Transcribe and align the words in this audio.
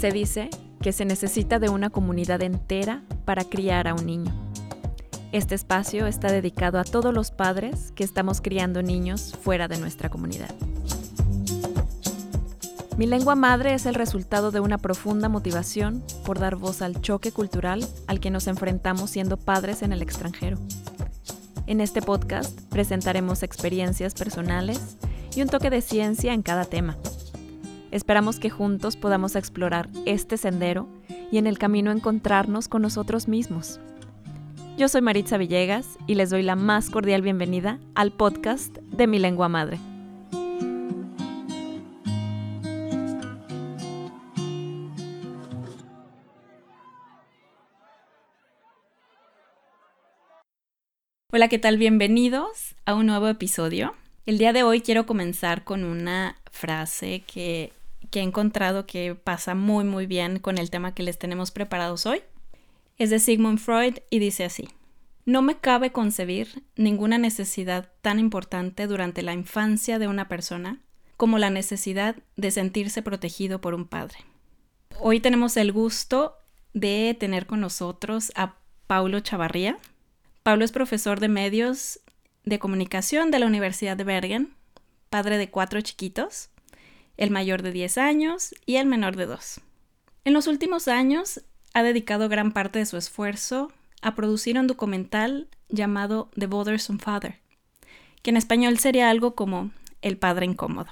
Se 0.00 0.10
dice 0.10 0.48
que 0.80 0.92
se 0.92 1.04
necesita 1.04 1.58
de 1.58 1.68
una 1.68 1.90
comunidad 1.90 2.40
entera 2.42 3.02
para 3.26 3.44
criar 3.44 3.86
a 3.86 3.92
un 3.92 4.06
niño. 4.06 4.32
Este 5.30 5.54
espacio 5.54 6.06
está 6.06 6.32
dedicado 6.32 6.78
a 6.78 6.84
todos 6.84 7.12
los 7.12 7.30
padres 7.30 7.92
que 7.94 8.02
estamos 8.02 8.40
criando 8.40 8.82
niños 8.82 9.34
fuera 9.42 9.68
de 9.68 9.76
nuestra 9.76 10.08
comunidad. 10.08 10.54
Mi 12.96 13.06
lengua 13.06 13.34
madre 13.34 13.74
es 13.74 13.84
el 13.84 13.94
resultado 13.94 14.50
de 14.50 14.60
una 14.60 14.78
profunda 14.78 15.28
motivación 15.28 16.02
por 16.24 16.38
dar 16.38 16.56
voz 16.56 16.80
al 16.80 17.02
choque 17.02 17.30
cultural 17.30 17.86
al 18.06 18.20
que 18.20 18.30
nos 18.30 18.46
enfrentamos 18.46 19.10
siendo 19.10 19.36
padres 19.36 19.82
en 19.82 19.92
el 19.92 20.00
extranjero. 20.00 20.56
En 21.66 21.82
este 21.82 22.00
podcast 22.00 22.58
presentaremos 22.70 23.42
experiencias 23.42 24.14
personales 24.14 24.96
y 25.36 25.42
un 25.42 25.48
toque 25.48 25.68
de 25.68 25.82
ciencia 25.82 26.32
en 26.32 26.40
cada 26.40 26.64
tema. 26.64 26.96
Esperamos 27.90 28.38
que 28.38 28.50
juntos 28.50 28.96
podamos 28.96 29.34
explorar 29.34 29.88
este 30.06 30.36
sendero 30.36 30.88
y 31.32 31.38
en 31.38 31.48
el 31.48 31.58
camino 31.58 31.90
encontrarnos 31.90 32.68
con 32.68 32.82
nosotros 32.82 33.26
mismos. 33.26 33.80
Yo 34.78 34.88
soy 34.88 35.02
Maritza 35.02 35.38
Villegas 35.38 35.98
y 36.06 36.14
les 36.14 36.30
doy 36.30 36.44
la 36.44 36.54
más 36.54 36.88
cordial 36.88 37.20
bienvenida 37.20 37.80
al 37.96 38.12
podcast 38.12 38.76
de 38.78 39.08
Mi 39.08 39.18
Lengua 39.18 39.48
Madre. 39.48 39.80
Hola, 51.32 51.48
¿qué 51.48 51.58
tal? 51.58 51.76
Bienvenidos 51.76 52.76
a 52.86 52.94
un 52.94 53.06
nuevo 53.06 53.26
episodio. 53.28 53.94
El 54.26 54.38
día 54.38 54.52
de 54.52 54.62
hoy 54.62 54.80
quiero 54.80 55.06
comenzar 55.06 55.64
con 55.64 55.84
una 55.84 56.36
frase 56.52 57.24
que 57.26 57.72
que 58.10 58.20
he 58.20 58.22
encontrado 58.22 58.86
que 58.86 59.14
pasa 59.14 59.54
muy 59.54 59.84
muy 59.84 60.06
bien 60.06 60.38
con 60.38 60.58
el 60.58 60.70
tema 60.70 60.94
que 60.94 61.02
les 61.02 61.18
tenemos 61.18 61.50
preparados 61.50 62.06
hoy. 62.06 62.22
Es 62.98 63.10
de 63.10 63.18
Sigmund 63.18 63.58
Freud 63.58 63.98
y 64.10 64.18
dice 64.18 64.44
así. 64.44 64.68
No 65.24 65.42
me 65.42 65.58
cabe 65.58 65.92
concebir 65.92 66.64
ninguna 66.76 67.18
necesidad 67.18 67.92
tan 68.02 68.18
importante 68.18 68.86
durante 68.86 69.22
la 69.22 69.32
infancia 69.32 69.98
de 69.98 70.08
una 70.08 70.28
persona 70.28 70.80
como 71.16 71.38
la 71.38 71.50
necesidad 71.50 72.16
de 72.36 72.50
sentirse 72.50 73.02
protegido 73.02 73.60
por 73.60 73.74
un 73.74 73.86
padre. 73.86 74.18
Hoy 74.98 75.20
tenemos 75.20 75.56
el 75.56 75.70
gusto 75.72 76.36
de 76.72 77.16
tener 77.18 77.46
con 77.46 77.60
nosotros 77.60 78.32
a 78.34 78.56
Paulo 78.86 79.20
Chavarría. 79.20 79.78
Paulo 80.42 80.64
es 80.64 80.72
profesor 80.72 81.20
de 81.20 81.28
medios 81.28 82.00
de 82.44 82.58
comunicación 82.58 83.30
de 83.30 83.38
la 83.38 83.46
Universidad 83.46 83.96
de 83.96 84.04
Bergen, 84.04 84.54
padre 85.10 85.38
de 85.38 85.50
cuatro 85.50 85.80
chiquitos, 85.80 86.50
el 87.20 87.30
mayor 87.30 87.62
de 87.62 87.70
10 87.70 87.98
años 87.98 88.54
y 88.64 88.76
el 88.76 88.86
menor 88.86 89.14
de 89.14 89.26
2. 89.26 89.60
En 90.24 90.32
los 90.32 90.46
últimos 90.46 90.88
años 90.88 91.42
ha 91.74 91.82
dedicado 91.82 92.30
gran 92.30 92.50
parte 92.50 92.78
de 92.78 92.86
su 92.86 92.96
esfuerzo 92.96 93.70
a 94.00 94.14
producir 94.14 94.58
un 94.58 94.66
documental 94.66 95.46
llamado 95.68 96.30
The 96.38 96.46
Bothersome 96.46 96.98
Father, 96.98 97.38
que 98.22 98.30
en 98.30 98.38
español 98.38 98.78
sería 98.78 99.10
algo 99.10 99.34
como 99.34 99.70
El 100.00 100.16
Padre 100.16 100.46
Incómodo. 100.46 100.88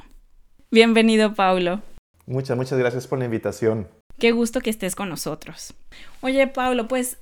Bienvenido, 0.70 1.32
Paulo. 1.32 1.80
Muchas, 2.26 2.58
muchas 2.58 2.78
gracias 2.78 3.06
por 3.06 3.18
la 3.18 3.24
invitación. 3.24 3.88
Qué 4.18 4.32
gusto 4.32 4.60
que 4.60 4.68
estés 4.68 4.94
con 4.94 5.08
nosotros. 5.08 5.72
Oye, 6.20 6.46
Paulo, 6.46 6.88
pues, 6.88 7.16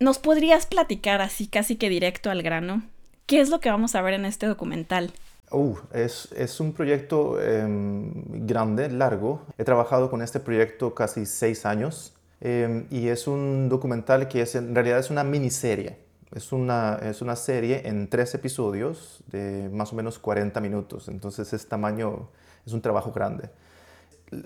¿nos 0.00 0.18
podrías 0.18 0.66
platicar 0.66 1.22
así 1.22 1.46
casi 1.46 1.76
que 1.76 1.88
directo 1.88 2.30
al 2.30 2.42
grano? 2.42 2.82
¿Qué 3.24 3.40
es 3.40 3.48
lo 3.48 3.60
que 3.60 3.70
vamos 3.70 3.94
a 3.94 4.02
ver 4.02 4.12
en 4.12 4.26
este 4.26 4.46
documental? 4.46 5.12
Uh, 5.52 5.76
es, 5.92 6.28
es, 6.36 6.60
un 6.60 6.72
proyecto 6.72 7.40
em, 7.42 8.46
grande, 8.46 8.88
largo. 8.88 9.46
He 9.58 9.64
trabajado 9.64 10.08
con 10.08 10.22
este 10.22 10.38
proyecto 10.38 10.94
casi 10.94 11.26
seis 11.26 11.66
años 11.66 12.14
em, 12.40 12.86
y 12.90 13.08
es 13.08 13.26
un 13.26 13.68
documental 13.68 14.28
que 14.28 14.42
es, 14.42 14.54
en 14.54 14.74
realidad 14.74 15.00
es 15.00 15.10
una 15.10 15.24
miniserie. 15.24 15.98
Es 16.32 16.52
una, 16.52 17.00
es 17.02 17.22
una 17.22 17.34
serie 17.34 17.82
en 17.88 18.08
tres 18.08 18.32
episodios 18.34 19.24
de 19.26 19.68
más 19.72 19.92
o 19.92 19.96
menos 19.96 20.20
40 20.20 20.60
minutos. 20.60 21.08
Entonces 21.08 21.52
es 21.52 21.68
tamaño, 21.68 22.28
es 22.64 22.72
un 22.72 22.80
trabajo 22.80 23.10
grande. 23.10 23.50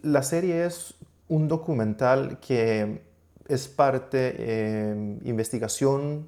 La 0.02 0.22
serie 0.22 0.64
es 0.64 0.94
un 1.28 1.48
documental 1.48 2.40
que 2.40 3.02
es 3.46 3.68
parte 3.68 4.34
eh, 4.38 5.18
investigación 5.24 6.26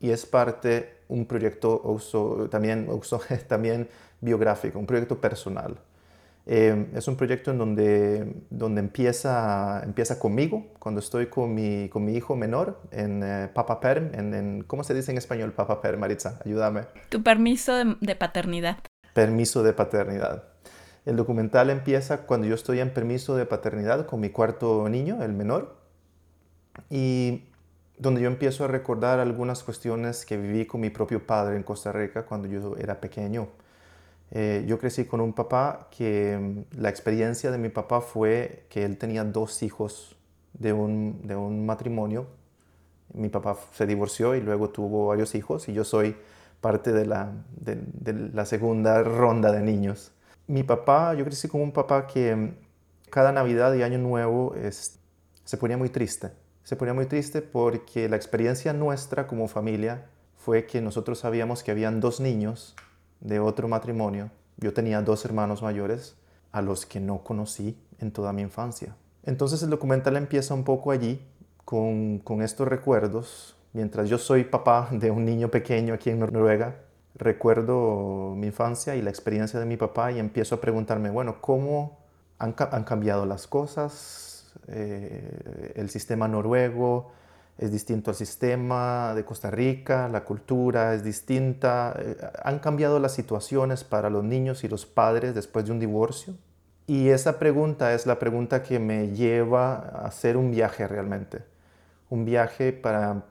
y 0.00 0.10
es 0.10 0.24
parte 0.24 1.01
un 1.08 1.26
proyecto 1.26 1.80
uso, 1.84 2.48
también, 2.50 2.88
uso, 2.88 3.20
también 3.48 3.88
biográfico, 4.20 4.78
un 4.78 4.86
proyecto 4.86 5.20
personal. 5.20 5.76
Eh, 6.44 6.88
es 6.94 7.06
un 7.06 7.16
proyecto 7.16 7.52
en 7.52 7.58
donde, 7.58 8.34
donde 8.50 8.80
empieza, 8.80 9.80
empieza 9.84 10.18
conmigo, 10.18 10.66
cuando 10.80 11.00
estoy 11.00 11.26
con 11.26 11.54
mi, 11.54 11.88
con 11.88 12.04
mi 12.04 12.16
hijo 12.16 12.34
menor 12.34 12.80
en 12.90 13.22
eh, 13.22 13.48
Papa 13.54 13.78
Perm, 13.78 14.10
en, 14.14 14.64
¿cómo 14.66 14.82
se 14.82 14.92
dice 14.92 15.12
en 15.12 15.18
español 15.18 15.52
Papa 15.52 15.80
Perm, 15.80 16.00
Maritza? 16.00 16.40
Ayúdame. 16.44 16.82
Tu 17.10 17.22
permiso 17.22 17.76
de, 17.76 17.96
de 18.00 18.16
paternidad. 18.16 18.78
Permiso 19.14 19.62
de 19.62 19.72
paternidad. 19.72 20.44
El 21.04 21.16
documental 21.16 21.70
empieza 21.70 22.26
cuando 22.26 22.46
yo 22.46 22.54
estoy 22.54 22.80
en 22.80 22.92
permiso 22.92 23.36
de 23.36 23.46
paternidad 23.46 24.06
con 24.06 24.20
mi 24.20 24.30
cuarto 24.30 24.88
niño, 24.88 25.22
el 25.22 25.32
menor, 25.32 25.76
y 26.90 27.44
donde 28.02 28.20
yo 28.20 28.26
empiezo 28.26 28.64
a 28.64 28.66
recordar 28.66 29.20
algunas 29.20 29.62
cuestiones 29.62 30.26
que 30.26 30.36
viví 30.36 30.66
con 30.66 30.80
mi 30.80 30.90
propio 30.90 31.24
padre 31.24 31.56
en 31.56 31.62
Costa 31.62 31.92
Rica 31.92 32.24
cuando 32.24 32.48
yo 32.48 32.76
era 32.76 33.00
pequeño. 33.00 33.48
Eh, 34.32 34.64
yo 34.66 34.78
crecí 34.78 35.04
con 35.04 35.20
un 35.20 35.32
papá 35.32 35.88
que 35.96 36.36
mm, 36.36 36.80
la 36.80 36.88
experiencia 36.88 37.52
de 37.52 37.58
mi 37.58 37.68
papá 37.68 38.00
fue 38.00 38.66
que 38.68 38.84
él 38.84 38.98
tenía 38.98 39.22
dos 39.22 39.62
hijos 39.62 40.16
de 40.52 40.72
un, 40.72 41.20
de 41.22 41.36
un 41.36 41.64
matrimonio. 41.64 42.26
Mi 43.14 43.28
papá 43.28 43.56
se 43.72 43.86
divorció 43.86 44.34
y 44.34 44.40
luego 44.40 44.70
tuvo 44.70 45.06
varios 45.06 45.36
hijos 45.36 45.68
y 45.68 45.72
yo 45.72 45.84
soy 45.84 46.16
parte 46.60 46.92
de 46.92 47.06
la, 47.06 47.30
de, 47.56 48.12
la 48.32 48.46
segunda 48.46 49.02
ronda 49.04 49.52
de 49.52 49.60
niños. 49.62 50.10
Mi 50.48 50.64
papá, 50.64 51.14
yo 51.14 51.24
crecí 51.24 51.46
con 51.46 51.60
un 51.60 51.72
papá 51.72 52.08
que 52.08 52.34
mm, 52.34 52.54
cada 53.10 53.30
Navidad 53.30 53.72
y 53.74 53.82
Año 53.82 53.98
Nuevo 53.98 54.56
se 55.44 55.56
ponía 55.56 55.76
muy 55.76 55.90
triste 55.90 56.41
se 56.64 56.76
ponía 56.76 56.94
muy 56.94 57.06
triste 57.06 57.42
porque 57.42 58.08
la 58.08 58.16
experiencia 58.16 58.72
nuestra 58.72 59.26
como 59.26 59.48
familia 59.48 60.06
fue 60.36 60.66
que 60.66 60.80
nosotros 60.80 61.18
sabíamos 61.20 61.62
que 61.62 61.70
habían 61.70 62.00
dos 62.00 62.20
niños 62.20 62.74
de 63.20 63.40
otro 63.40 63.68
matrimonio. 63.68 64.30
Yo 64.58 64.72
tenía 64.72 65.02
dos 65.02 65.24
hermanos 65.24 65.62
mayores 65.62 66.16
a 66.52 66.62
los 66.62 66.86
que 66.86 67.00
no 67.00 67.24
conocí 67.24 67.76
en 67.98 68.12
toda 68.12 68.32
mi 68.32 68.42
infancia. 68.42 68.94
Entonces 69.24 69.62
el 69.62 69.70
documental 69.70 70.16
empieza 70.16 70.54
un 70.54 70.64
poco 70.64 70.90
allí 70.90 71.20
con, 71.64 72.18
con 72.18 72.42
estos 72.42 72.68
recuerdos. 72.68 73.56
Mientras 73.72 74.08
yo 74.08 74.18
soy 74.18 74.44
papá 74.44 74.88
de 74.90 75.10
un 75.10 75.24
niño 75.24 75.48
pequeño 75.48 75.94
aquí 75.94 76.10
en 76.10 76.20
Noruega, 76.20 76.76
recuerdo 77.14 78.34
mi 78.36 78.48
infancia 78.48 78.96
y 78.96 79.02
la 79.02 79.10
experiencia 79.10 79.58
de 79.58 79.66
mi 79.66 79.76
papá 79.76 80.12
y 80.12 80.18
empiezo 80.18 80.56
a 80.56 80.60
preguntarme, 80.60 81.10
bueno, 81.10 81.40
¿cómo 81.40 81.98
han, 82.38 82.54
han 82.58 82.84
cambiado 82.84 83.26
las 83.26 83.46
cosas? 83.46 84.31
Eh, 84.68 85.72
el 85.76 85.90
sistema 85.90 86.28
noruego 86.28 87.12
es 87.58 87.70
distinto 87.70 88.10
al 88.10 88.16
sistema 88.16 89.14
de 89.14 89.24
Costa 89.24 89.50
Rica, 89.50 90.08
la 90.08 90.24
cultura 90.24 90.94
es 90.94 91.04
distinta, 91.04 91.94
eh, 91.98 92.16
han 92.42 92.58
cambiado 92.58 92.98
las 92.98 93.12
situaciones 93.12 93.84
para 93.84 94.10
los 94.10 94.24
niños 94.24 94.64
y 94.64 94.68
los 94.68 94.86
padres 94.86 95.34
después 95.34 95.66
de 95.66 95.72
un 95.72 95.78
divorcio. 95.78 96.34
Y 96.86 97.10
esa 97.10 97.38
pregunta 97.38 97.94
es 97.94 98.06
la 98.06 98.18
pregunta 98.18 98.62
que 98.62 98.78
me 98.78 99.08
lleva 99.08 99.74
a 99.74 100.06
hacer 100.06 100.36
un 100.36 100.50
viaje 100.50 100.88
realmente, 100.88 101.44
un 102.10 102.24
viaje 102.24 102.72
para 102.72 103.24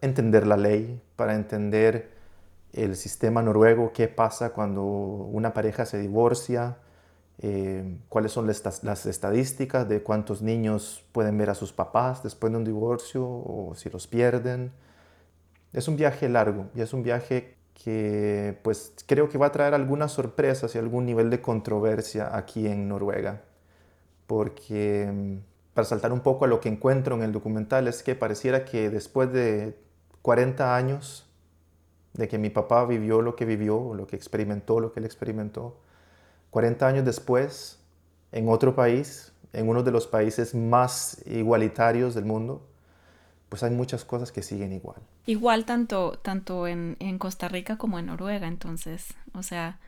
entender 0.00 0.46
la 0.46 0.56
ley, 0.56 1.00
para 1.16 1.34
entender 1.34 2.10
el 2.72 2.96
sistema 2.96 3.42
noruego, 3.42 3.92
qué 3.92 4.08
pasa 4.08 4.50
cuando 4.50 4.82
una 4.82 5.52
pareja 5.52 5.86
se 5.86 5.98
divorcia, 5.98 6.76
eh, 7.38 7.98
cuáles 8.08 8.32
son 8.32 8.46
las, 8.46 9.06
estadísticas 9.06 9.88
de 9.88 10.02
cuántos 10.02 10.40
niños 10.40 11.04
pueden 11.12 11.36
ver 11.36 11.50
a 11.50 11.54
sus 11.54 11.72
papás 11.72 12.22
después 12.22 12.52
de 12.52 12.58
un 12.58 12.64
divorcio 12.64 13.24
o 13.24 13.72
si 13.74 13.90
los 13.90 14.06
pierden. 14.06 14.72
Es 15.72 15.88
un 15.88 15.96
viaje 15.96 16.28
largo 16.28 16.66
y 16.74 16.80
es 16.80 16.92
un 16.92 17.02
viaje 17.02 17.56
que 17.74 18.58
pues 18.62 18.94
creo 19.06 19.28
que 19.28 19.38
va 19.38 19.46
a 19.46 19.52
traer 19.52 19.74
algunas 19.74 20.12
sorpresas 20.12 20.74
y 20.74 20.78
algún 20.78 21.06
nivel 21.06 21.28
de 21.30 21.40
controversia 21.42 22.36
aquí 22.36 22.66
en 22.66 22.88
Noruega. 22.88 23.42
Porque 24.26 25.10
mm, 25.12 25.38
para 25.74 25.84
saltar 25.84 26.12
un 26.12 26.20
poco 26.20 26.44
a 26.44 26.48
lo 26.48 26.60
que 26.60 26.68
encuentro 26.68 27.16
en 27.16 27.22
el 27.22 27.32
documental 27.32 27.88
es 27.88 28.02
que 28.02 28.14
pareciera 28.14 28.64
que 28.64 28.90
después 28.90 29.32
de 29.32 29.76
40 30.22 30.76
años 30.76 31.26
de 32.14 32.28
que 32.28 32.38
mi 32.38 32.48
papá 32.48 32.86
vivió 32.86 33.20
lo 33.22 33.34
que 33.36 33.44
vivió, 33.44 33.92
lo 33.94 34.06
que 34.06 34.16
experimentó, 34.16 34.78
lo 34.78 34.92
que 34.92 35.00
él 35.00 35.06
experimentó, 35.06 35.76
40 36.54 36.86
años 36.86 37.04
después, 37.04 37.80
en 38.30 38.48
otro 38.48 38.76
país, 38.76 39.32
en 39.52 39.68
uno 39.68 39.82
de 39.82 39.90
los 39.90 40.06
países 40.06 40.54
más 40.54 41.20
igualitarios 41.26 42.14
del 42.14 42.26
mundo, 42.26 42.64
pues 43.48 43.64
hay 43.64 43.72
muchas 43.72 44.04
cosas 44.04 44.30
que 44.30 44.40
siguen 44.40 44.72
igual. 44.72 44.98
Igual 45.26 45.64
tanto, 45.64 46.16
tanto 46.22 46.68
en, 46.68 47.18
Costa 47.18 47.48
Rica 47.48 47.76
como 47.76 47.98
en 47.98 48.06
Noruega, 48.06 48.46
entonces, 48.46 49.14
o 49.32 49.42
sea, 49.42 49.80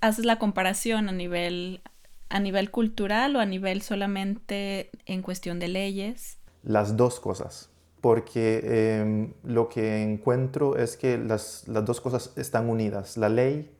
haces 0.00 0.24
la 0.24 0.38
comparación 0.38 1.10
a 1.10 1.12
nivel 1.12 1.82
a 2.30 2.40
nivel 2.40 2.70
cultural 2.70 3.36
o 3.36 3.40
a 3.40 3.44
nivel 3.44 3.82
solamente 3.82 4.88
en 5.04 5.20
cuestión 5.20 5.58
de 5.58 5.68
leyes? 5.68 6.38
Las 6.62 6.96
dos 6.96 7.20
cosas, 7.20 7.68
porque 8.00 9.00
em, 9.02 9.34
lo 9.44 9.68
que 9.68 10.02
encuentro 10.02 10.78
es 10.78 10.96
que 10.96 11.18
las, 11.18 11.64
dos 11.66 12.00
cosas 12.00 12.32
están 12.36 12.70
unidas. 12.70 13.18
La 13.18 13.28
ley 13.28 13.75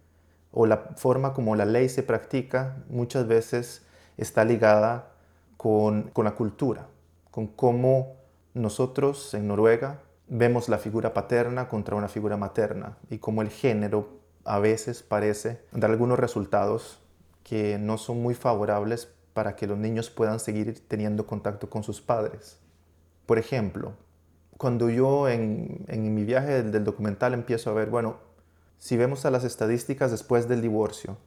o 0.59 0.65
la 0.65 0.79
forma 0.97 1.35
como 1.35 1.55
la 1.55 1.67
ley 1.67 1.91
se 1.91 2.03
practica 2.03 2.79
muchas 2.89 3.27
veces 3.27 3.83
está 4.17 4.43
ligada 4.43 5.11
con, 5.59 6.05
con 6.15 6.25
la 6.25 6.35
cultura, 6.35 6.87
con 7.31 7.47
cómo 7.47 8.17
nosotros 8.55 9.35
en 9.35 9.49
Noruega 9.49 10.01
vemos 10.29 10.71
la 10.71 10.79
figura 10.79 11.13
paterna 11.13 11.69
contra 11.69 11.95
una 11.95 12.09
figura 12.09 12.39
materna 12.39 12.97
y 13.11 13.19
cómo 13.19 13.43
el 13.43 13.51
género 13.51 14.09
a 14.47 14.59
veces 14.59 15.03
parece 15.03 15.61
dar 15.73 15.91
algunos 15.91 16.19
resultados 16.19 17.01
que 17.43 17.77
no 17.79 17.99
son 17.99 18.23
muy 18.23 18.35
favorables 18.35 19.13
para 19.35 19.57
que 19.57 19.67
los 19.67 19.77
niños 19.77 20.09
puedan 20.09 20.41
seguir 20.41 20.89
teniendo 20.89 21.27
contacto 21.27 21.69
con 21.69 21.83
sus 21.83 22.01
padres. 22.01 22.59
Por 23.27 23.39
ejemplo, 23.39 23.93
cuando 24.57 24.89
yo 24.89 25.29
en, 25.29 25.85
mi 26.15 26.25
viaje 26.25 26.63
del, 26.63 26.83
documental 26.83 27.35
empiezo 27.35 27.69
a 27.69 27.75
ver, 27.75 27.91
bueno, 27.91 28.17
si 28.79 28.97
vemos 28.97 29.25
a 29.25 29.31
las 29.31 29.45
estadísticas 29.45 30.11
después 30.11 30.49
del 30.49 30.63
divorcio, 30.63 31.19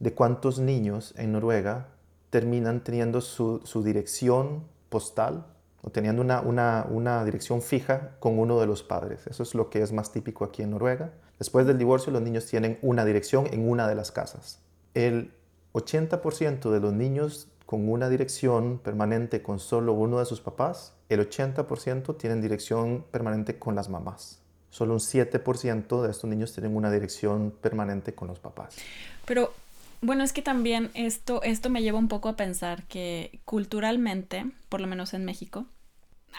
de 0.00 0.12
cuántos 0.12 0.58
niños 0.58 1.14
en 1.16 1.32
Noruega 1.32 1.88
terminan 2.30 2.82
teniendo 2.82 3.20
su, 3.20 3.60
dirección 3.84 4.64
postal 4.88 5.46
o 5.82 5.90
teniendo 5.90 6.22
una, 6.22 6.42
una, 6.42 7.24
dirección 7.24 7.62
fija 7.62 8.16
con 8.18 8.38
uno 8.38 8.60
de 8.60 8.66
los 8.66 8.82
padres. 8.82 9.26
Eso 9.26 9.42
es 9.42 9.54
lo 9.54 9.70
que 9.70 9.82
es 9.82 9.92
más 9.92 10.12
típico 10.12 10.44
aquí 10.44 10.62
en 10.62 10.70
Noruega. 10.70 11.12
Después 11.38 11.66
del 11.66 11.78
divorcio 11.78 12.12
los 12.12 12.22
niños 12.22 12.46
tienen 12.46 12.78
una 12.82 13.04
dirección 13.04 13.46
en 13.52 13.68
una 13.68 13.88
de 13.88 13.94
las 13.94 14.10
casas. 14.10 14.60
El 14.94 15.32
80% 15.74 16.70
de 16.70 16.80
los 16.80 16.92
niños 16.92 17.48
con 17.66 17.88
una 17.88 18.08
dirección 18.08 18.78
permanente 18.78 19.42
con 19.42 19.58
solo 19.58 19.92
uno 19.92 20.20
de 20.20 20.24
sus 20.24 20.40
papás, 20.40 20.94
el 21.08 21.28
80% 21.28 22.16
tienen 22.16 22.40
dirección 22.40 23.04
permanente 23.10 23.58
con 23.58 23.74
las 23.74 23.88
mamás. 23.88 24.40
Solo 24.70 24.94
un 24.94 25.00
7% 25.00 26.02
de 26.02 26.10
estos 26.10 26.28
niños 26.28 26.52
tienen 26.52 26.76
una 26.76 26.90
dirección 26.90 27.50
permanente 27.50 28.14
con 28.14 28.28
los 28.28 28.38
papás. 28.38 28.76
Pero 29.24 29.54
bueno, 30.00 30.22
es 30.24 30.32
que 30.32 30.42
también 30.42 30.90
esto, 30.94 31.42
esto 31.42 31.70
me 31.70 31.82
lleva 31.82 31.98
un 31.98 32.08
poco 32.08 32.28
a 32.28 32.36
pensar 32.36 32.84
que 32.84 33.40
culturalmente, 33.44 34.46
por 34.68 34.80
lo 34.80 34.86
menos 34.86 35.14
en 35.14 35.24
México, 35.24 35.66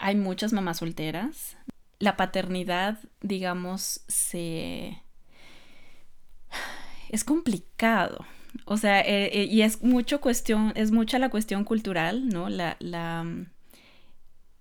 hay 0.00 0.14
muchas 0.14 0.52
mamás 0.52 0.78
solteras. 0.78 1.56
La 1.98 2.16
paternidad, 2.16 2.98
digamos, 3.20 4.02
se... 4.06 5.02
es 7.08 7.24
complicado 7.24 8.24
o 8.64 8.76
sea, 8.76 9.00
eh, 9.00 9.30
eh, 9.32 9.44
y 9.50 9.62
es 9.62 9.82
mucho 9.82 10.20
cuestión, 10.20 10.72
es 10.74 10.90
mucha 10.90 11.18
la 11.18 11.30
cuestión 11.30 11.64
cultural, 11.64 12.28
¿no? 12.28 12.48
La, 12.48 12.76
la, 12.80 13.24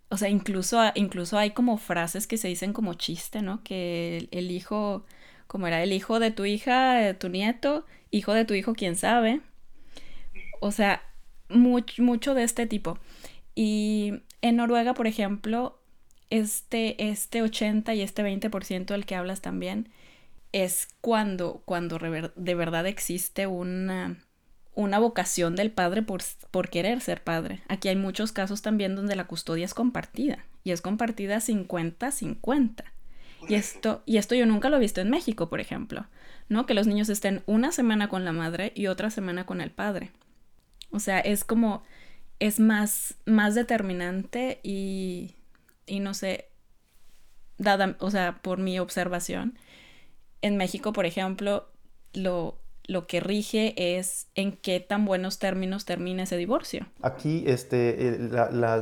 o 0.10 0.18
sea, 0.18 0.30
incluso, 0.30 0.80
incluso 0.96 1.38
hay 1.38 1.52
como 1.52 1.78
frases 1.78 2.28
que 2.28 2.38
se 2.38 2.48
dicen 2.48 2.74
como 2.74 2.94
chiste, 2.94 3.42
¿no? 3.42 3.64
Que 3.64 4.30
el, 4.32 4.52
hijo, 4.52 5.06
como 5.48 5.68
era 5.68 5.84
el 5.84 5.92
hijo 5.92 6.20
de 6.20 6.32
tu 6.32 6.46
hija, 6.46 7.14
tu 7.20 7.30
nieto, 7.30 7.86
hijo 8.12 8.34
de 8.34 8.46
tu 8.46 8.54
hijo, 8.54 8.74
quién 8.74 8.96
sabe. 8.96 9.42
O 10.62 10.72
sea, 10.72 11.04
mucho 11.50 12.34
de 12.34 12.44
este 12.44 12.68
tipo. 12.68 13.00
Y 13.56 14.22
en 14.42 14.58
Noruega, 14.58 14.94
por 14.94 15.08
ejemplo, 15.08 15.82
este, 16.30 17.10
este 17.10 17.42
80 17.42 17.94
y 17.96 18.02
este 18.02 18.24
20% 18.24 18.86
del 18.86 19.06
que 19.06 19.16
hablas 19.16 19.42
también, 19.42 19.90
es 20.54 20.88
cuando, 21.02 21.62
cuando 21.66 22.00
de 22.00 22.56
verdad 22.56 22.88
existe 22.88 23.48
una, 23.48 24.18
una 24.78 25.00
vocación 25.00 25.56
del 25.56 25.72
padre 25.72 26.04
por, 26.04 26.22
por, 26.52 26.70
querer 26.70 27.02
ser 27.02 27.24
padre. 27.24 27.62
Aquí 27.68 27.88
hay 27.90 27.96
muchos 27.96 28.32
casos 28.32 28.62
también 28.62 28.96
donde 28.96 29.16
la 29.16 29.26
custodia 29.26 29.66
es 29.66 29.74
compartida 29.74 30.46
y 30.64 30.70
es 30.72 30.82
compartida 30.82 31.38
50-50. 31.38 32.84
Y 33.50 33.56
esto, 33.56 34.04
y 34.06 34.18
esto 34.18 34.36
yo 34.36 34.46
nunca 34.46 34.70
lo 34.70 34.78
he 34.78 34.80
visto 34.80 35.02
en 35.02 35.10
México, 35.10 35.50
por 35.50 35.60
ejemplo, 35.60 36.06
¿no? 36.48 36.68
Que 36.68 36.76
los 36.76 36.86
niños 36.86 37.10
estén 37.10 37.42
una 37.48 37.72
semana 37.72 38.08
con 38.08 38.24
la 38.24 38.34
madre 38.34 38.72
y 38.76 38.86
otra 38.86 39.10
semana 39.10 39.48
con 39.48 39.62
el 39.62 39.72
padre. 39.72 40.12
O 40.92 41.00
sea, 41.00 41.20
es 41.22 41.44
como, 41.44 41.82
es 42.40 42.60
más, 42.60 43.16
más 43.26 43.56
determinante 43.56 44.60
y, 44.62 45.34
y 45.88 46.02
no 46.02 46.14
sé, 46.14 46.50
dada, 47.58 47.96
o 48.00 48.12
sea, 48.12 48.38
por 48.44 48.60
mi 48.60 48.78
observación, 48.78 49.58
en 50.44 50.56
México, 50.56 50.94
por 50.94 51.08
ejemplo, 51.08 51.68
lo, 52.14 52.60
lo 52.88 53.06
que 53.06 53.20
rige 53.20 53.98
es 53.98 54.28
en 54.36 54.54
qué 54.54 54.80
tan 54.80 55.06
buenos 55.06 55.40
términos 55.40 55.86
termina 55.86 56.24
ese 56.24 56.38
divorcio. 56.38 56.86
Aquí 57.02 57.44
este, 57.46 58.18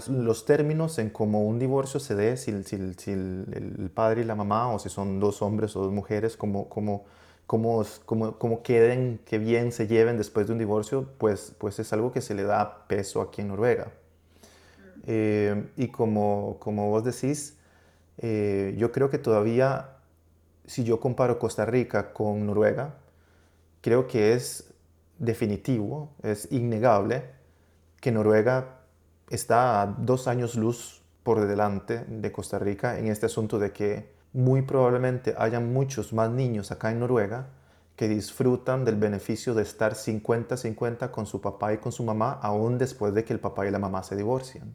los 0.07 0.45
términos 0.45 0.99
en 0.99 1.09
cómo 1.09 1.43
un 1.43 1.59
divorcio 1.59 1.99
se 1.99 2.15
dé, 2.15 2.37
si, 2.37 2.63
si, 2.63 2.75
el, 3.11 3.91
padre 3.93 4.21
y 4.21 4.25
la 4.25 4.35
mamá, 4.35 4.71
o 4.71 4.79
si 4.79 4.89
son 4.89 5.19
dos 5.19 5.41
hombres 5.41 5.75
o 5.75 5.81
dos 5.81 5.91
mujeres, 5.91 6.37
como, 6.37 6.69
como, 6.69 7.05
como, 7.47 7.83
como, 8.05 8.63
queden, 8.63 9.19
que 9.25 9.39
bien 9.39 9.71
se 9.71 9.87
lleven 9.87 10.17
después 10.17 10.47
de 10.47 10.53
un 10.53 10.59
divorcio, 10.59 11.09
pues, 11.17 11.53
pues 11.57 11.79
es 11.79 11.91
algo 11.91 12.11
que 12.11 12.21
se 12.21 12.35
le 12.35 12.43
da 12.43 12.87
peso 12.87 13.21
aquí 13.21 13.41
en 13.41 13.49
Noruega. 13.49 13.91
Eh, 15.07 15.67
y 15.77 15.87
como, 15.87 16.57
como 16.59 16.89
vos 16.89 17.03
decís, 17.03 17.57
eh, 18.17 18.75
yo 18.77 18.91
creo 18.91 19.09
que 19.09 19.17
todavía 19.17 19.95
si 20.67 20.83
yo 20.83 20.99
comparo 20.99 21.39
Costa 21.39 21.65
Rica 21.65 22.11
con 22.13 22.45
Noruega, 22.45 22.95
creo 23.85 24.07
que 24.07 24.33
es 24.33 24.73
definitivo, 25.19 26.09
es 26.23 26.51
innegable 26.51 27.25
que 28.01 28.11
Noruega 28.11 28.79
está 29.29 29.83
a 29.83 29.85
dos 29.85 30.27
años 30.27 30.55
luz 30.55 31.03
por 31.21 31.45
delante 31.45 32.03
de 32.07 32.31
Costa 32.31 32.57
Rica 32.57 32.97
en 32.97 33.09
este 33.09 33.27
asunto 33.27 33.59
de 33.59 33.71
que 33.71 34.11
muy 34.33 34.63
probablemente 34.63 35.35
haya 35.37 35.59
muchos 35.59 36.13
más 36.13 36.31
niños 36.31 36.71
acá 36.71 36.89
en 36.89 37.01
Noruega 37.01 37.49
que 37.95 38.07
disfrutan 38.07 38.85
del 38.85 38.95
beneficio 38.95 39.53
de 39.53 39.61
estar 39.61 39.93
50-50 39.93 41.11
con 41.11 41.27
su 41.27 41.39
papá 41.39 41.71
y 41.71 41.77
con 41.77 41.91
su 41.91 42.03
mamá 42.03 42.39
aún 42.41 42.79
después 42.79 43.13
de 43.13 43.23
que 43.23 43.33
el 43.33 43.39
papá 43.39 43.67
y 43.67 43.71
la 43.71 43.77
mamá 43.77 44.01
se 44.01 44.15
divorcian. 44.15 44.73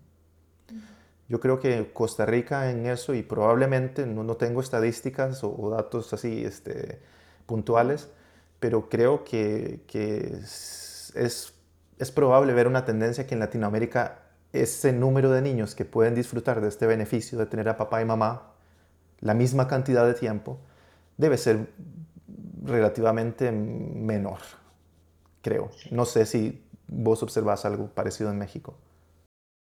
Yo 1.29 1.41
creo 1.41 1.59
que 1.59 1.93
Costa 1.93 2.27
Rica 2.27 2.71
en 2.71 2.87
eso, 2.87 3.13
y 3.13 3.25
probablemente 3.25 4.07
no, 4.07 4.23
no 4.23 4.37
tengo 4.37 4.61
estadísticas 4.61 5.43
o, 5.43 5.71
datos 5.71 6.13
así 6.13 6.45
este, 6.45 7.01
puntuales, 7.47 8.09
pero 8.61 8.89
creo 8.89 9.25
que, 9.25 9.81
que 9.87 10.39
es, 10.43 11.13
es, 11.15 12.11
probable 12.13 12.53
ver 12.53 12.67
una 12.67 12.85
tendencia 12.85 13.27
que 13.27 13.35
en 13.35 13.41
Latinoamérica 13.41 14.23
ese 14.53 14.93
número 14.93 15.31
de 15.31 15.43
niños 15.43 15.75
que 15.75 15.85
pueden 15.85 16.15
disfrutar 16.15 16.61
de 16.61 16.69
este 16.69 16.87
beneficio 16.87 17.39
de 17.39 17.47
tener 17.47 17.69
a 17.69 17.77
papá 17.77 18.03
y 18.03 18.05
mamá 18.05 18.53
la 19.21 19.35
misma 19.35 19.69
cantidad 19.69 20.07
de 20.07 20.15
tiempo 20.15 20.59
debe 21.17 21.37
ser 21.37 21.69
relativamente 22.63 23.53
menor, 23.53 24.39
creo. 25.43 25.71
No 25.91 26.05
sé 26.05 26.27
si 26.27 26.65
vos 26.87 27.23
observás 27.23 27.65
algo 27.65 27.89
parecido 27.89 28.31
en 28.31 28.39
México. 28.39 28.77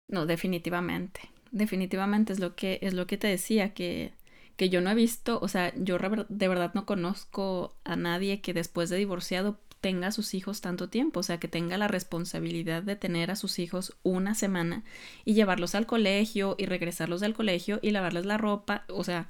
No, 0.08 0.26
definitivamente 0.26 1.20
definitivamente 1.52 2.32
es 2.32 2.40
lo 2.40 2.56
que, 2.56 2.78
es 2.82 2.94
lo 2.94 3.06
que 3.06 3.18
te 3.18 3.28
decía, 3.28 3.72
que, 3.72 4.12
que 4.56 4.68
yo 4.68 4.80
no 4.80 4.90
he 4.90 4.94
visto, 4.94 5.38
o 5.40 5.48
sea, 5.48 5.72
yo 5.76 5.98
de 6.28 6.48
verdad 6.48 6.72
no 6.74 6.86
conozco 6.86 7.74
a 7.84 7.96
nadie 7.96 8.40
que 8.40 8.54
después 8.54 8.90
de 8.90 8.96
divorciado 8.96 9.58
tenga 9.82 10.06
a 10.06 10.12
sus 10.12 10.32
hijos 10.34 10.60
tanto 10.60 10.88
tiempo, 10.88 11.20
o 11.20 11.22
sea, 11.24 11.38
que 11.38 11.48
tenga 11.48 11.76
la 11.76 11.88
responsabilidad 11.88 12.82
de 12.84 12.96
tener 12.96 13.30
a 13.30 13.36
sus 13.36 13.58
hijos 13.58 13.96
una 14.04 14.34
semana 14.34 14.84
y 15.24 15.34
llevarlos 15.34 15.74
al 15.74 15.86
colegio 15.86 16.54
y 16.56 16.66
regresarlos 16.66 17.20
del 17.20 17.34
colegio 17.34 17.80
y 17.82 17.90
lavarles 17.90 18.24
la 18.24 18.38
ropa, 18.38 18.84
o 18.88 19.02
sea, 19.02 19.28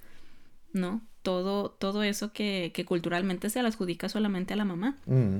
¿no? 0.72 1.00
Todo, 1.22 1.70
todo 1.70 2.02
eso 2.02 2.32
que, 2.32 2.72
que 2.74 2.84
culturalmente 2.84 3.48
se 3.48 3.62
le 3.62 3.68
adjudica 3.68 4.08
solamente 4.08 4.52
a 4.52 4.56
la 4.56 4.64
mamá. 4.64 4.98
Mm. 5.06 5.38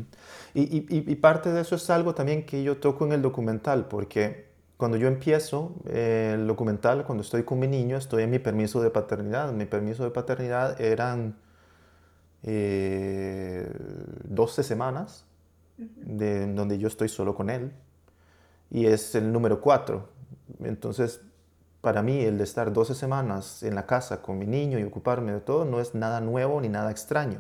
Y, 0.55 0.63
y, 0.63 0.85
y 0.89 1.15
parte 1.17 1.53
de 1.53 1.61
eso 1.61 1.75
es 1.75 1.91
algo 1.91 2.15
también 2.15 2.47
que 2.47 2.63
yo 2.63 2.79
toco 2.79 3.05
en 3.05 3.13
el 3.13 3.21
documental, 3.21 3.89
porque 3.89 4.52
cuando 4.83 4.97
yo 4.97 5.07
empiezo 5.07 5.77
eh, 5.87 6.33
el 6.35 6.49
documental, 6.49 7.05
cuando 7.05 7.23
estoy 7.23 7.45
con 7.45 7.61
mi 7.61 7.69
niño, 7.69 7.97
estoy 7.97 8.25
en 8.25 8.31
mi 8.31 8.41
permiso 8.41 8.83
de 8.83 8.91
paternidad. 8.91 9.53
Mi 9.53 9.65
permiso 9.65 10.03
de 10.03 10.11
paternidad 10.11 10.81
eran 10.81 11.37
12 12.43 12.51
eh, 12.51 13.65
semanas 14.65 15.25
de, 15.77 16.53
donde 16.53 16.81
yo 16.81 16.89
estoy 16.89 17.09
solo 17.09 17.37
con 17.37 17.49
él. 17.49 17.71
Y 18.73 18.87
es 18.87 19.15
el 19.15 19.33
número 19.33 19.61
4. 19.61 20.09
Entonces, 20.65 21.21
para 21.81 22.03
mí, 22.03 22.25
el 22.25 22.37
de 22.37 22.43
estar 22.43 22.73
12 22.73 22.97
semanas 22.97 23.63
en 23.63 23.77
la 23.77 23.87
casa 23.87 24.21
con 24.21 24.37
mi 24.37 24.49
niño 24.49 24.81
y 24.81 24.83
ocuparme 24.83 25.31
de 25.31 25.43
todo 25.43 25.65
no 25.65 25.81
es 25.81 25.95
nada 25.95 26.21
nuevo 26.21 26.61
ni 26.61 26.69
nada 26.69 26.91
extraño. 26.91 27.39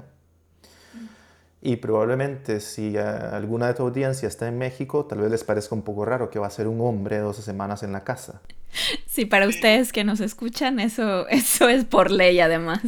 Y 1.64 1.76
probablemente 1.76 2.58
si 2.58 2.96
alguna 2.98 3.68
de 3.68 3.74
tu 3.74 3.84
audiencia 3.84 4.26
está 4.26 4.48
en 4.48 4.58
México, 4.58 5.06
tal 5.06 5.20
vez 5.20 5.30
les 5.30 5.44
parezca 5.44 5.76
un 5.76 5.82
poco 5.82 6.04
raro 6.04 6.28
que 6.28 6.40
va 6.40 6.48
a 6.48 6.50
ser 6.50 6.66
un 6.66 6.80
hombre 6.80 7.18
12 7.18 7.40
semanas 7.42 7.82
en 7.82 7.92
la 7.92 8.04
casa. 8.04 8.42
Sí, 9.06 9.26
para 9.26 9.46
ustedes 9.46 9.92
que 9.92 10.02
nos 10.02 10.20
escuchan, 10.20 10.80
eso, 10.80 11.28
eso 11.28 11.68
es 11.68 11.84
por 11.84 12.10
ley 12.10 12.40
además. 12.40 12.80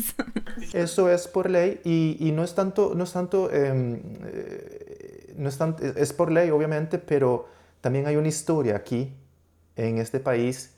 Eso 0.72 1.10
es 1.10 1.28
por 1.28 1.50
ley 1.50 1.78
y, 1.84 2.16
y 2.18 2.32
no 2.32 2.42
es 2.42 2.54
tanto, 2.54 2.94
no 2.96 3.04
es 3.04 3.12
tanto 3.12 3.52
em, 3.52 4.00
eh, 4.24 5.34
no 5.36 5.48
es, 5.48 5.58
es 5.96 6.12
por 6.12 6.30
ley, 6.30 6.50
obviamente, 6.50 6.98
pero 6.98 7.48
también 7.80 8.06
hay 8.06 8.16
una 8.16 8.28
historia 8.28 8.76
aquí, 8.76 9.12
en 9.76 9.98
este 9.98 10.20
país, 10.20 10.72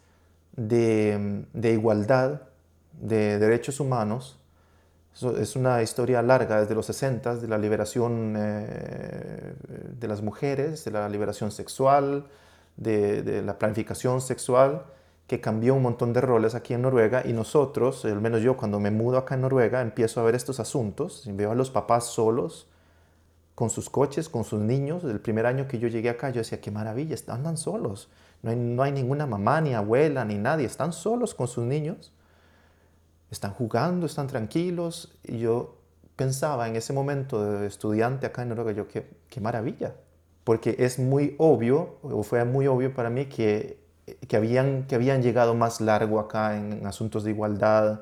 de, 0.56 1.44
de 1.52 1.72
igualdad, 1.72 2.42
de 2.92 3.38
derechos 3.38 3.80
humanos. 3.80 4.38
Es 5.40 5.56
una 5.56 5.82
historia 5.82 6.20
larga 6.20 6.60
desde 6.60 6.74
los 6.74 6.84
60 6.86 7.36
de 7.36 7.48
la 7.48 7.56
liberación 7.56 8.34
eh, 8.36 9.54
de 9.98 10.08
las 10.08 10.20
mujeres, 10.20 10.84
de 10.84 10.90
la 10.90 11.08
liberación 11.08 11.50
sexual, 11.50 12.26
de, 12.76 13.42
la 13.42 13.58
planificación 13.58 14.20
sexual, 14.20 14.84
que 15.26 15.40
cambió 15.40 15.74
un 15.74 15.82
montón 15.82 16.12
de 16.12 16.20
roles 16.20 16.54
aquí 16.54 16.74
en 16.74 16.82
Noruega 16.82 17.22
y 17.24 17.32
nosotros, 17.32 18.04
al 18.04 18.20
menos 18.20 18.42
yo 18.42 18.58
cuando 18.58 18.78
me 18.78 18.90
mudo 18.90 19.16
acá 19.16 19.36
en 19.36 19.40
Noruega, 19.40 19.80
empiezo 19.80 20.20
a 20.20 20.24
ver 20.24 20.34
estos 20.34 20.60
asuntos, 20.60 21.24
veo 21.26 21.50
a 21.50 21.54
los 21.54 21.70
papás 21.70 22.04
solos, 22.04 22.68
con 23.54 23.70
sus 23.70 23.88
coches, 23.88 24.28
con 24.28 24.44
sus 24.44 24.60
niños. 24.60 25.02
El 25.02 25.20
primer 25.20 25.46
año 25.46 25.66
que 25.66 25.78
yo 25.78 25.88
llegué 25.88 26.10
acá, 26.10 26.28
yo 26.28 26.40
decía, 26.40 26.60
qué 26.60 26.70
maravilla, 26.70 27.16
andan 27.28 27.56
solos. 27.56 28.10
No 28.42 28.50
hay, 28.50 28.56
no 28.56 28.82
hay 28.82 28.92
ninguna 28.92 29.24
mamá, 29.24 29.62
ni 29.62 29.72
abuela, 29.72 30.26
ni 30.26 30.36
nadie. 30.36 30.66
Están 30.66 30.92
solos 30.92 31.34
con 31.34 31.48
sus 31.48 31.64
niños. 31.64 32.12
Están 33.36 33.52
jugando, 33.52 34.06
están 34.06 34.28
tranquilos. 34.28 35.12
Y 35.22 35.40
yo 35.40 35.76
pensaba 36.16 36.68
en 36.68 36.76
ese 36.76 36.94
momento 36.94 37.44
de 37.44 37.66
estudiante 37.66 38.24
acá 38.24 38.40
en 38.40 38.48
Noruega, 38.48 38.72
yo, 38.72 38.88
qué, 38.88 39.06
qué 39.28 39.42
maravilla. 39.42 39.94
Porque 40.42 40.74
es 40.78 40.98
muy 40.98 41.34
obvio, 41.36 41.98
o 42.00 42.22
fue 42.22 42.42
muy 42.46 42.66
obvio 42.66 42.94
para 42.94 43.10
mí 43.10 43.26
que, 43.26 43.78
que, 44.26 44.36
habían, 44.38 44.86
que 44.86 44.94
habían 44.94 45.22
llegado 45.22 45.54
más 45.54 45.82
largo 45.82 46.18
acá 46.18 46.56
en 46.56 46.86
asuntos 46.86 47.24
de 47.24 47.32
igualdad, 47.32 48.00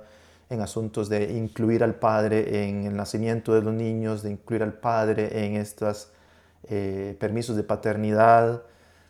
en 0.50 0.60
asuntos 0.60 1.08
de 1.08 1.32
incluir 1.32 1.82
al 1.82 1.96
padre 1.96 2.68
en 2.68 2.84
el 2.84 2.94
nacimiento 2.94 3.54
de 3.54 3.62
los 3.62 3.74
niños, 3.74 4.22
de 4.22 4.30
incluir 4.30 4.62
al 4.62 4.74
padre 4.74 5.46
en 5.46 5.56
estos 5.56 6.12
eh, 6.68 7.16
permisos 7.18 7.56
de 7.56 7.64
paternidad, 7.64 8.62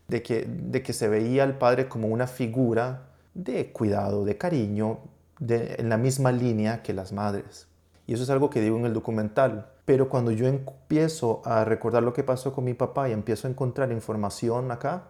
de 0.09 0.23
que, 0.23 0.47
de 0.49 0.83
que 0.83 0.95
se 0.95 1.07
veía 1.07 1.43
al 1.43 1.59
padre 1.59 1.87
como 1.87 2.09
una 2.09 2.27
figura 2.27 3.09
de 3.35 3.73
cuidado, 3.73 4.25
de 4.25 4.39
cariño, 4.39 5.01
en 5.41 5.89
la 5.89 5.97
misma 5.97 6.33
línea 6.33 6.83
que 6.83 6.93
las 6.93 7.13
madres. 7.13 7.67
Y 8.07 8.15
eso 8.15 8.23
es 8.23 8.31
algo 8.31 8.51
que 8.51 8.61
digo 8.61 8.77
en 8.77 8.87
el 8.87 8.93
documental. 8.93 9.71
Pero 9.85 10.09
cuando 10.09 10.31
yo 10.31 10.47
empiezo 10.47 11.43
a 11.45 11.65
recordar 11.65 12.03
lo 12.03 12.13
que 12.13 12.23
pasó 12.23 12.53
con 12.53 12.65
mi 12.65 12.75
papá 12.75 13.09
y 13.09 13.13
empiezo 13.13 13.47
a 13.47 13.51
encontrar 13.51 13.93
información 13.93 14.71
acá, 14.71 15.05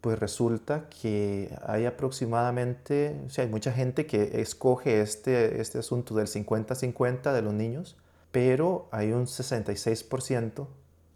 pues 0.00 0.18
resulta 0.18 0.88
que 0.88 1.56
hay 1.66 1.86
aproximadamente, 1.86 3.20
o 3.26 3.30
sea, 3.30 3.44
hay 3.44 3.50
mucha 3.50 3.72
gente 3.72 4.06
que 4.06 4.40
escoge 4.40 5.00
este, 5.00 5.60
este 5.60 5.78
asunto 5.78 6.14
del 6.14 6.28
50-50 6.28 7.32
de 7.32 7.42
los 7.42 7.52
niños, 7.52 7.96
pero 8.30 8.88
hay 8.92 9.12
un 9.12 9.26
66% 9.26 10.66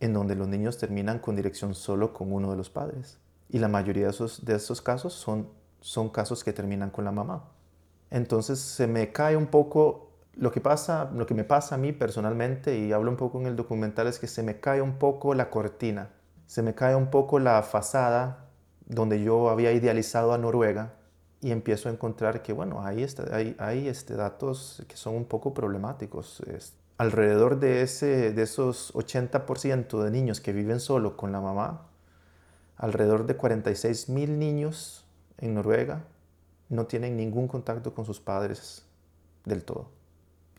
en 0.01 0.13
donde 0.13 0.35
los 0.35 0.49
niños 0.49 0.79
terminan 0.79 1.21
con 1.21 1.37
dirección 1.37 1.75
solo 1.75 2.13
con 2.13 2.33
uno 2.33 2.51
de 2.51 2.57
los 2.57 2.71
padres. 2.71 3.19
Y 3.51 3.59
la 3.59 3.69
mayoría 3.69 4.05
de 4.05 4.11
esos, 4.11 4.45
de 4.45 4.57
esos 4.57 4.81
casos 4.81 5.13
son, 5.13 5.49
son 5.81 6.09
casos 6.09 6.43
que 6.43 6.53
terminan 6.53 6.91
con 6.91 7.05
la 7.05 7.13
mamá. 7.13 7.45
Entonces 8.13 8.59
se 8.61 8.87
me 8.87 9.11
cae 9.11 9.37
un 9.37 9.47
poco, 9.47 10.11
lo 10.35 10.53
que, 10.53 10.61
pasa, 10.61 11.11
lo 11.15 11.25
que 11.25 11.33
me 11.33 11.45
pasa 11.45 11.77
a 11.77 11.79
mí 11.79 11.93
personalmente, 11.93 12.79
y 12.79 12.93
hablo 12.93 13.11
un 13.11 13.17
poco 13.17 13.41
en 13.41 13.47
el 13.47 13.57
documental, 13.57 14.07
es 14.07 14.19
que 14.19 14.27
se 14.27 14.43
me 14.43 14.61
cae 14.61 14.83
un 14.83 14.99
poco 14.99 15.33
la 15.35 15.49
cortina, 15.49 16.11
se 16.47 16.63
me 16.63 16.75
cae 16.75 16.95
un 16.95 17.07
poco 17.07 17.39
la 17.39 17.63
fasada 17.63 18.51
donde 18.85 19.23
yo 19.23 19.49
había 19.49 19.73
idealizado 19.73 20.35
a 20.35 20.39
Noruega 20.39 20.93
y 21.41 21.53
empiezo 21.53 21.89
a 21.89 21.93
encontrar 21.93 22.43
que, 22.43 22.53
bueno, 22.53 22.85
hay, 22.85 23.07
hay, 23.33 23.57
hay 23.59 23.89
este, 23.89 24.15
datos 24.15 24.85
que 24.89 24.97
son 24.99 25.15
un 25.17 25.25
poco 25.25 25.55
problemáticos. 25.55 26.43
alrededor 26.99 27.61
de, 27.61 27.81
ese, 27.81 28.33
de 28.33 28.43
esos 28.43 28.93
80% 28.93 30.03
de 30.03 30.11
niños 30.11 30.43
que 30.43 30.53
viven 30.53 30.81
solo 30.81 31.17
con 31.17 31.33
la 31.33 31.41
mamá, 31.41 31.87
alrededor 32.77 33.25
de 33.25 33.37
46 33.37 34.11
mil 34.11 34.39
niños 34.39 35.07
en 35.39 35.55
Noruega 35.55 36.05
no 36.69 36.87
tienen 36.87 37.17
ningún 37.17 37.49
contacto 37.49 37.95
con 37.95 38.05
sus 38.05 38.21
padres 38.21 38.85
del 39.45 39.65
todo. 39.65 39.91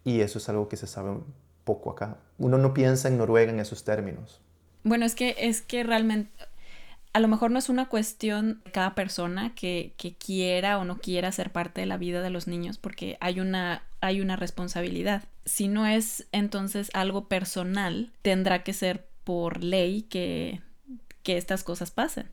Y 0.04 0.22
eso 0.22 0.38
es 0.38 0.50
algo 0.50 0.68
que 0.68 0.78
se 0.78 0.88
sabe 0.88 1.18
poco 1.64 1.92
acá. 1.92 2.18
Uno 2.38 2.58
no 2.58 2.74
piensa 2.74 3.08
en 3.08 3.18
Noruega 3.18 3.52
en 3.52 3.60
esos 3.60 3.84
términos. 3.84 4.42
Bueno, 4.84 5.06
es 5.06 5.16
que, 5.16 5.36
es 5.40 5.62
que 5.62 5.84
realmente, 5.84 6.30
a 7.14 7.20
lo 7.20 7.28
mejor 7.28 7.52
no 7.52 7.60
es 7.60 7.70
una 7.70 7.88
cuestión 7.88 8.62
de 8.66 8.72
cada 8.72 8.96
persona 8.96 9.56
que, 9.56 9.94
quiera 10.20 10.78
o 10.78 10.84
no 10.84 10.98
quiera 10.98 11.32
ser 11.32 11.52
parte 11.52 11.82
de 11.82 11.88
la 11.88 11.98
vida 11.98 12.22
de 12.22 12.30
los 12.30 12.48
niños, 12.48 12.78
porque 12.78 13.18
hay 13.22 13.40
una, 13.40 13.84
hay 14.02 14.20
una 14.20 14.36
responsabilidad. 14.36 15.24
Si 15.46 15.68
no 15.68 15.86
es 15.86 16.28
entonces 16.32 16.90
algo 16.94 17.28
personal, 17.28 18.12
tendrá 18.22 18.64
que 18.64 18.74
ser 18.74 19.08
por 19.24 19.64
ley 19.64 20.04
que, 20.04 20.62
que 21.24 21.38
estas 21.38 21.64
cosas 21.64 21.92
pasen. 21.92 22.30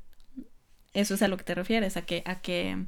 Eso 0.93 1.15
es 1.15 1.23
a 1.23 1.29
lo 1.29 1.37
que 1.37 1.45
te 1.45 1.55
refieres, 1.55 1.97
a 1.97 2.03
que, 2.03 2.23
a 2.27 2.41
que 2.41 2.87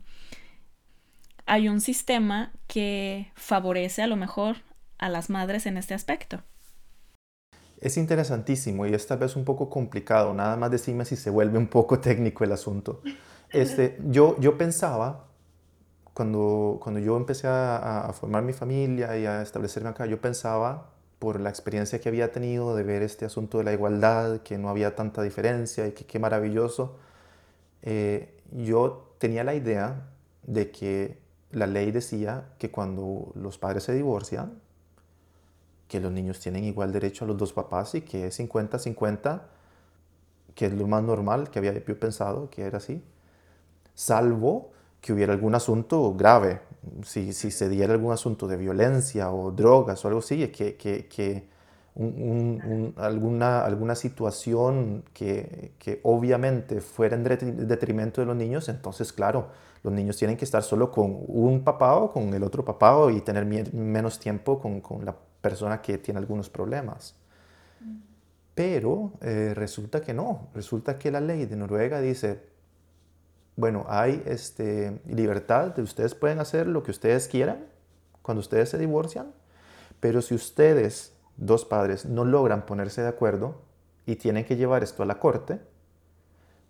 hay 1.47 1.69
un 1.69 1.81
sistema 1.81 2.53
que 2.67 3.31
favorece 3.35 4.03
a 4.03 4.07
lo 4.07 4.17
mejor 4.17 4.57
a 4.99 5.09
las 5.09 5.31
madres 5.31 5.67
en 5.67 5.77
este 5.77 5.95
aspecto. 5.95 6.43
Es 7.81 7.97
interesantísimo 7.97 8.87
y 8.87 8.95
es 8.95 9.07
tal 9.07 9.19
vez 9.19 9.35
un 9.35 9.45
poco 9.45 9.69
complicado, 9.69 10.33
nada 10.35 10.57
más 10.57 10.71
decirme 10.71 11.05
si 11.05 11.17
se 11.17 11.31
vuelve 11.31 11.59
un 11.59 11.67
poco 11.67 11.99
técnico 12.01 12.45
el 12.45 12.53
asunto. 12.53 13.03
Este, 13.51 13.99
yo, 14.09 14.39
yo 14.39 14.57
pensaba, 14.57 15.27
cuando, 16.15 16.79
cuando 16.81 17.01
yo 17.01 17.17
empecé 17.17 17.49
a, 17.49 18.07
a, 18.07 18.13
formar 18.13 18.45
mi 18.45 18.53
familia 18.53 19.19
y 19.19 19.27
a 19.27 19.43
establecerme 19.43 19.91
acá, 19.91 20.07
yo 20.07 20.21
pensaba, 20.21 20.91
por 21.19 21.41
la 21.41 21.51
experiencia 21.51 22.01
que 22.01 22.09
había 22.09 22.33
tenido 22.33 22.75
de 22.75 22.83
ver 22.83 23.03
este 23.03 23.25
asunto 23.25 23.59
de 23.59 23.65
la 23.65 23.73
igualdad, 23.73 24.41
que 24.41 24.59
no 24.59 24.69
había 24.69 24.97
tanta 24.97 25.23
diferencia 25.23 25.87
y 25.87 25.93
que 25.93 26.05
qué 26.05 26.19
maravilloso, 26.19 26.97
eh, 27.83 28.41
yo 28.51 29.15
tenía 29.19 29.45
la 29.45 29.55
idea 29.55 30.09
de 30.43 30.71
que 30.71 31.22
la 31.53 31.67
ley 31.67 31.91
decía 31.91 32.49
que 32.59 32.71
cuando 32.71 33.33
los 33.35 33.59
padres 33.59 33.85
se 33.85 33.95
divorcian, 33.95 34.61
que 35.89 36.01
los 36.01 36.11
niños 36.11 36.41
tienen 36.41 36.65
igual 36.65 36.93
derecho 36.93 37.25
a 37.25 37.29
los 37.29 37.37
dos 37.37 37.53
papás 37.53 37.95
y 37.95 38.01
que 38.01 38.27
es 38.27 38.41
50-50, 38.41 39.43
que 40.55 40.67
es 40.67 40.73
lo 40.73 40.87
más 40.87 41.03
normal 41.03 41.51
que 41.51 41.59
había 41.59 41.73
yo 41.73 42.01
pensado 42.01 42.49
que 42.51 42.63
era 42.63 42.79
así, 42.79 43.03
salvo 43.95 44.71
que 45.01 45.13
hubiera 45.13 45.33
algún 45.33 45.55
asunto 45.55 46.15
grave, 46.15 46.61
si, 47.05 47.33
si 47.33 47.51
se 47.51 47.69
diera 47.69 47.93
algún 47.93 48.13
asunto 48.13 48.49
de 48.49 48.57
violencia 48.57 49.31
o 49.31 49.51
drogas 49.51 50.05
o 50.05 50.09
algo 50.09 50.21
así, 50.21 50.49
que, 50.49 50.77
que, 50.77 51.07
que 51.09 51.53
alguna, 52.97 53.65
alguna 53.65 53.95
situación 53.95 55.05
que, 55.13 55.73
que, 55.79 56.01
obviamente 56.05 56.81
fuera 56.81 57.17
en 57.17 57.69
detrimento 57.69 58.21
de 58.23 58.27
los 58.27 58.37
niños, 58.37 58.69
entonces 58.69 59.13
claro, 59.13 59.49
los 59.83 59.93
niños 59.93 60.17
tienen 60.17 60.37
que 60.37 60.45
estar 60.45 60.63
solo 60.63 60.91
con 60.91 61.25
un 61.27 61.65
papá 61.65 61.97
o 61.97 62.13
con 62.13 62.33
el 62.35 62.43
otro 62.43 62.65
papá 62.65 63.11
y 63.11 63.21
tener 63.21 63.45
menos 63.73 64.19
tiempo 64.19 64.61
con, 64.61 64.81
con 64.81 65.05
la 65.05 65.17
persona 65.41 65.83
que 65.83 65.99
tiene 65.99 66.19
algunos 66.19 66.49
problemas. 66.49 67.17
Pero 68.55 69.13
eh, 69.21 69.53
resulta 69.55 70.01
que 70.03 70.15
no, 70.15 70.49
resulta 70.55 70.99
que 70.99 71.11
la 71.11 71.21
ley 71.21 71.47
de 71.47 71.57
Noruega 71.57 72.01
dice, 72.01 72.43
bueno, 73.57 73.85
hay 73.89 74.23
este, 74.27 75.01
libertad, 75.07 75.75
de 75.75 75.83
ustedes 75.83 76.15
pueden 76.15 76.39
hacer 76.39 76.67
lo 76.67 76.83
que 76.83 76.91
ustedes 76.91 77.29
quieran 77.29 77.67
cuando 78.21 78.41
ustedes 78.41 78.69
se 78.69 78.79
divorcian, 78.79 79.33
pero 80.01 80.23
si 80.23 80.35
ustedes, 80.35 81.13
dos 81.37 81.65
padres, 81.65 82.05
no 82.05 82.25
logran 82.25 82.67
ponerse 82.67 83.03
de 83.03 83.09
acuerdo 83.09 83.63
y 84.07 84.17
tienen 84.17 84.45
que 84.45 84.57
llevar 84.57 84.83
esto 84.83 85.03
a 85.03 85.07
la 85.07 85.19
corte, 85.19 85.61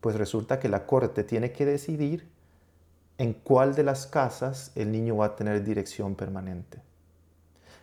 pues 0.00 0.16
resulta 0.16 0.58
que 0.58 0.68
la 0.68 0.86
corte 0.86 1.24
tiene 1.24 1.52
que 1.52 1.66
decidir 1.66 2.28
en 3.22 3.34
cuál 3.34 3.76
de 3.76 3.84
las 3.84 4.08
casas 4.08 4.72
el 4.74 4.90
niño 4.90 5.18
va 5.18 5.26
a 5.26 5.36
tener 5.36 5.62
dirección 5.62 6.16
permanente. 6.16 6.82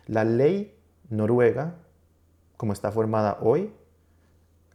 La 0.06 0.22
ley 0.22 0.76
Noruega, 1.08 1.76
como 2.58 2.74
está 2.74 2.92
formada 2.92 3.38
hoy, 3.40 3.72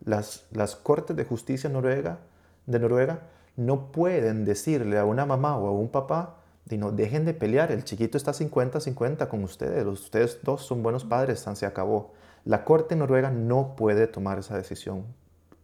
las, 0.03 0.47
las 0.51 0.75
cortes 0.75 1.15
de 1.15 1.23
justicia 1.23 1.69
Noruega, 1.69 2.17
de 2.65 2.79
Noruega 2.79 3.27
no 3.55 3.91
pueden 3.91 4.43
decirle 4.43 4.97
a 4.97 5.05
una 5.05 5.27
mamá 5.27 5.55
o 5.55 5.67
a 5.67 5.71
un 5.71 5.89
papá, 5.89 6.37
no, 6.71 6.91
dejen 6.91 7.25
de 7.25 7.35
pelear, 7.35 7.71
el 7.71 7.83
chiquito 7.83 8.17
está 8.17 8.31
50-50 8.31 9.27
con 9.27 9.43
ustedes, 9.43 9.85
ustedes 9.85 10.39
dos 10.41 10.65
son 10.65 10.81
buenos 10.81 11.05
padres, 11.05 11.45
se 11.53 11.65
acabó. 11.67 12.13
La 12.43 12.65
corte 12.65 12.95
noruega 12.95 13.29
no 13.29 13.75
puede 13.75 14.07
tomar 14.07 14.39
esa 14.39 14.57
decisión 14.57 15.05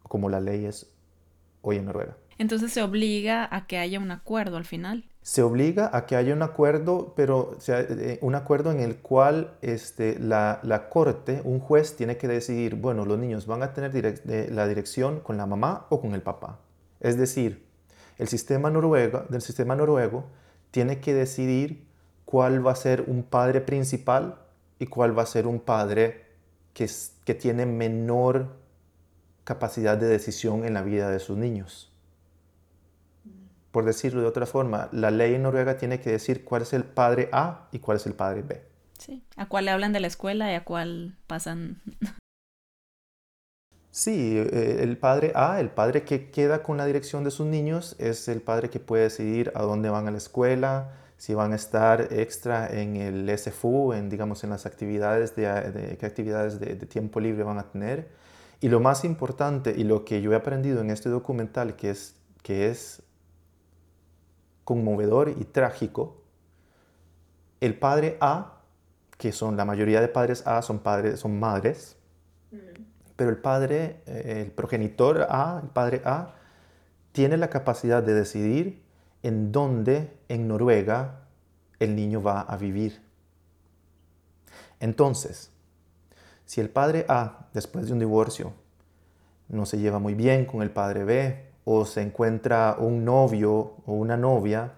como 0.04 0.30
la 0.30 0.40
ley 0.40 0.66
es 0.66 0.94
hoy 1.64 1.78
en 1.78 1.86
Noruega. 1.86 2.18
Entonces 2.42 2.74
se 2.74 2.82
obliga 2.82 3.48
a 3.50 3.68
que 3.68 3.78
haya 3.78 4.00
un 4.00 4.12
acuerdo 4.12 4.58
al 4.58 4.66
final 4.66 5.06
se 5.24 5.44
obliga 5.44 5.90
a 5.94 6.08
que 6.08 6.16
haya 6.16 6.34
un 6.34 6.42
acuerdo, 6.42 7.14
pero 7.16 7.56
eh, 7.68 8.18
un 8.22 8.34
acuerdo 8.34 8.72
en 8.72 8.80
el 8.80 8.98
cual 8.98 9.56
este, 9.62 10.18
la, 10.18 10.88
corte, 10.90 11.42
un 11.44 11.60
juez, 11.60 11.96
tiene 11.96 12.18
que 12.18 12.28
decidir, 12.28 12.76
bueno, 12.76 13.06
los 13.06 13.20
niños 13.20 13.46
van 13.46 13.62
a 13.62 13.74
tener 13.74 14.22
la 14.52 14.68
dirección 14.68 15.20
con 15.20 15.38
la 15.38 15.46
mamá 15.46 15.86
o 15.90 16.02
con 16.02 16.16
el 16.16 16.24
papá. 16.24 16.60
Es 17.00 17.18
decir, 17.18 17.68
el 18.18 18.28
sistema 18.28 18.72
noruego, 18.72 19.26
del 19.30 19.42
sistema 19.42 19.76
noruego 19.76 20.26
tiene 20.72 21.00
que 21.00 21.14
decidir 21.14 21.86
cuál 22.26 22.66
va 22.66 22.72
a 22.72 22.76
ser 22.76 23.04
un 23.06 23.24
padre 23.24 23.62
principal 23.62 24.40
y 24.80 24.88
cuál 24.88 25.18
va 25.18 25.24
a 25.24 25.28
ser 25.28 25.46
un 25.46 25.60
padre 25.60 26.26
que 26.74 27.36
tiene 27.36 27.68
menor 27.68 28.56
capacidad 29.44 29.98
de 29.98 30.08
decisión 30.08 30.66
en 30.66 30.74
la 30.74 30.82
vida 30.82 31.12
de 31.12 31.20
sus 31.20 31.38
niños. 31.38 31.91
Por 33.72 33.86
decirlo 33.86 34.22
de 34.22 34.28
otra 34.28 34.46
forma, 34.46 34.90
la 34.92 35.12
ley 35.12 35.36
en 35.36 35.44
Noruega 35.44 35.78
tiene 35.78 36.00
que 36.00 36.12
decir 36.12 36.44
cuál 36.44 36.64
es 36.64 36.74
el 36.74 36.84
padre 36.84 37.30
A 37.32 37.68
y 37.72 37.80
cuál 37.80 37.98
es 37.98 38.06
el 38.06 38.14
padre 38.14 38.42
B. 38.42 38.62
Sí, 39.00 39.24
a 39.36 39.48
cuál 39.48 39.66
le 39.66 39.72
hablan 39.72 39.94
de 39.94 40.00
la 40.00 40.08
escuela 40.08 40.52
y 40.52 40.56
a 40.56 40.64
cuál 40.64 41.18
pasan. 41.28 41.82
Sí, 43.92 44.38
eh, 44.38 44.80
el 44.84 44.98
padre 44.98 45.34
A, 45.36 45.60
el 45.60 45.70
padre 45.70 46.04
que 46.04 46.32
queda 46.32 46.64
con 46.64 46.78
la 46.78 46.86
dirección 46.86 47.26
de 47.26 47.32
sus 47.32 47.46
niños, 47.46 47.98
es 48.00 48.30
el 48.30 48.42
padre 48.42 48.70
que 48.70 48.80
puede 48.80 49.04
decidir 49.04 49.52
a 49.54 49.64
dónde 49.64 49.90
van 49.90 50.08
a 50.08 50.12
la 50.12 50.18
escuela, 50.18 50.94
si 51.18 51.34
van 51.34 51.52
a 51.52 51.56
estar 51.56 52.08
extra 52.12 52.68
en 52.68 52.96
el 52.96 53.38
SFU, 53.38 53.94
en, 53.94 54.10
digamos, 54.10 54.44
en 54.46 54.50
las 54.50 54.66
actividades 54.66 55.36
de, 55.36 55.98
qué 56.00 56.06
actividades 56.06 56.60
de, 56.60 56.76
tiempo 56.78 57.20
libre 57.20 57.44
van 57.44 57.60
a 57.60 57.70
tener. 57.70 58.10
Y 58.62 58.70
lo 58.70 58.80
más 58.80 59.04
importante 59.04 59.74
y 59.78 59.84
lo 59.84 60.06
que 60.06 60.22
yo 60.22 60.32
he 60.32 60.36
aprendido 60.36 60.82
en 60.82 60.90
este 60.90 61.10
documental, 61.10 61.76
que 61.76 61.90
es, 61.90 62.16
que 62.44 62.70
es 62.70 63.04
conmovedor 64.72 65.28
y 65.28 65.44
trágico, 65.44 66.22
el 67.60 67.78
padre 67.78 68.16
A, 68.22 68.62
que 69.18 69.34
son 69.34 69.58
la 69.58 69.66
mayoría 69.66 70.00
de 70.00 70.08
padres 70.08 70.48
A 70.48 70.62
son 70.62 70.80
padres, 70.80 71.20
son 71.20 71.38
madres, 71.42 71.98
pero 73.18 73.30
el 73.30 73.38
padre, 73.38 74.02
eh, 74.06 74.44
el 74.46 74.52
progenitor 74.52 75.28
A, 75.30 75.60
el 75.62 75.70
padre 75.70 76.02
A, 76.06 76.36
tiene 77.12 77.36
la 77.36 77.50
capacidad 77.50 78.02
de 78.02 78.14
decidir 78.14 78.82
en 79.24 79.52
dónde 79.52 80.18
en 80.30 80.48
Noruega 80.48 81.26
el 81.80 81.98
niño 81.98 82.24
va 82.24 82.40
a 82.40 82.56
vivir. 82.56 83.02
Entonces, 84.80 85.52
si 86.46 86.62
el 86.62 86.70
padre 86.70 87.06
A, 87.10 87.50
después 87.54 87.88
de 87.88 87.94
un 87.94 88.00
divorcio, 88.00 88.54
no 89.50 89.66
se 89.66 89.80
lleva 89.80 90.00
muy 90.00 90.14
bien 90.14 90.46
con 90.46 90.62
el 90.62 90.72
padre 90.72 91.04
B, 91.04 91.51
o 91.66 91.86
se 91.86 92.02
encuentra 92.02 92.76
un 92.80 93.06
novio 93.06 93.74
o 93.86 93.94
una 93.94 94.18
novia 94.18 94.74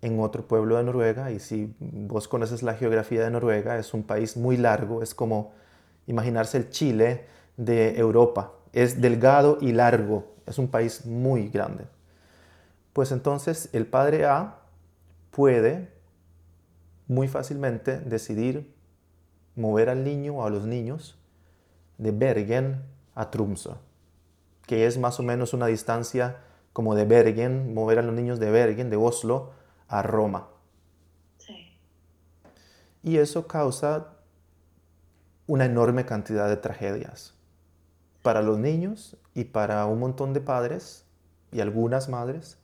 en 0.00 0.18
otro 0.18 0.46
pueblo 0.48 0.76
de 0.76 0.82
Noruega, 0.82 1.30
y 1.30 1.38
si 1.38 1.74
vos 1.78 2.26
conoces 2.26 2.62
la 2.62 2.74
geografía 2.74 3.22
de 3.22 3.30
Noruega, 3.30 3.78
es 3.78 3.94
un 3.94 4.02
país 4.02 4.36
muy 4.36 4.56
largo, 4.56 5.02
es 5.02 5.14
como 5.14 5.52
imaginarse 6.06 6.58
el 6.58 6.70
Chile 6.70 7.26
de 7.56 7.98
Europa. 7.98 8.52
Es 8.72 9.00
delgado 9.00 9.58
y 9.60 9.72
largo, 9.72 10.26
es 10.46 10.58
un 10.58 10.68
país 10.68 11.06
muy 11.06 11.48
grande. 11.48 11.84
Pues 12.92 13.12
entonces 13.12 13.68
el 13.72 13.86
padre 13.86 14.26
A 14.26 14.56
puede 15.30 15.88
muy 17.06 17.28
fácilmente 17.28 18.00
decidir 18.00 18.74
mover 19.54 19.88
al 19.88 20.02
niño 20.02 20.38
o 20.38 20.44
a 20.44 20.50
los 20.50 20.66
niños 20.66 21.16
de 21.98 22.10
Bergen 22.10 22.82
a 23.14 23.30
Tromsø, 23.30 23.76
que 24.66 24.86
es 24.86 24.98
más 24.98 25.20
o 25.20 25.22
menos 25.22 25.52
una 25.52 25.66
distancia 25.66 26.38
como 26.72 26.94
de 26.94 27.04
Bergen, 27.04 27.74
mover 27.74 27.98
a 27.98 28.02
los 28.02 28.14
niños 28.14 28.38
de 28.38 28.50
Bergen, 28.50 28.90
de 28.90 28.96
Oslo, 28.96 29.50
a 29.88 30.02
Roma. 30.02 30.48
Y 33.02 33.16
eso 33.16 33.46
causa 33.48 34.14
una 35.46 35.64
enorme 35.64 36.06
cantidad 36.06 36.48
de 36.48 36.56
tragedias 36.56 37.34
para 38.22 38.42
los 38.42 38.58
niños 38.58 39.16
y 39.34 39.44
para 39.44 39.84
un 39.86 39.98
montón 39.98 40.32
de 40.32 40.40
padres 40.40 41.04
y 41.50 41.60
algunas 41.60 42.08
madres 42.08 42.58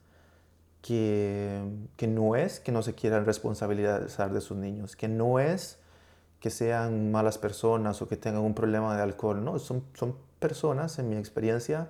que, 0.80 1.62
que 1.96 2.06
no 2.06 2.36
es 2.36 2.60
que 2.60 2.70
no 2.70 2.82
se 2.82 2.94
quieran 2.94 3.26
responsabilizar 3.26 4.32
de 4.32 4.40
sus 4.40 4.56
niños, 4.56 4.94
que 4.94 5.08
no 5.08 5.40
es 5.40 5.78
que 6.40 6.50
sean 6.50 7.10
malas 7.10 7.36
personas 7.36 8.00
o 8.00 8.08
que 8.08 8.16
tengan 8.16 8.42
un 8.42 8.54
problema 8.54 8.96
de 8.96 9.02
alcohol, 9.02 9.44
no, 9.44 9.58
son, 9.58 9.84
son 9.94 10.16
personas, 10.38 10.98
en 10.98 11.08
mi 11.08 11.16
experiencia, 11.16 11.88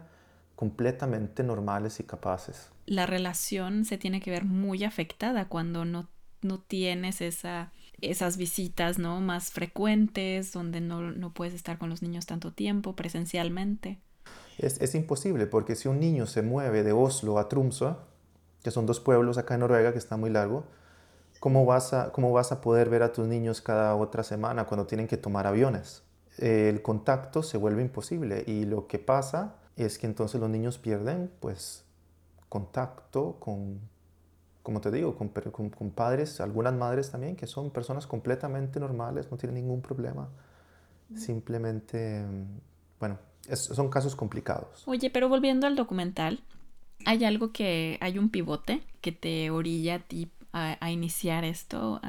completamente 0.56 1.42
normales 1.42 2.00
y 2.00 2.04
capaces. 2.04 2.70
La 2.86 3.06
relación 3.06 3.84
se 3.84 3.98
tiene 3.98 4.20
que 4.20 4.30
ver 4.30 4.44
muy 4.44 4.84
afectada 4.84 5.48
cuando 5.48 5.84
no, 5.84 6.08
no 6.42 6.60
tienes 6.60 7.20
esa 7.20 7.72
esas 8.00 8.36
visitas 8.36 8.98
¿no? 8.98 9.20
más 9.20 9.50
frecuentes, 9.50 10.52
donde 10.52 10.80
no, 10.80 11.32
puedes 11.34 11.54
estar 11.54 11.78
con 11.78 11.88
los 11.88 12.02
niños 12.02 12.26
tanto 12.26 12.52
tiempo 12.52 12.94
presencialmente. 12.94 13.98
Es, 14.58 14.94
imposible, 14.94 15.46
porque 15.46 15.76
si 15.76 15.88
un 15.88 16.00
niño 16.00 16.26
se 16.26 16.42
mueve 16.42 16.82
de 16.82 16.92
Oslo 16.92 17.38
a 17.38 17.48
Tromsø, 17.48 17.96
que 18.62 18.70
son 18.70 18.86
dos 18.86 18.98
pueblos 18.98 19.38
acá 19.38 19.54
en 19.54 19.60
Noruega 19.60 19.92
que 19.92 19.98
está 19.98 20.16
muy 20.16 20.30
largo, 20.30 20.64
¿cómo 21.38 21.64
vas, 21.64 21.92
a, 21.92 22.10
¿cómo 22.12 22.32
vas 22.32 22.50
a 22.50 22.60
poder 22.60 22.88
ver 22.90 23.04
a 23.04 23.12
tus 23.12 23.26
niños 23.28 23.60
cada 23.60 23.94
otra 23.94 24.24
semana 24.24 24.64
cuando 24.64 24.86
tienen 24.86 25.06
que 25.06 25.16
tomar 25.16 25.46
aviones? 25.46 26.02
El 26.38 26.82
contacto 26.82 27.42
se 27.42 27.58
vuelve 27.58 27.82
imposible 27.82 28.44
y 28.46 28.64
lo 28.64 28.86
que 28.86 28.98
pasa 28.98 29.56
es 29.76 29.98
que 29.98 30.06
entonces 30.06 30.40
los 30.40 30.50
niños 30.50 30.78
pierden 30.78 31.30
pues 31.40 31.84
contacto 32.48 33.36
con, 33.38 33.80
como 34.62 34.80
te 34.80 34.90
digo, 34.90 35.16
con, 35.16 35.28
con, 35.28 35.90
padres, 35.90 36.40
algunas 36.40 36.74
madres 36.74 37.10
también, 37.10 37.36
que 37.36 37.46
son 37.46 37.70
personas 37.70 38.06
completamente 38.06 38.80
normales, 38.80 39.30
no 39.30 39.36
tienen 39.36 39.54
ningún 39.54 39.80
problema. 39.80 40.28
Simplemente, 41.14 42.22
bueno, 43.00 43.18
son 43.54 43.88
casos 43.88 44.14
complicados. 44.14 44.82
Oye, 44.86 45.08
pero 45.08 45.28
volviendo 45.28 45.66
al 45.66 45.74
documental, 45.74 46.42
¿hay 47.06 47.24
algo 47.24 47.52
que, 47.52 47.96
hay 48.02 48.18
un 48.18 48.28
pivote 48.28 48.82
que 49.00 49.12
te 49.12 49.50
orilla 49.50 49.94
a 49.94 49.98
ti 50.00 50.30
a, 50.52 50.90
iniciar 50.90 51.44
esto? 51.44 52.00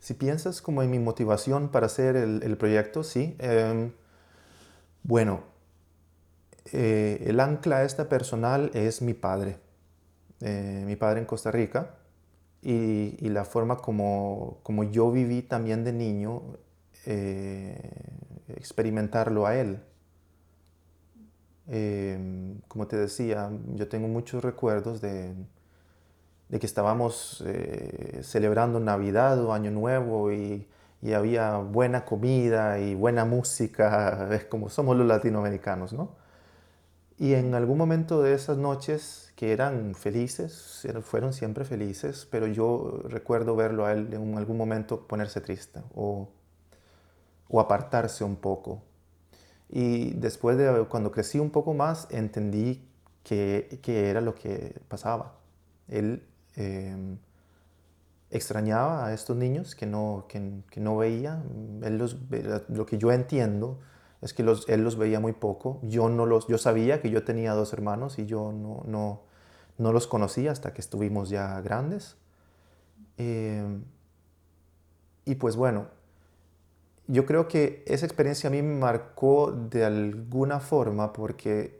Si 0.00 0.14
piensas 0.14 0.62
como 0.62 0.82
en 0.82 0.90
mi 0.90 0.98
motivación 0.98 1.68
para 1.68 1.86
hacer 1.86 2.16
el, 2.16 2.56
proyecto, 2.56 3.04
sí. 3.04 3.36
Em, 3.38 3.92
bueno, 5.02 5.42
eh, 6.72 7.24
el 7.26 7.40
ancla 7.40 7.84
esta 7.84 8.08
personal 8.08 8.70
es 8.74 9.02
mi 9.02 9.14
padre. 9.14 9.58
Eh, 10.40 10.84
mi 10.86 10.96
padre 10.96 11.20
en 11.20 11.26
Costa 11.26 11.50
Rica 11.50 11.96
y, 12.62 13.28
la 13.28 13.44
forma 13.44 13.76
como, 13.78 14.60
como, 14.62 14.84
yo 14.84 15.10
viví 15.12 15.42
también 15.42 15.84
de 15.84 15.92
niño, 15.92 16.42
eh, 17.06 17.78
experimentarlo 18.48 19.46
a 19.46 19.56
él. 19.56 19.82
Em, 21.68 22.60
como 22.68 22.86
te 22.86 22.96
decía, 22.96 23.50
yo 23.74 23.88
tengo 23.88 24.08
muchos 24.08 24.42
recuerdos 24.42 25.00
de, 25.00 25.34
de 26.50 26.58
que 26.58 26.66
estábamos 26.66 27.42
eh, 27.46 28.20
celebrando 28.22 28.80
Navidad 28.80 29.42
o 29.42 29.52
Año 29.52 29.70
Nuevo 29.70 30.32
y, 30.32 30.66
y, 31.00 31.12
había 31.12 31.58
buena 31.58 32.04
comida 32.04 32.80
y 32.80 32.94
buena 32.94 33.24
música, 33.24 34.28
es 34.32 34.44
como 34.44 34.68
somos 34.68 34.96
los 34.96 35.06
latinoamericanos, 35.06 35.92
¿no? 35.92 36.16
Y 37.18 37.34
en 37.34 37.54
algún 37.54 37.78
momento 37.78 38.22
de 38.22 38.34
esas 38.34 38.56
noches 38.56 39.32
que 39.36 39.52
eran 39.52 39.94
felices, 39.94 40.86
fueron 41.02 41.32
siempre 41.32 41.64
felices, 41.64 42.26
pero 42.30 42.46
yo 42.46 43.02
recuerdo 43.08 43.54
verlo 43.56 43.86
a 43.86 43.92
él 43.92 44.12
en 44.12 44.36
algún 44.38 44.56
momento 44.56 45.06
ponerse 45.06 45.40
triste 45.40 45.80
o, 45.94 46.30
o 47.48 47.60
apartarse 47.60 48.24
un 48.24 48.36
poco. 48.36 48.82
Y 49.68 50.14
después 50.14 50.56
de 50.56 50.86
cuando 50.88 51.12
crecí 51.12 51.38
un 51.38 51.50
poco 51.50 51.74
más, 51.74 52.08
entendí 52.10 52.88
que, 53.22 53.78
que 53.82 54.10
era 54.10 54.20
lo 54.20 54.34
que 54.34 54.80
pasaba. 54.88 55.34
Él 55.88 56.22
em, 56.56 57.18
extrañaba 58.30 59.06
a 59.06 59.14
estos 59.14 59.36
niños 59.36 59.74
que 59.74 59.86
no, 59.86 60.26
que, 60.28 60.80
no 60.80 60.96
veía. 60.96 61.42
Él 61.82 61.98
los, 61.98 62.16
lo 62.68 62.86
que 62.86 62.98
yo 62.98 63.12
entiendo 63.12 63.80
es 64.20 64.34
que 64.34 64.42
los, 64.42 64.68
él 64.68 64.84
los 64.84 64.96
veía 64.96 65.20
muy 65.20 65.32
poco. 65.32 65.80
Yo, 65.82 66.08
no 66.08 66.26
los, 66.26 66.46
yo 66.46 66.58
sabía 66.58 67.00
que 67.00 67.10
yo 67.10 67.24
tenía 67.24 67.54
dos 67.54 67.72
hermanos 67.72 68.18
y 68.18 68.26
yo 68.26 68.52
no, 68.52 68.82
no, 68.86 69.22
no 69.78 69.92
los 69.92 70.06
conocí 70.06 70.46
hasta 70.46 70.72
que 70.72 70.80
estuvimos 70.80 71.30
ya 71.30 71.60
grandes. 71.60 72.16
Eh, 73.18 73.64
y 75.24 75.34
pues 75.34 75.56
bueno, 75.56 75.88
yo 77.06 77.26
creo 77.26 77.48
que 77.48 77.82
esa 77.86 78.06
experiencia 78.06 78.48
a 78.48 78.50
mí 78.50 78.62
me 78.62 78.78
marcó 78.78 79.52
de 79.52 79.84
alguna 79.84 80.60
forma 80.60 81.12
porque 81.12 81.79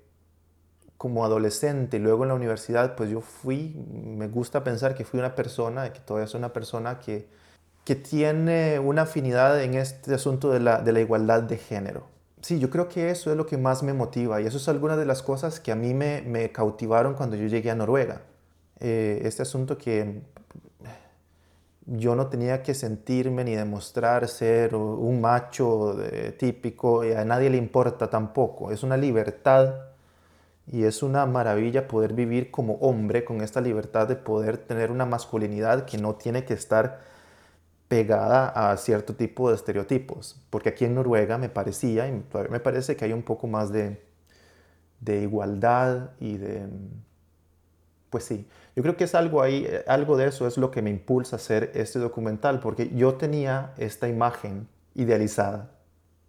como 1.00 1.24
adolescente 1.24 1.96
y 1.96 2.00
luego 2.00 2.24
en 2.24 2.28
la 2.28 2.34
universidad, 2.34 2.94
pues 2.94 3.08
yo 3.08 3.22
fui, 3.22 3.74
me 4.04 4.28
gusta 4.28 4.62
pensar 4.62 4.94
que 4.94 5.06
fui 5.06 5.18
una 5.18 5.34
persona, 5.34 5.94
que 5.94 6.00
todavía 6.00 6.26
soy 6.26 6.40
una 6.40 6.52
persona 6.52 6.98
que, 6.98 7.26
que 7.86 7.96
tiene 7.96 8.78
una 8.78 9.02
afinidad 9.02 9.62
en 9.62 9.76
este 9.76 10.12
asunto 10.12 10.50
de 10.50 10.60
la, 10.60 10.82
de 10.82 10.92
la 10.92 11.00
igualdad 11.00 11.42
de 11.42 11.56
género 11.56 12.06
sí, 12.40 12.58
yo 12.58 12.70
creo 12.70 12.88
que 12.88 13.10
eso 13.10 13.30
es 13.30 13.36
lo 13.36 13.46
que 13.46 13.58
más 13.58 13.82
me 13.82 13.92
motiva 13.92 14.40
y 14.40 14.46
eso 14.46 14.56
es 14.56 14.68
alguna 14.68 14.96
de 14.96 15.06
las 15.06 15.22
cosas 15.22 15.60
que 15.60 15.72
a 15.72 15.76
mí 15.76 15.94
me, 15.94 16.22
me 16.22 16.50
cautivaron 16.52 17.14
cuando 17.14 17.36
yo 17.36 17.46
llegué 17.46 17.70
a 17.70 17.74
Noruega. 17.74 18.22
Eh, 18.80 19.22
este 19.24 19.42
asunto 19.42 19.76
que 19.76 20.22
yo 21.86 22.14
no 22.14 22.28
tenía 22.28 22.62
que 22.62 22.74
sentirme 22.74 23.44
ni 23.44 23.54
demostrar 23.54 24.28
ser 24.28 24.74
un 24.74 25.20
macho 25.20 25.96
típico 26.38 27.04
y 27.04 27.12
a 27.12 27.24
nadie 27.24 27.50
le 27.50 27.56
importa 27.56 28.08
tampoco. 28.08 28.70
Es 28.70 28.82
una 28.82 28.96
libertad 28.96 29.89
y 30.72 30.85
es 30.85 31.02
una 31.02 31.26
maravilla 31.26 31.88
poder 31.88 32.12
vivir 32.12 32.50
como 32.50 32.74
hombre 32.74 33.24
con 33.24 33.40
esta 33.40 33.61
libertad 33.61 34.06
de 34.06 34.16
poder 34.16 34.56
tener 34.59 34.90
una 34.92 35.04
masculinidad 35.04 35.85
que 35.85 35.98
no 35.98 36.14
tiene 36.14 36.44
que 36.44 36.54
estar 36.54 37.00
pegada 37.88 38.70
a 38.70 38.76
cierto 38.76 39.16
tipo 39.16 39.48
de 39.48 39.56
estereotipos, 39.56 40.40
porque 40.48 40.68
aquí 40.68 40.85
en 40.85 40.94
Noruega 40.94 41.38
me 41.38 41.48
parecía, 41.48 42.06
y 42.06 42.12
me 42.48 42.61
parece 42.61 42.94
que 42.94 43.04
hay 43.04 43.12
un 43.12 43.22
poco 43.22 43.48
más 43.48 43.72
de, 43.72 44.00
de 45.00 45.22
igualdad 45.22 46.11
y 46.20 46.37
de... 46.37 46.68
Pues 48.11 48.24
sí, 48.24 48.48
yo 48.76 48.83
creo 48.83 48.96
que 48.96 49.04
es 49.04 49.14
algo 49.14 49.42
ahí, 49.42 49.66
algo 49.88 50.16
de 50.16 50.26
eso 50.26 50.46
es 50.46 50.56
lo 50.56 50.70
que 50.70 50.83
me 50.83 50.90
impulsa 50.90 51.37
a 51.37 51.38
hacer 51.38 51.72
este 51.74 51.98
documental, 51.98 52.61
porque 52.61 52.90
yo 52.94 53.14
tenía 53.14 53.72
esta 53.76 54.09
imagen 54.09 54.68
idealizada 54.94 55.72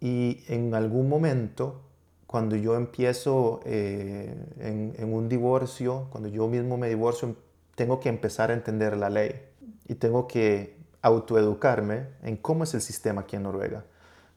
y 0.00 0.42
en 0.48 0.74
algún 0.74 1.08
momento, 1.08 1.91
cuando 2.32 2.56
yo 2.56 2.76
empiezo 2.76 3.60
eh, 3.66 4.34
en, 4.58 4.94
en 4.96 5.12
un 5.12 5.28
divorcio, 5.28 6.06
cuando 6.08 6.30
yo 6.30 6.48
mismo 6.48 6.78
me 6.78 6.88
divorcio, 6.88 7.36
tengo 7.74 8.00
que 8.00 8.08
empezar 8.08 8.50
a 8.50 8.54
entender 8.54 8.96
la 8.96 9.10
ley 9.10 9.38
y 9.86 9.96
tengo 9.96 10.26
que 10.26 10.78
autoeducarme 11.02 12.06
en 12.22 12.38
cómo 12.38 12.64
es 12.64 12.72
el 12.72 12.80
sistema 12.80 13.20
aquí 13.20 13.36
en 13.36 13.42
Noruega. 13.42 13.84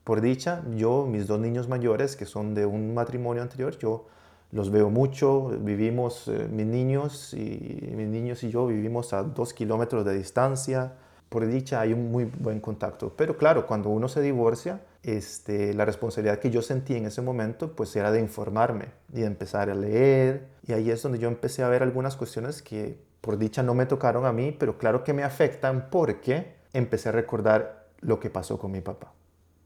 Por 0.04 0.20
dicha, 0.20 0.62
yo, 0.76 1.06
mis 1.06 1.26
dos 1.26 1.40
niños 1.40 1.70
mayores, 1.70 2.18
que 2.18 2.26
son 2.26 2.54
de 2.54 2.66
un 2.66 2.94
matrimonio 2.94 3.42
anterior, 3.42 3.78
yo 3.80 4.08
los 4.52 4.72
veo 4.72 4.90
mucho, 4.90 5.48
vivimos, 5.62 6.28
eh, 6.28 6.50
mis 6.52 6.66
niños 6.66 7.34
y 7.34 7.94
mis 7.96 8.10
niños 8.10 8.44
y 8.44 8.52
yo 8.52 8.68
vivimos 8.68 9.14
a 9.14 9.24
dos 9.24 9.54
kilómetros 9.54 10.04
de 10.04 10.18
distancia. 10.18 10.96
Por 11.30 11.48
dicha 11.48 11.80
hay 11.80 11.94
un 11.94 12.12
muy 12.12 12.26
buen 12.26 12.60
contacto. 12.60 13.14
Pero 13.16 13.38
claro, 13.38 13.66
cuando 13.66 13.88
uno 13.88 14.10
se 14.10 14.22
divorcia, 14.22 14.82
este, 15.06 15.74
la 15.74 15.86
responsabilidad 15.86 16.40
que 16.40 16.50
yo 16.50 16.62
sentí 16.62 16.96
en 16.96 17.06
ese 17.06 17.22
momento 17.22 17.76
pues 17.76 17.96
era 17.96 18.12
de 18.12 18.20
informarme 18.20 18.88
y 19.14 19.22
de 19.22 19.28
empezar 19.28 19.70
a 19.70 19.76
leer. 19.76 20.48
Y 20.66 20.74
ahí 20.74 20.90
es 20.90 21.02
donde 21.04 21.20
yo 21.20 21.28
empecé 21.28 21.64
a 21.64 21.70
ver 21.70 21.84
algunas 21.84 22.16
cuestiones 22.16 22.62
que 22.62 22.98
por 23.22 23.38
dicha 23.38 23.64
no 23.64 23.74
me 23.74 23.86
tocaron 23.86 24.26
a 24.26 24.32
mí, 24.32 24.52
pero 24.52 24.78
claro 24.78 25.04
que 25.04 25.14
me 25.14 25.24
afectan 25.24 25.90
porque 25.92 26.56
empecé 26.74 27.10
a 27.10 27.12
recordar 27.12 27.86
lo 28.02 28.20
que 28.20 28.30
pasó 28.30 28.58
con 28.58 28.72
mi 28.72 28.82
papá. 28.82 29.14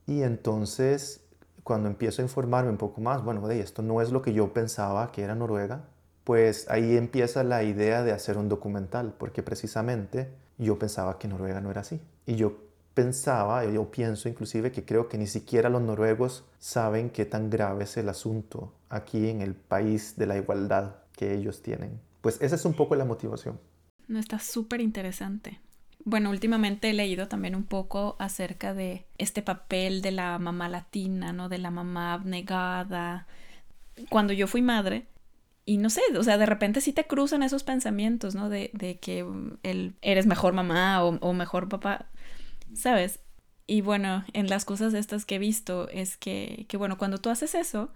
Y 0.05 0.23
entonces, 0.23 1.21
cuando 1.63 1.87
empiezo 1.87 2.21
a 2.21 2.25
informarme 2.25 2.71
un 2.71 2.77
poco 2.77 2.99
más, 2.99 3.23
bueno, 3.23 3.47
de 3.47 3.59
esto 3.59 3.81
no 3.81 4.01
es 4.01 4.11
lo 4.11 4.21
que 4.21 4.33
yo 4.33 4.53
pensaba 4.53 5.11
que 5.11 5.23
era 5.23 5.35
Noruega, 5.35 5.83
pues 6.23 6.69
ahí 6.69 6.97
empieza 6.97 7.43
la 7.43 7.63
idea 7.63 8.03
de 8.03 8.11
hacer 8.11 8.37
un 8.37 8.49
documental, 8.49 9.13
porque 9.17 9.41
precisamente 9.41 10.29
yo 10.57 10.77
pensaba 10.77 11.17
que 11.17 11.27
Noruega 11.27 11.61
no 11.61 11.71
era 11.71 11.81
así. 11.81 12.01
Y 12.25 12.35
yo 12.35 12.68
pensaba, 12.99 13.63
yo 13.63 13.89
pienso 13.89 14.27
inclusive 14.27 14.73
que 14.73 14.83
creo 14.83 15.07
que 15.07 15.17
ni 15.17 15.25
siquiera 15.25 15.69
los 15.69 15.81
noruegos 15.81 16.43
saben 16.59 17.09
qué 17.09 17.23
tan 17.23 17.49
grave 17.49 17.85
es 17.85 17.95
el 17.95 18.09
asunto 18.09 18.73
aquí 18.89 19.29
en 19.29 19.41
el 19.41 19.53
país 19.53 20.17
de 20.17 20.25
la 20.25 20.35
igualdad 20.35 20.95
que 21.15 21.33
ellos 21.33 21.61
tienen. 21.61 22.01
Pues 22.19 22.41
esa 22.41 22.55
es 22.55 22.65
un 22.65 22.73
poco 22.73 22.95
la 22.95 23.05
motivación. 23.05 23.57
No, 24.09 24.19
está 24.19 24.37
súper 24.39 24.81
interesante. 24.81 25.61
Bueno, 26.03 26.29
últimamente 26.29 26.89
he 26.89 26.93
leído 26.93 27.29
también 27.29 27.55
un 27.55 27.63
poco 27.63 28.17
acerca 28.19 28.73
de 28.73 29.05
este 29.17 29.41
papel 29.41 30.01
de 30.01 30.11
la 30.11 30.37
mamá 30.37 30.67
latina, 30.67 31.31
¿no? 31.31 31.47
De 31.47 31.57
la 31.57 31.71
mamá 31.71 32.13
abnegada. 32.13 33.27
Cuando 34.09 34.33
yo 34.33 34.45
fui 34.45 34.61
madre, 34.61 35.07
y 35.69 35.77
no 35.77 35.91
sé, 35.91 36.01
o 36.17 36.23
sea, 36.23 36.39
de 36.39 36.47
repente 36.47 36.81
sí 36.81 36.93
te 36.93 37.05
cruzan 37.05 37.43
esos 37.43 37.63
pensamientos, 37.63 38.33
¿no? 38.33 38.49
De, 38.49 38.71
de 38.73 38.97
que 38.97 39.23
el, 39.61 39.93
eres 40.01 40.25
mejor 40.25 40.53
mamá 40.53 41.03
o, 41.03 41.33
mejor 41.33 41.69
papá, 41.69 42.07
¿sabes? 42.73 43.19
Y 43.67 43.81
bueno, 43.81 44.23
en 44.33 44.47
las 44.47 44.65
cosas 44.65 44.93
estas 44.93 45.25
que 45.25 45.35
he 45.35 45.39
visto 45.39 45.89
es 45.89 46.17
que, 46.17 46.65
que 46.67 46.77
bueno, 46.77 46.97
cuando 46.97 47.19
tú 47.19 47.29
haces 47.29 47.53
eso, 47.53 47.91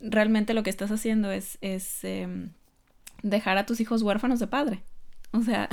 realmente 0.00 0.54
lo 0.54 0.62
que 0.62 0.70
estás 0.70 0.90
haciendo 0.90 1.32
es, 1.32 1.58
es 1.60 2.04
eh, 2.04 2.48
dejar 3.22 3.58
a 3.58 3.66
tus 3.66 3.80
hijos 3.80 4.02
huérfanos 4.02 4.38
de 4.38 4.46
padre. 4.46 4.82
O 5.32 5.42
sea, 5.42 5.68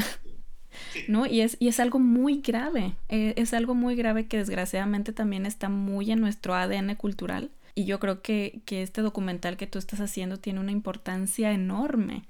¿no? 1.07 1.25
Y 1.25 1.41
es, 1.41 1.57
y 1.59 1.67
es 1.67 1.79
algo 1.79 1.99
muy 1.99 2.41
grave, 2.41 2.95
eh, 3.09 3.33
es 3.37 3.53
algo 3.53 3.75
muy 3.75 3.95
grave 3.95 4.27
que 4.27 4.37
desgraciadamente 4.37 5.13
también 5.13 5.45
está 5.45 5.69
muy 5.69 6.11
en 6.11 6.21
nuestro 6.21 6.55
ADN 6.55 6.95
cultural. 6.95 7.51
Y 7.75 7.85
yo 7.85 7.99
creo 7.99 8.21
que, 8.21 8.61
que 8.65 8.81
este 8.81 9.01
documental 9.01 9.57
que 9.57 9.67
tú 9.67 9.79
estás 9.79 9.99
haciendo 9.99 10.37
tiene 10.37 10.61
una 10.61 10.71
importancia 10.71 11.51
enorme 11.51 12.23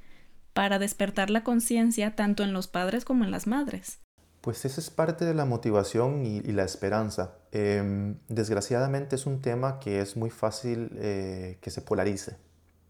para 0.53 0.79
despertar 0.79 1.29
la 1.29 1.43
conciencia 1.43 2.15
tanto 2.15 2.43
en 2.43 2.53
los 2.53 2.67
padres 2.67 3.05
como 3.05 3.23
en 3.23 3.31
las 3.31 3.45
madres. 3.45 3.99
Pues 4.45 4.63
esa 4.63 4.79
es 4.79 4.91
parte 4.91 5.25
de 5.25 5.33
la 5.33 5.45
motivación 5.45 6.23
y, 6.23 6.39
la 6.51 6.63
esperanza. 6.65 7.33
Eh, 7.51 8.13
desgraciadamente 8.27 9.15
es 9.15 9.25
un 9.25 9.41
tema 9.41 9.79
que 9.79 10.01
es 10.01 10.15
muy 10.15 10.29
fácil 10.29 10.91
eh, 10.99 11.57
que 11.61 11.71
se 11.71 11.81
polarice, 11.81 12.37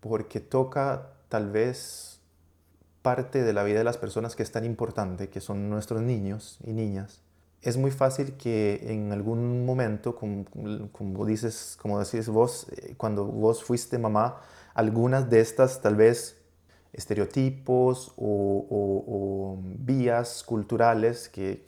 porque 0.02 0.42
toca 0.42 1.14
tal 1.30 1.50
vez 1.50 2.20
parte 3.02 3.42
de 3.42 3.54
la 3.54 3.64
vida 3.64 3.78
de 3.78 3.86
las 3.86 3.98
personas 3.98 4.36
que 4.36 4.44
es 4.44 4.52
tan 4.52 4.66
importante, 4.66 5.30
que 5.30 5.40
son 5.40 5.70
nuestros 5.70 6.02
niños 6.02 6.60
y 6.62 6.74
niñas, 6.74 7.22
es 7.62 7.78
muy 7.78 7.92
fácil 7.92 8.34
que 8.34 8.92
en 8.92 9.14
algún 9.14 9.66
momento, 9.66 10.14
como, 10.14 10.44
como 10.92 11.26
dices, 11.26 11.78
como 11.82 12.04
decís 12.04 12.28
vos, 12.28 12.68
eh, 12.76 12.96
cuando 12.98 13.24
vos 13.24 13.64
fuiste 13.64 13.98
mamá, 13.98 14.42
algunas 14.74 15.30
de 15.30 15.40
estas 15.40 15.82
tal 15.82 15.96
vez 15.96 16.38
estereotipos 16.96 18.14
o, 18.18 19.60
vías 19.80 20.44
culturales 20.44 21.30
que, 21.30 21.66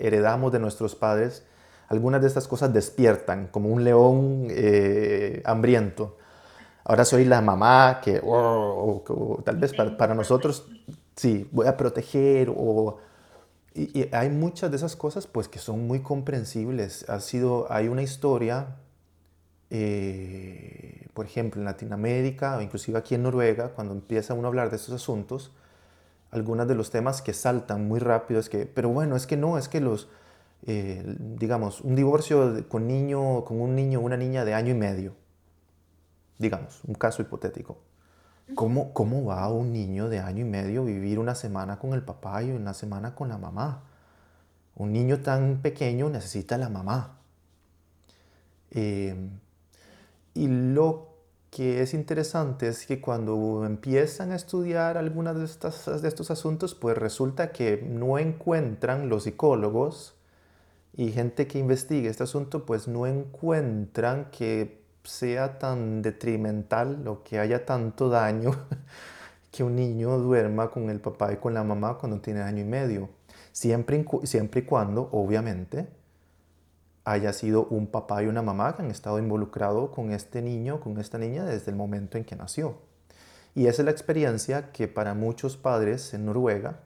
heredamos 0.00 0.52
de 0.52 0.58
nuestros 0.58 0.94
padres, 0.96 1.44
algunas 1.88 2.20
de 2.20 2.26
estas 2.26 2.48
cosas 2.48 2.72
despiertan 2.72 3.48
como 3.48 3.68
un 3.68 3.84
león 3.84 4.46
eh, 4.50 5.42
hambriento 5.44 6.18
ahora 6.88 7.04
soy 7.04 7.24
la 7.24 7.40
mamá 7.40 8.00
que, 8.02 8.20
o, 8.24 9.42
tal 9.44 9.56
vez 9.56 9.72
para, 9.74 10.14
nosotros, 10.14 10.66
sí, 11.14 11.48
voy 11.52 11.68
a 11.68 11.76
proteger 11.76 12.50
o... 12.54 12.98
Y, 13.74 14.12
hay 14.12 14.30
muchas 14.30 14.70
de 14.70 14.78
esas 14.78 14.96
cosas 14.96 15.28
pues 15.28 15.46
que 15.46 15.60
son 15.60 15.86
muy 15.86 16.00
comprensibles. 16.00 17.08
Ha 17.08 17.20
sido, 17.20 17.70
hay 17.70 17.86
una 17.86 18.02
historia, 18.02 18.76
eh, 19.70 20.97
por 21.18 21.26
ejemplo, 21.26 21.60
en 21.60 21.64
Latinoamérica 21.64 22.56
o 22.56 22.60
inclusive 22.60 22.96
aquí 22.96 23.16
en 23.16 23.24
Noruega, 23.24 23.70
cuando 23.70 23.92
empieza 23.92 24.34
uno 24.34 24.46
a 24.46 24.50
hablar 24.50 24.70
de 24.70 24.76
estos 24.76 24.94
asuntos, 24.94 25.50
algunos 26.30 26.68
de 26.68 26.76
los 26.76 26.92
temas 26.92 27.22
que 27.22 27.32
saltan 27.32 27.88
muy 27.88 27.98
rápido 27.98 28.38
es 28.38 28.48
que, 28.48 28.66
pero 28.66 28.90
bueno, 28.90 29.16
es 29.16 29.26
que 29.26 29.36
no, 29.36 29.58
es 29.58 29.68
que 29.68 29.80
los, 29.80 30.08
eh, 30.68 31.02
digamos, 31.18 31.80
un 31.80 31.96
divorcio 31.96 32.68
con, 32.68 32.86
niño, 32.86 33.44
con 33.44 33.60
un 33.60 33.74
niño 33.74 33.98
o 33.98 34.02
una 34.02 34.16
niña 34.16 34.44
de 34.44 34.54
año 34.54 34.70
y 34.70 34.76
medio, 34.76 35.16
digamos, 36.38 36.84
un 36.84 36.94
caso 36.94 37.20
hipotético. 37.20 37.78
¿Cómo, 38.54 38.94
¿Cómo 38.94 39.24
va 39.24 39.48
un 39.48 39.72
niño 39.72 40.08
de 40.08 40.20
año 40.20 40.42
y 40.42 40.48
medio 40.48 40.84
vivir 40.84 41.18
una 41.18 41.34
semana 41.34 41.80
con 41.80 41.94
el 41.94 42.04
papá 42.04 42.44
y 42.44 42.52
una 42.52 42.74
semana 42.74 43.16
con 43.16 43.28
la 43.28 43.38
mamá? 43.38 43.82
Un 44.76 44.92
niño 44.92 45.20
tan 45.20 45.62
pequeño 45.62 46.10
necesita 46.10 46.56
la 46.58 46.68
mamá. 46.68 47.18
Eh, 48.70 49.16
y 50.34 50.46
lo 50.46 51.07
que 51.58 51.82
es 51.82 51.92
interesante 51.92 52.68
es 52.68 52.86
que 52.86 53.00
cuando 53.00 53.64
empiezan 53.66 54.30
a 54.30 54.36
estudiar 54.36 54.96
algunas 54.96 55.36
de, 55.36 55.44
estas, 55.44 56.00
de 56.00 56.06
estos 56.06 56.30
asuntos, 56.30 56.76
pues 56.76 56.96
resulta 56.96 57.50
que 57.50 57.84
no 57.84 58.16
encuentran 58.20 59.08
los 59.08 59.24
psicólogos 59.24 60.14
y 60.96 61.10
gente 61.10 61.48
que 61.48 61.58
investigue 61.58 62.08
este 62.10 62.22
asunto, 62.22 62.64
pues 62.64 62.86
no 62.86 63.08
encuentran 63.08 64.30
que 64.30 64.84
sea 65.02 65.58
tan 65.58 66.00
detrimental 66.00 67.08
o 67.08 67.24
que 67.24 67.40
haya 67.40 67.66
tanto 67.66 68.08
daño 68.08 68.52
que 69.50 69.64
un 69.64 69.74
niño 69.74 70.16
duerma 70.16 70.70
con 70.70 70.90
el 70.90 71.00
papá 71.00 71.32
y 71.32 71.38
con 71.38 71.54
la 71.54 71.64
mamá 71.64 71.98
cuando 71.98 72.20
tiene 72.20 72.40
año 72.40 72.60
y 72.62 72.66
medio. 72.66 73.08
Siempre, 73.50 74.04
siempre 74.22 74.60
y 74.60 74.64
cuando, 74.64 75.08
obviamente, 75.10 75.88
haya 77.08 77.32
sido 77.32 77.64
un 77.66 77.86
papá 77.86 78.22
y 78.22 78.26
una 78.26 78.42
mamá 78.42 78.76
que 78.76 78.82
han 78.82 78.90
estado 78.90 79.18
involucrados 79.18 79.90
con 79.90 80.12
este 80.12 80.42
niño, 80.42 80.80
con 80.80 80.98
esta 80.98 81.16
niña 81.16 81.44
desde 81.44 81.70
el 81.70 81.76
momento 81.76 82.18
en 82.18 82.24
que 82.24 82.36
nació. 82.36 82.76
Y 83.54 83.66
esa 83.66 83.82
es 83.82 83.86
la 83.86 83.90
experiencia 83.90 84.72
que 84.72 84.88
para 84.88 85.14
muchos 85.14 85.56
padres 85.56 86.12
en 86.12 86.26
Noruega 86.26 86.80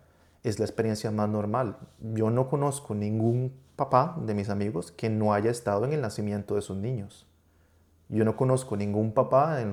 es 0.44 0.58
la 0.58 0.64
experiencia 0.64 1.10
más 1.10 1.28
normal. 1.28 1.76
Yo 2.00 2.30
no 2.30 2.48
conozco 2.48 2.94
ningún 2.94 3.52
papá 3.74 4.16
de 4.24 4.34
mis 4.34 4.48
amigos 4.48 4.92
que 4.92 5.10
no 5.10 5.34
haya 5.34 5.50
estado 5.50 5.84
en 5.84 5.92
el 5.92 6.00
nacimiento 6.00 6.54
de 6.54 6.62
sus 6.62 6.76
niños. 6.76 7.26
Yo 8.08 8.24
no 8.24 8.36
conozco 8.36 8.76
ningún 8.76 9.12
papá 9.12 9.56
de, 9.56 9.66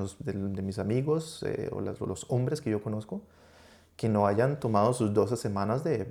mis 0.64 0.80
amigos 0.80 1.44
eh, 1.46 1.70
o, 1.72 1.82
los 1.82 2.26
hombres 2.30 2.62
que 2.62 2.72
yo 2.72 2.82
conozco 2.82 3.22
que 3.96 4.10
no 4.10 4.26
hayan 4.26 4.60
tomado 4.60 4.94
sus 4.94 5.14
12 5.14 5.36
semanas 5.36 5.84
de, 5.84 6.08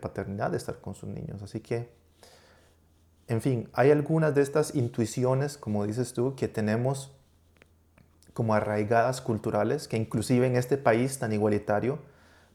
paternidad, 0.00 0.50
de 0.50 0.56
estar 0.56 0.80
con 0.80 0.94
sus 0.94 1.08
niños. 1.10 1.42
Así 1.42 1.60
que, 1.60 2.01
en 3.32 3.40
fin, 3.40 3.68
hay 3.72 3.90
algunas 3.90 4.34
de 4.34 4.42
estas 4.42 4.74
intuiciones, 4.74 5.56
como 5.56 5.86
dices 5.86 6.12
tú, 6.12 6.34
que 6.36 6.48
tenemos 6.48 7.12
como 8.34 8.54
arraigadas 8.54 9.20
culturales, 9.20 9.88
que 9.88 9.96
inclusive 9.96 10.46
en 10.46 10.56
este 10.56 10.76
país 10.76 11.18
tan 11.18 11.32
igualitario, 11.32 11.98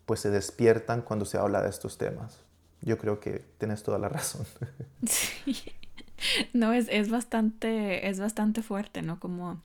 pues 0.05 0.19
se 0.19 0.29
despiertan 0.29 1.01
cuando 1.01 1.25
se 1.25 1.37
habla 1.37 1.61
de 1.61 1.69
estos 1.69 1.97
temas. 1.97 2.41
Yo 2.81 2.97
creo 2.97 3.19
que 3.19 3.43
tienes 3.57 3.83
toda 3.83 3.97
la 3.97 4.09
razón. 4.09 4.45
Sí. 5.05 5.55
No, 6.51 6.73
es, 6.73 6.87
es, 6.89 7.09
bastante, 7.09 8.09
es 8.09 8.19
bastante 8.19 8.63
fuerte, 8.63 9.03
¿no? 9.03 9.19
Como, 9.19 9.61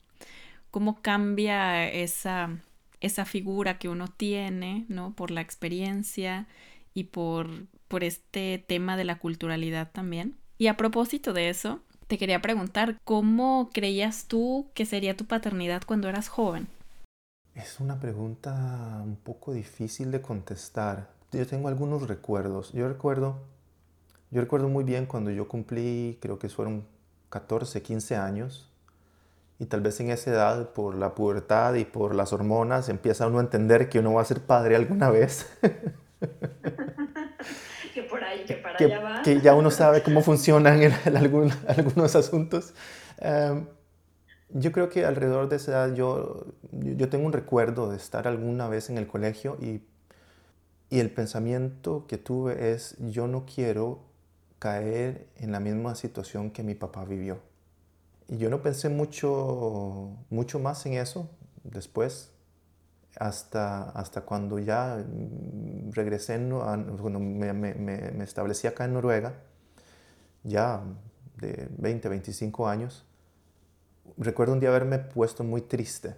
cómo 0.69 1.01
cambia 1.01 1.89
esa, 1.89 2.59
esa 3.01 3.25
figura 3.25 3.79
que 3.79 3.89
uno 3.89 4.07
tiene, 4.07 4.85
¿no? 4.87 5.15
Por 5.15 5.31
la 5.31 5.41
experiencia 5.41 6.47
y 6.93 7.05
por, 7.05 7.49
por 7.87 8.03
este 8.03 8.63
tema 8.67 8.97
de 8.97 9.03
la 9.03 9.17
culturalidad 9.17 9.91
también. 9.91 10.37
Y 10.63 10.69
a 10.69 10.77
propósito 10.77 11.33
de 11.33 11.49
eso, 11.49 11.81
te 12.07 12.17
quería 12.17 12.41
preguntar, 12.41 12.95
¿cómo 13.03 13.69
creías 13.73 14.27
tú 14.29 14.67
que 14.73 14.85
sería 14.85 15.17
tu 15.17 15.25
paternidad 15.25 15.81
cuando 15.85 16.07
eras 16.07 16.29
joven? 16.29 16.69
Es 17.53 17.81
una 17.81 17.99
pregunta 17.99 19.01
un 19.03 19.17
poco 19.17 19.51
difícil 19.51 20.09
de 20.09 20.21
contestar. 20.21 21.09
Yo 21.33 21.45
tengo 21.45 21.67
algunos 21.67 22.07
recuerdos. 22.07 22.71
Yo 22.71 22.87
recuerdo, 22.87 23.41
yo 24.31 24.39
recuerdo 24.39 24.69
muy 24.69 24.85
bien 24.85 25.05
cuando 25.05 25.31
yo 25.31 25.49
cumplí, 25.49 26.17
creo 26.21 26.39
que 26.39 26.47
fueron 26.47 26.85
14, 27.27 27.81
15 27.81 28.15
años, 28.15 28.69
y 29.59 29.65
tal 29.65 29.81
vez 29.81 29.99
en 29.99 30.11
esa 30.11 30.31
edad, 30.31 30.69
por 30.69 30.95
la 30.95 31.13
pubertad 31.13 31.73
y 31.73 31.83
por 31.83 32.15
las 32.15 32.31
hormonas, 32.31 32.87
empieza 32.87 33.27
uno 33.27 33.39
a 33.39 33.41
entender 33.41 33.89
que 33.89 33.99
uno 33.99 34.13
va 34.13 34.21
a 34.21 34.25
ser 34.25 34.39
padre 34.39 34.77
alguna 34.77 35.09
vez. 35.09 35.45
que 37.93 38.03
por 38.03 38.23
ahí, 38.23 38.43
que 38.45 38.55
para 38.55 38.77
allá 38.77 38.99
va. 38.99 39.21
Que 39.21 39.39
ya 39.41 39.53
uno 39.53 39.71
sabe 39.71 40.01
cómo 40.03 40.21
funcionan 40.21 40.81
algunos 41.05 42.15
asuntos. 42.15 42.73
Em, 43.19 43.65
yo 44.49 44.71
creo 44.71 44.89
que 44.89 45.05
alrededor 45.05 45.49
de 45.49 45.55
esa 45.55 45.71
edad 45.71 45.95
yo, 45.95 46.45
yo 46.71 47.09
tengo 47.09 47.25
un 47.25 47.33
recuerdo 47.33 47.89
de 47.89 47.97
estar 47.97 48.27
alguna 48.27 48.67
vez 48.67 48.89
en 48.89 48.97
el 48.97 49.07
colegio 49.07 49.57
y, 49.61 49.81
y 50.89 50.99
el 50.99 51.11
pensamiento 51.11 52.05
que 52.07 52.17
tuve 52.17 52.71
es 52.71 52.95
yo 52.99 53.27
no 53.27 53.45
quiero 53.45 53.99
caer 54.59 55.27
en 55.37 55.51
la 55.51 55.59
misma 55.59 55.95
situación 55.95 56.51
que 56.51 56.63
mi 56.63 56.75
papá 56.75 57.05
vivió. 57.05 57.39
Y 58.27 58.37
yo 58.37 58.49
no 58.49 58.61
pensé 58.61 58.89
mucho, 58.89 60.11
mucho 60.29 60.59
más 60.59 60.85
en 60.85 60.93
eso 60.93 61.29
después, 61.63 62.32
hasta, 63.19 63.89
hasta 63.91 64.21
cuando 64.21 64.59
ya 64.59 65.03
regresé, 65.91 66.37
cuando 66.49 67.19
me, 67.19 67.53
me, 67.53 67.73
me, 67.75 68.23
establecí 68.23 68.67
acá 68.67 68.85
en 68.85 68.93
Noruega, 68.93 69.33
ya 70.43 70.83
de 71.37 71.67
20, 71.77 72.09
25 72.09 72.67
años, 72.67 73.05
recuerdo 74.17 74.53
un 74.53 74.59
día 74.59 74.69
haberme 74.69 74.99
puesto 74.99 75.43
muy 75.43 75.61
triste, 75.61 76.15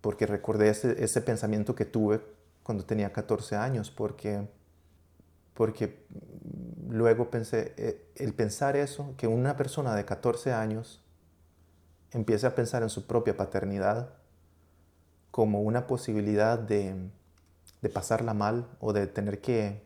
porque 0.00 0.26
recordé 0.26 0.68
ese, 0.68 1.02
ese 1.02 1.20
pensamiento 1.20 1.74
que 1.74 1.84
tuve 1.84 2.20
cuando 2.62 2.84
tenía 2.84 3.12
14 3.12 3.56
años, 3.56 3.90
porque, 3.90 4.48
porque 5.54 6.04
luego 6.88 7.30
pensé, 7.30 7.72
eh, 7.76 8.10
el 8.16 8.34
pensar 8.34 8.76
eso, 8.76 9.14
que 9.16 9.26
una 9.28 9.56
persona 9.56 9.94
de 9.94 10.04
14 10.04 10.52
años 10.52 11.02
empiece 12.10 12.46
a 12.46 12.54
pensar 12.54 12.82
en 12.82 12.90
su 12.90 13.06
propia 13.06 13.36
paternidad 13.36 14.10
como 15.36 15.60
una 15.60 15.86
posibilidad 15.86 16.58
de, 16.58 16.94
de 17.82 17.88
pasarla 17.90 18.32
mal 18.32 18.66
o 18.80 18.94
de 18.94 19.06
tener 19.06 19.42
que, 19.42 19.82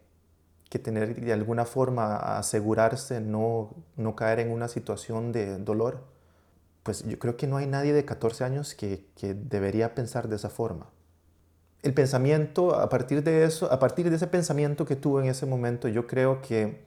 que, 0.68 0.78
tener 0.78 1.20
de 1.20 1.32
alguna 1.32 1.64
forma 1.64 2.38
asegurarse 2.38 3.20
no, 3.20 3.74
no 3.96 4.14
caer 4.14 4.38
en 4.38 4.52
una 4.52 4.68
situación 4.68 5.32
de 5.32 5.58
dolor, 5.58 6.04
pues 6.84 7.04
yo 7.04 7.18
creo 7.18 7.36
que 7.36 7.48
no 7.48 7.56
hay 7.56 7.66
nadie 7.66 7.92
de 7.92 8.04
14 8.04 8.44
años 8.44 8.76
que, 8.76 9.08
que 9.16 9.34
debería 9.34 9.92
pensar 9.92 10.28
de 10.28 10.36
esa 10.36 10.50
forma. 10.50 10.86
El 11.82 11.94
pensamiento, 11.94 12.76
a 12.76 12.88
partir 12.88 13.24
de 13.24 13.42
eso, 13.42 13.72
a 13.72 13.80
partir 13.80 14.08
de 14.08 14.14
ese 14.14 14.28
pensamiento 14.28 14.86
que 14.86 14.94
tuve 14.94 15.24
en 15.24 15.30
ese 15.30 15.46
momento, 15.46 15.88
yo 15.88 16.06
creo 16.06 16.42
que, 16.42 16.84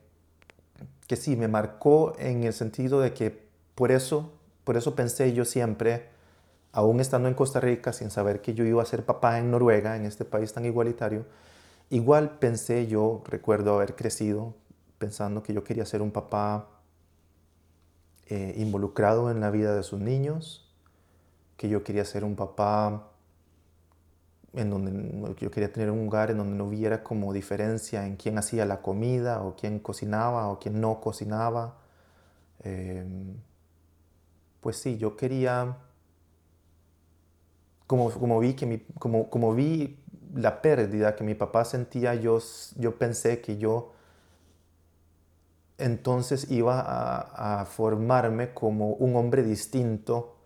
que 1.05 1.17
sí, 1.17 1.35
me 1.35 1.49
marcó 1.49 2.13
en 2.17 2.45
el 2.45 2.53
sentido 2.53 3.01
de 3.01 3.13
que 3.13 3.43
por 3.75 3.91
eso 3.91 4.31
por 4.63 4.77
eso 4.77 4.95
pensé 4.95 5.33
yo 5.33 5.45
siempre, 5.45 6.09
aún 6.73 6.99
estando 6.99 7.29
en 7.29 7.35
Costa 7.35 7.59
Rica, 7.61 7.93
sin 7.93 8.11
saber 8.11 8.41
que 8.41 8.53
yo 8.53 8.65
iba 8.65 8.81
a 8.81 8.85
ser 8.85 9.05
papá 9.05 9.39
en 9.39 9.51
Noruega, 9.51 9.95
en 9.95 10.05
este 10.05 10.25
país 10.25 10.51
tan 10.51 10.65
igualitario, 10.65 11.25
igual 11.89 12.37
pensé 12.39 12.87
yo, 12.87 13.23
recuerdo 13.25 13.75
haber 13.75 13.95
crecido 13.95 14.55
pensando 14.97 15.43
que 15.43 15.53
yo 15.53 15.63
quería 15.63 15.85
ser 15.85 16.01
un 16.01 16.11
papá 16.11 16.67
eh, 18.27 18.55
involucrado 18.57 19.29
en 19.31 19.39
la 19.39 19.51
vida 19.51 19.75
de 19.75 19.83
sus 19.83 19.99
niños, 19.99 20.71
que 21.57 21.69
yo 21.69 21.83
quería 21.83 22.05
ser 22.05 22.23
un 22.23 22.35
papá 22.35 23.09
en 24.53 24.69
donde 24.69 25.35
yo 25.39 25.51
quería 25.51 25.71
tener 25.71 25.89
un 25.89 26.05
lugar 26.05 26.31
en 26.31 26.37
donde 26.37 26.55
no 26.55 26.65
hubiera 26.65 27.03
como 27.03 27.33
diferencia 27.33 28.05
en 28.05 28.15
quién 28.15 28.37
hacía 28.37 28.65
la 28.65 28.81
comida 28.81 29.41
o 29.41 29.55
quién 29.55 29.79
cocinaba 29.79 30.47
o 30.49 30.59
quién 30.59 30.79
no 30.79 31.01
cocinaba. 31.01 31.77
Em, 32.63 33.35
pues 34.61 34.77
sí, 34.77 34.97
yo 34.97 35.17
quería, 35.17 35.77
como, 37.93 38.09
como 38.09 38.39
vi, 38.39 38.55
que 38.55 38.65
mi, 38.65 38.79
como, 38.97 39.29
como 39.29 39.53
vi 39.53 39.99
la 40.33 40.63
pérdida 40.63 41.15
que 41.15 41.23
mi 41.23 41.35
papá 41.35 41.63
sentía, 41.63 42.15
yo, 42.15 42.39
yo 42.75 42.97
pensé 42.97 43.39
que 43.39 43.59
yo 43.59 43.91
entonces 45.77 46.49
iba 46.49 46.79
a, 46.79 47.61
a, 47.61 47.65
formarme 47.65 48.51
como 48.51 48.93
un 48.93 49.15
hombre 49.15 49.43
distinto 49.43 50.37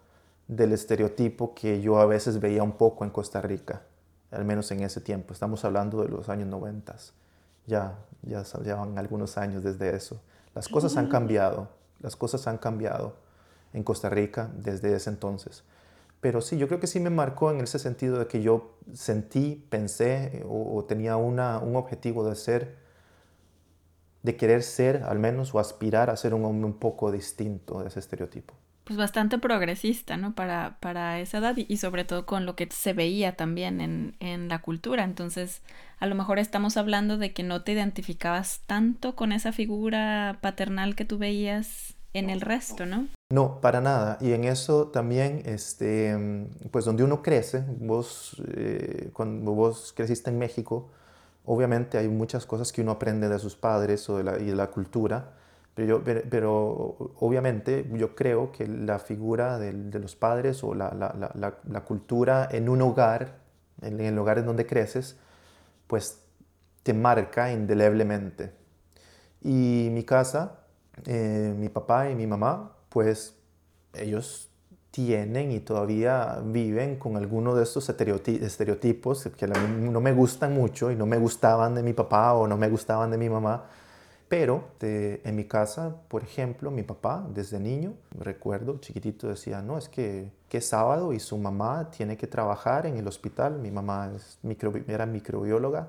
del 0.49 0.73
estereotipo 0.73 1.55
que 1.55 1.79
yo 1.79 1.99
a 1.99 2.05
veces 2.05 2.41
veía 2.41 2.63
un 2.63 2.73
poco 2.73 3.05
en 3.05 3.12
Costa 3.12 3.39
Rica, 3.39 3.83
al 4.31 4.43
menos 4.43 4.69
en 4.71 4.81
ese 4.81 4.99
tiempo. 4.99 5.31
Estamos 5.31 5.63
hablando 5.63 6.03
de 6.03 6.10
los 6.10 6.27
años 6.27 6.49
90. 6.49 6.97
Ya, 7.65 7.97
ya 8.23 8.43
llevan 8.62 8.97
algunos 8.97 9.38
años 9.38 9.63
desde 9.63 9.95
eso. 9.95 10.19
Las 10.53 10.67
cosas 10.67 10.97
han 10.97 11.07
cambiado, 11.07 11.69
las 12.01 12.17
cosas 12.17 12.45
han 12.45 12.57
cambiado 12.57 13.15
en 13.71 13.83
Costa 13.83 14.10
Rica 14.10 14.49
desde 14.53 14.93
ese 14.93 15.12
entonces. 15.12 15.63
Pero 16.28 16.42
sí, 16.42 16.58
yo 16.58 16.68
creo 16.68 16.82
que 16.82 16.88
sí 16.88 17.00
me 17.00 17.10
marcó 17.10 17.52
en 17.52 17.62
ese 17.62 17.80
sentido 17.80 18.20
de 18.20 18.28
que 18.28 18.42
yo 18.42 18.78
sentí, 18.92 19.63
pensé 19.70 20.40
eh, 20.40 20.46
o, 20.46 20.84
tenía 20.84 21.16
una, 21.16 21.60
un 21.60 21.78
objetivo 21.78 22.28
de 22.28 22.36
ser, 22.36 22.76
de 24.24 24.36
querer 24.36 24.62
ser 24.62 25.04
al 25.04 25.20
menos 25.20 25.56
o 25.56 25.60
aspirar 25.60 26.10
a 26.10 26.18
ser 26.18 26.34
un 26.34 26.44
hombre 26.44 26.66
un 26.66 26.80
poco 26.80 27.13
distinto 27.13 27.80
de 27.82 27.88
ese 27.88 28.02
estereotipo. 28.02 28.56
Pues 28.84 28.98
bastante 28.98 29.38
progresista, 29.38 30.18
¿no? 30.18 30.36
Para, 30.36 30.76
para 30.82 31.22
esa 31.22 31.38
edad 31.38 31.56
y, 31.56 31.78
sobre 31.78 32.04
todo 32.04 32.26
con 32.26 32.46
lo 32.46 32.58
que 32.58 32.68
se 32.70 32.92
veía 32.92 33.38
también 33.38 33.80
en, 33.80 34.18
en 34.20 34.50
la 34.50 34.60
cultura. 34.60 35.06
Entonces, 35.06 35.62
a 35.98 36.08
lo 36.08 36.16
mejor 36.16 36.40
estamos 36.40 36.76
hablando 36.76 37.18
de 37.18 37.32
que 37.32 37.44
no 37.44 37.63
te 37.63 37.72
identificabas 37.72 38.63
tanto 38.66 39.16
con 39.16 39.32
esa 39.32 39.54
figura 39.54 40.40
paternal 40.42 40.94
que 40.98 41.06
tú 41.06 41.18
veías 41.18 41.96
en 42.12 42.30
el 42.30 42.42
resto, 42.42 42.86
¿no? 42.86 43.08
No, 43.30 43.60
para 43.60 43.82
nada. 43.82 44.18
Y 44.22 44.32
en 44.32 44.46
eso 44.46 44.88
también, 44.88 45.42
este, 45.46 46.16
pues 46.72 46.86
donde 46.86 47.04
uno 47.04 47.22
crece, 47.22 47.66
vos, 47.80 48.42
eh, 48.56 49.10
cuando 49.12 49.52
vos 49.52 49.94
creciste 49.94 50.30
en 50.30 50.40
México, 50.40 50.90
obviamente 51.46 51.98
hay 51.98 52.08
muchas 52.08 52.46
cosas 52.46 52.72
que 52.72 52.82
uno 52.82 52.92
aprende 52.92 53.28
de 53.28 53.38
sus 53.40 53.56
padres 53.58 54.10
o 54.10 54.18
de 54.18 54.24
la, 54.24 54.40
y 54.40 54.46
de 54.46 54.56
la 54.56 54.68
cultura, 54.68 55.34
pero, 55.76 56.04
pero, 56.04 57.13
obviamente 57.20 57.88
yo 57.94 58.16
creo 58.16 58.52
que 58.52 58.66
la 58.68 58.98
figura 58.98 59.60
de, 59.60 59.74
los 60.00 60.16
padres 60.16 60.63
o 60.63 60.74
la, 60.74 61.84
cultura 61.86 62.48
en 62.52 62.70
un 62.70 62.82
hogar, 62.82 63.36
en 63.82 64.00
el 64.00 64.18
hogar 64.18 64.40
en 64.40 64.46
donde 64.48 64.66
creces, 64.66 65.18
pues 65.88 66.22
te 66.84 66.94
marca 66.94 67.52
indeleblemente. 67.52 68.54
Y 69.42 69.90
mi 69.92 70.04
casa, 70.04 70.62
eh, 71.06 71.54
mi 71.58 71.70
papá 71.70 72.10
y 72.10 72.16
mi 72.16 72.26
mamá, 72.28 72.77
pues 72.97 73.36
ellos 73.93 74.49
tienen 74.89 75.51
y 75.51 75.60
todavía 75.60 76.41
viven 76.43 76.95
con 76.95 77.15
algunos 77.15 77.55
de 77.55 77.62
estos 77.62 77.88
estereotipos 77.89 79.29
que 79.38 79.45
no 79.45 80.01
me 80.01 80.13
gustan 80.13 80.55
mucho 80.55 80.89
y 80.89 80.95
no 80.95 81.05
me 81.05 81.19
gustaban 81.19 81.75
de 81.75 81.83
mi 81.83 81.93
papá 81.93 82.33
o 82.33 82.47
no 82.47 82.57
me 82.57 82.67
gustaban 82.67 83.12
de 83.12 83.19
mi 83.19 83.29
mamá. 83.29 83.65
Pero 84.27 84.63
en 84.79 85.36
mi 85.36 85.43
casa, 85.43 85.95
por 86.07 86.23
ejemplo, 86.23 86.71
mi 86.71 86.81
papá 86.81 87.23
desde 87.31 87.60
niño, 87.60 87.93
recuerdo, 88.17 88.79
chiquitito 88.79 89.27
decía, 89.27 89.62
no, 89.62 89.77
es 89.77 89.89
que, 89.89 90.31
que 90.49 90.57
es 90.57 90.67
sábado 90.67 91.13
y 91.13 91.19
su 91.19 91.38
mamá 91.38 91.91
tiene 91.91 92.17
que 92.17 92.25
trabajar 92.25 92.88
en 92.88 92.97
el 92.97 93.07
hospital. 93.07 93.60
Mi 93.60 93.69
mamá 93.69 94.12
era 94.88 95.05
microbióloga 95.05 95.88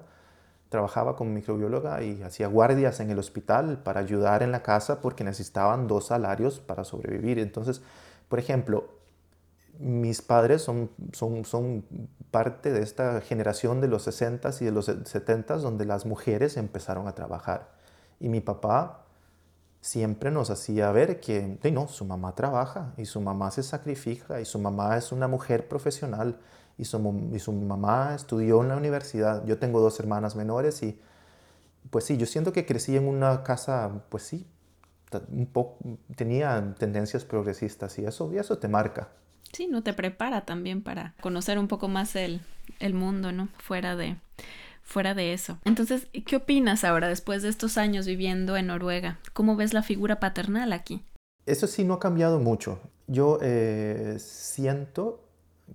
trabajaba 0.68 1.16
como 1.16 1.30
microbióloga 1.30 2.02
y 2.02 2.22
hacía 2.22 2.46
guardias 2.48 3.00
en 3.00 3.10
el 3.10 3.18
hospital 3.18 3.78
para 3.82 4.00
ayudar 4.00 4.42
en 4.42 4.52
la 4.52 4.62
casa 4.62 5.00
porque 5.00 5.24
necesitaban 5.24 5.86
dos 5.86 6.06
salarios 6.06 6.60
para 6.60 6.84
sobrevivir. 6.84 7.38
Entonces, 7.38 7.82
por 8.28 8.38
ejemplo, 8.38 8.88
mis 9.78 10.22
padres 10.22 10.62
son, 10.62 10.90
son, 11.12 11.44
son 11.44 11.84
parte 12.30 12.72
de 12.72 12.82
esta 12.82 13.20
generación 13.20 13.80
de 13.80 13.88
los 13.88 14.06
60s 14.06 14.60
y 14.60 14.64
de 14.66 14.72
los 14.72 14.88
70s 14.88 15.58
donde 15.58 15.84
las 15.84 16.04
mujeres 16.04 16.56
empezaron 16.56 17.08
a 17.08 17.14
trabajar. 17.14 17.70
Y 18.20 18.28
mi 18.28 18.40
papá 18.40 19.04
siempre 19.80 20.30
nos 20.30 20.50
hacía 20.50 20.90
ver 20.92 21.20
que, 21.20 21.58
no, 21.72 21.88
su 21.88 22.04
mamá 22.04 22.34
trabaja 22.34 22.92
y 22.96 23.06
su 23.06 23.20
mamá 23.20 23.50
se 23.50 23.62
sacrifica 23.62 24.40
y 24.40 24.44
su 24.44 24.58
mamá 24.58 24.96
es 24.96 25.12
una 25.12 25.28
mujer 25.28 25.68
profesional 25.68 26.38
y 26.78 26.84
su, 26.84 27.30
y 27.34 27.38
su 27.38 27.52
mamá 27.52 28.14
estudió 28.14 28.62
en 28.62 28.68
la 28.68 28.76
universidad. 28.76 29.44
Yo 29.44 29.58
tengo 29.58 29.80
dos 29.80 29.98
hermanas 30.00 30.36
menores 30.36 30.82
y 30.82 30.98
pues 31.90 32.04
sí, 32.04 32.16
yo 32.16 32.26
siento 32.26 32.52
que 32.52 32.66
crecí 32.66 32.96
en 32.96 33.06
una 33.06 33.42
casa, 33.42 34.02
pues 34.08 34.22
sí, 34.22 34.46
un 35.30 35.46
poco, 35.46 35.78
tenía 36.16 36.74
tendencias 36.78 37.24
progresistas 37.24 37.98
y 37.98 38.04
eso, 38.04 38.30
y 38.32 38.38
eso 38.38 38.58
te 38.58 38.68
marca. 38.68 39.08
Sí, 39.52 39.66
no 39.66 39.82
te 39.82 39.94
prepara 39.94 40.42
también 40.42 40.82
para 40.82 41.14
conocer 41.20 41.58
un 41.58 41.68
poco 41.68 41.88
más 41.88 42.14
el, 42.16 42.42
el 42.78 42.94
mundo, 42.94 43.32
¿no? 43.32 43.48
Fuera 43.58 43.96
de, 43.96 44.16
fuera 44.82 45.14
de 45.14 45.32
eso. 45.32 45.58
Entonces, 45.64 46.08
¿qué 46.26 46.36
opinas 46.36 46.84
ahora 46.84 47.08
después 47.08 47.42
de 47.42 47.48
estos 47.48 47.78
años 47.78 48.06
viviendo 48.06 48.56
en 48.58 48.66
Noruega? 48.66 49.18
¿Cómo 49.32 49.56
ves 49.56 49.72
la 49.72 49.82
figura 49.82 50.20
paternal 50.20 50.72
aquí? 50.74 51.02
eso 51.48 51.66
sí 51.66 51.84
no 51.84 51.94
ha 51.94 52.00
cambiado 52.00 52.38
mucho. 52.38 52.78
Yo 53.06 53.38
eh, 53.42 54.16
siento 54.18 55.24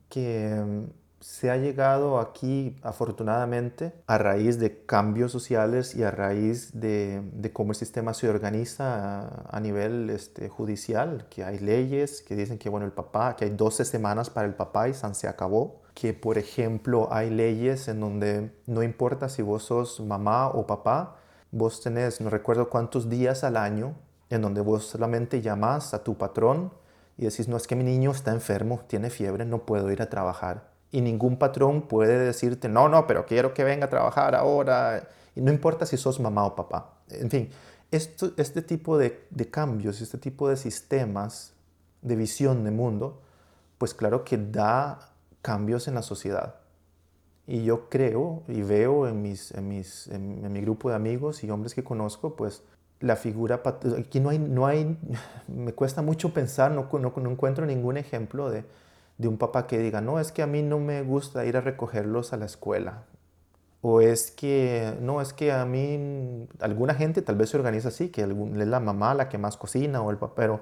que 0.10 0.62
mm, 0.64 1.04
se 1.24 1.50
ha 1.50 1.56
llegado 1.56 2.20
aquí, 2.20 2.76
afortunadamente, 2.84 3.94
a 4.08 4.18
raíz 4.18 4.60
de 4.60 4.86
cambios 4.86 5.32
sociales 5.32 5.96
y 5.96 6.04
a 6.04 6.12
raíz 6.12 6.72
de, 6.74 7.50
cómo 7.54 7.72
el 7.72 7.78
sistema 7.78 8.14
se 8.14 8.28
organiza 8.28 9.46
a, 9.50 9.60
nivel 9.62 10.10
este, 10.10 10.50
judicial, 10.50 11.26
que 11.30 11.46
hay 11.46 11.60
leyes 11.60 12.22
que 12.22 12.36
dicen 12.36 12.58
que, 12.58 12.68
bueno, 12.68 12.86
el 12.86 12.92
papá, 12.92 13.38
que 13.38 13.46
hay 13.46 13.52
12 13.52 13.86
semanas 13.86 14.30
para 14.30 14.48
el 14.48 14.54
papá 14.54 14.90
y 14.90 14.94
se 14.94 15.30
acabó. 15.30 15.82
Que, 15.94 16.14
por 16.14 16.38
ejemplo, 16.38 17.08
hay 17.10 17.30
leyes 17.30 17.88
en 17.88 18.02
donde 18.02 18.52
no 18.66 18.84
importa 18.84 19.30
si 19.30 19.42
vos 19.42 19.64
sos 19.64 20.02
mamá 20.02 20.50
o 20.50 20.68
papá, 20.68 21.16
vos 21.52 21.82
tenés, 21.82 22.20
no 22.20 22.30
recuerdo 22.30 22.70
cuántos 22.70 23.10
días 23.10 23.46
al 23.46 23.56
año, 23.56 23.96
en 24.30 24.42
donde 24.42 24.60
vos 24.60 24.88
solamente 24.88 25.42
llamás 25.42 25.94
a 25.94 26.04
tu 26.04 26.18
patrón 26.18 26.72
y 27.18 27.26
decís, 27.26 27.48
no, 27.48 27.58
es 27.58 27.68
que 27.68 27.76
mi 27.76 27.84
niño 27.84 28.12
está 28.12 28.32
enfermo, 28.32 28.82
tiene 28.88 29.10
fiebre, 29.10 29.46
no 29.46 29.66
puedo 29.66 29.92
ir 29.92 30.02
a 30.02 30.10
trabajar 30.10 30.74
y 30.94 31.02
ningún 31.02 31.38
patrón 31.38 31.82
puede 31.82 32.20
decirte, 32.20 32.70
no, 32.70 32.88
no, 32.88 33.08
pero 33.08 33.26
quiero 33.26 33.56
que 33.56 33.64
venga 33.64 33.88
a 33.88 33.90
trabajar 33.90 34.36
ahora. 34.36 35.10
Y 35.36 35.42
no 35.42 35.52
importa 35.52 35.88
si 35.88 35.98
sos 35.98 36.20
mamá 36.20 36.46
o 36.46 36.56
papá. 36.56 37.00
En 37.10 37.32
fin, 37.32 37.50
esto, 37.90 38.32
este 38.38 38.62
tipo 38.62 39.00
de, 39.00 39.26
de 39.32 39.50
cambios, 39.50 40.02
este 40.02 40.20
tipo 40.20 40.48
de 40.48 40.56
sistemas 40.56 41.54
de 42.04 42.16
visión 42.16 42.64
de 42.64 42.70
mundo, 42.70 43.24
pues 43.80 43.96
claro 43.96 44.24
que 44.24 44.38
da 44.38 45.16
cambios 45.42 45.88
en 45.88 45.96
la 45.96 46.04
sociedad. 46.04 46.58
Y 47.48 47.64
yo 47.64 47.90
creo 47.90 48.44
y 48.48 48.62
veo 48.62 49.08
en, 49.08 49.24
mis, 49.24 49.50
en, 49.50 49.68
mis, 49.68 50.08
en, 50.10 50.54
mi 50.54 50.62
grupo 50.62 50.90
de 50.90 50.96
amigos 50.96 51.44
y 51.44 51.50
hombres 51.50 51.74
que 51.74 51.84
conozco, 51.84 52.36
pues 52.36 52.62
la 53.04 53.18
figura, 53.18 53.62
aquí 54.00 54.22
no 54.22 54.30
hay, 54.30 54.40
no 54.40 54.66
hay, 54.66 54.98
me 55.48 55.74
cuesta 55.74 56.02
mucho 56.02 56.34
pensar, 56.34 56.72
no, 56.72 56.88
no, 56.92 57.30
encuentro 57.30 57.66
ningún 57.66 57.98
ejemplo 57.98 58.50
de, 58.50 58.64
de 59.18 59.28
un 59.28 59.38
papá 59.38 59.68
que 59.68 59.78
diga, 59.78 60.00
no, 60.00 60.20
es 60.20 60.32
que 60.32 60.42
a 60.42 60.48
mí 60.48 60.62
no 60.64 60.80
me 60.80 61.04
gusta 61.04 61.46
ir 61.46 61.58
a 61.58 61.62
recogerlos 61.62 62.32
a 62.32 62.38
la 62.38 62.46
escuela. 62.46 63.04
O 63.82 64.00
es 64.00 64.32
que, 64.32 64.96
no, 65.02 65.20
es 65.20 65.34
que 65.34 65.52
a 65.52 65.66
mí, 65.66 66.48
alguna 66.62 66.96
gente 66.96 67.22
tal 67.22 67.36
vez 67.36 67.50
se 67.50 67.58
organiza 67.58 67.90
así, 67.90 68.08
que 68.08 68.22
es 68.22 68.28
la 68.30 68.80
mamá 68.80 69.14
la 69.14 69.28
que 69.28 69.38
más 69.38 69.58
cocina 69.58 70.02
o 70.02 70.10
el 70.10 70.18
papá, 70.18 70.36
pero 70.36 70.62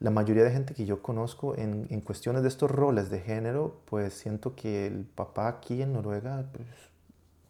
la 0.00 0.10
mayoría 0.10 0.44
de 0.44 0.50
gente 0.50 0.74
que 0.74 0.84
yo 0.84 1.00
conozco 1.00 1.56
en, 1.56 1.86
en 1.88 2.02
cuestiones 2.02 2.42
de 2.42 2.48
estos 2.48 2.70
roles 2.70 3.08
de 3.08 3.20
género, 3.20 3.80
pues 3.86 4.12
siento 4.12 4.54
que 4.54 4.86
el 4.86 5.06
papá 5.06 5.48
aquí 5.48 5.80
en 5.80 5.94
Noruega 5.94 6.44
pues, 6.52 6.68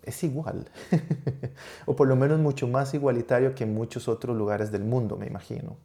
es 0.08 0.24
igual, 0.24 0.70
o 1.86 1.94
por 1.94 2.08
lo 2.08 2.16
menos 2.16 2.40
mucho 2.40 2.66
más 2.66 2.94
igualitario 2.94 3.54
que 3.54 3.64
en 3.64 3.74
muchos 3.74 4.08
otros 4.08 4.36
lugares 4.36 4.72
del 4.72 4.84
mundo, 4.84 5.16
me 5.16 5.26
imagino. 5.26 5.76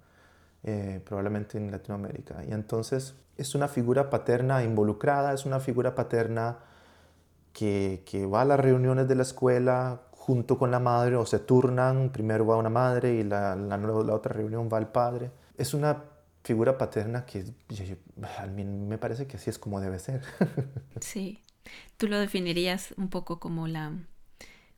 Eh, 0.66 1.02
probablemente 1.04 1.58
en 1.58 1.72
Latinoamérica. 1.72 2.42
Y 2.48 2.54
entonces 2.54 3.16
es 3.36 3.54
una 3.54 3.68
figura 3.68 4.10
paterna 4.10 4.64
involucrada, 4.64 5.34
es 5.34 5.46
una 5.46 5.60
figura 5.60 5.94
paterna 5.94 6.60
que, 7.52 8.04
que, 8.06 8.26
va 8.26 8.44
a 8.44 8.46
las 8.46 8.62
reuniones 8.62 9.10
de 9.10 9.16
la 9.16 9.24
escuela 9.24 10.04
junto 10.12 10.58
con 10.58 10.72
la 10.72 10.80
madre 10.80 11.18
o 11.18 11.26
se 11.26 11.40
turnan, 11.40 12.12
primero 12.12 12.46
va 12.46 12.56
una 12.56 12.70
madre 12.70 13.16
y 13.16 13.24
la, 13.24 13.58
la, 13.58 13.76
otra 14.14 14.32
reunión 14.32 14.70
va 14.72 14.78
el 14.78 14.88
padre. 14.88 15.32
Es 15.58 15.74
una 15.74 16.02
figura 16.44 16.78
paterna 16.78 17.26
que 17.26 17.44
a 18.40 18.46
mí 18.48 18.64
me 18.64 18.98
parece 18.98 19.28
que 19.28 19.36
así 19.36 19.50
es 19.50 19.60
como 19.60 19.82
debe 19.82 20.00
ser. 20.00 20.22
Sí, 21.02 21.42
tú 21.98 22.08
lo 22.08 22.18
definirías 22.20 22.94
un 22.96 23.10
poco 23.10 23.42
como 23.42 23.68
la 23.68 23.92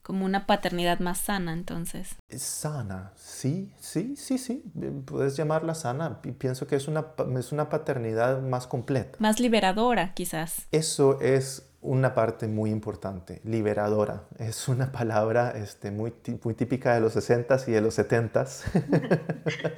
como 0.05 0.23
una 0.23 0.45
paternidad 0.45 0.99
más 0.99 1.17
sana, 1.17 1.51
entonces. 1.51 2.15
Sana, 2.29 3.11
sí, 3.15 3.73
sí, 3.79 4.15
sí, 4.15 4.37
sí, 4.37 4.63
puedes 5.03 5.35
llamarla 5.35 5.73
sana. 5.73 6.21
Pienso 6.21 6.67
que 6.67 6.75
es 6.75 6.87
una, 6.87 7.07
es 7.39 7.51
una 7.51 7.69
paternidad 7.69 8.39
más 8.43 8.67
completa. 8.67 9.17
Más 9.17 9.39
liberadora, 9.39 10.13
quizás. 10.13 10.67
Eso 10.71 11.19
es 11.21 11.67
una 11.81 12.13
parte 12.13 12.47
muy 12.47 12.69
importante, 12.69 13.41
liberadora. 13.43 14.25
Es 14.37 14.67
una 14.67 14.91
palabra 14.91 15.53
este, 15.55 15.89
muy, 15.89 16.13
muy 16.43 16.53
típica 16.53 16.93
de 16.93 16.99
los 16.99 17.15
60s 17.15 17.67
y 17.67 17.71
de 17.71 17.81
los 17.81 17.97
70s. 17.97 18.61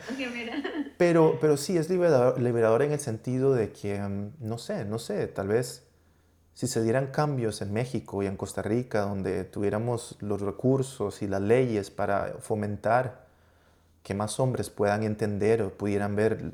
pero, 0.98 1.38
pero 1.40 1.56
sí, 1.56 1.78
es 1.78 1.90
liberadora 1.90 2.38
liberador 2.38 2.82
en 2.82 2.92
el 2.92 3.00
sentido 3.00 3.54
de 3.54 3.72
que, 3.72 3.98
mm, 3.98 4.32
no 4.42 4.58
sé, 4.58 4.84
no 4.84 5.00
sé, 5.00 5.28
tal 5.28 5.48
vez 5.48 5.87
si 6.58 6.66
se 6.66 6.82
dieran 6.82 7.12
cambios 7.12 7.62
en 7.62 7.72
México 7.72 8.24
y 8.24 8.26
en 8.26 8.36
Costa 8.36 8.64
Rica, 8.64 9.02
donde 9.02 9.44
tuviéramos 9.44 10.18
los 10.22 10.42
recursos 10.42 11.22
y 11.22 11.28
las 11.28 11.40
leyes 11.40 11.92
para 11.92 12.38
fomentar 12.40 13.28
que 14.02 14.16
más 14.16 14.40
hombres 14.40 14.72
puedan 14.72 15.04
entender 15.04 15.62
o 15.62 15.70
pudieran 15.70 16.16
ver 16.16 16.52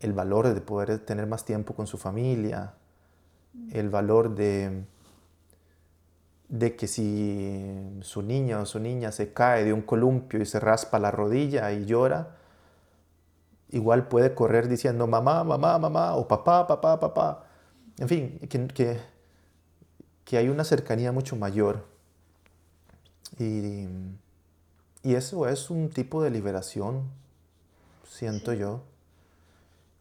el 0.00 0.12
valor 0.14 0.54
de 0.54 0.58
poder 0.62 1.00
tener 1.00 1.26
más 1.26 1.44
tiempo 1.44 1.74
con 1.74 1.86
su 1.86 1.98
familia, 1.98 2.72
el 3.72 3.90
valor 3.90 4.34
de, 4.34 4.84
de 6.48 6.74
que 6.74 6.86
si 6.86 7.98
su 8.00 8.22
niña 8.22 8.60
o 8.60 8.64
su 8.64 8.80
niña 8.80 9.12
se 9.12 9.34
cae 9.34 9.64
de 9.64 9.74
un 9.74 9.82
columpio 9.82 10.40
y 10.40 10.46
se 10.46 10.60
raspa 10.60 10.98
la 10.98 11.10
rodilla 11.10 11.70
y 11.72 11.84
llora, 11.84 12.36
igual 13.68 14.08
puede 14.08 14.34
correr 14.34 14.66
diciendo 14.66 15.06
mamá, 15.06 15.44
mamá, 15.44 15.78
mamá 15.78 16.14
o 16.14 16.26
papá, 16.26 16.66
papá, 16.66 16.98
papá 16.98 17.43
en 17.98 18.08
fin, 18.08 18.38
que, 18.48 19.00
que, 20.24 20.36
hay 20.36 20.48
una 20.48 20.64
cercanía 20.64 21.12
mucho 21.12 21.36
mayor. 21.36 21.86
Y, 23.38 23.86
y, 25.02 25.14
eso 25.14 25.48
es 25.48 25.70
un 25.70 25.90
tipo 25.90 26.22
de 26.22 26.30
liberación, 26.30 27.04
siento 28.08 28.52
yo. 28.52 28.82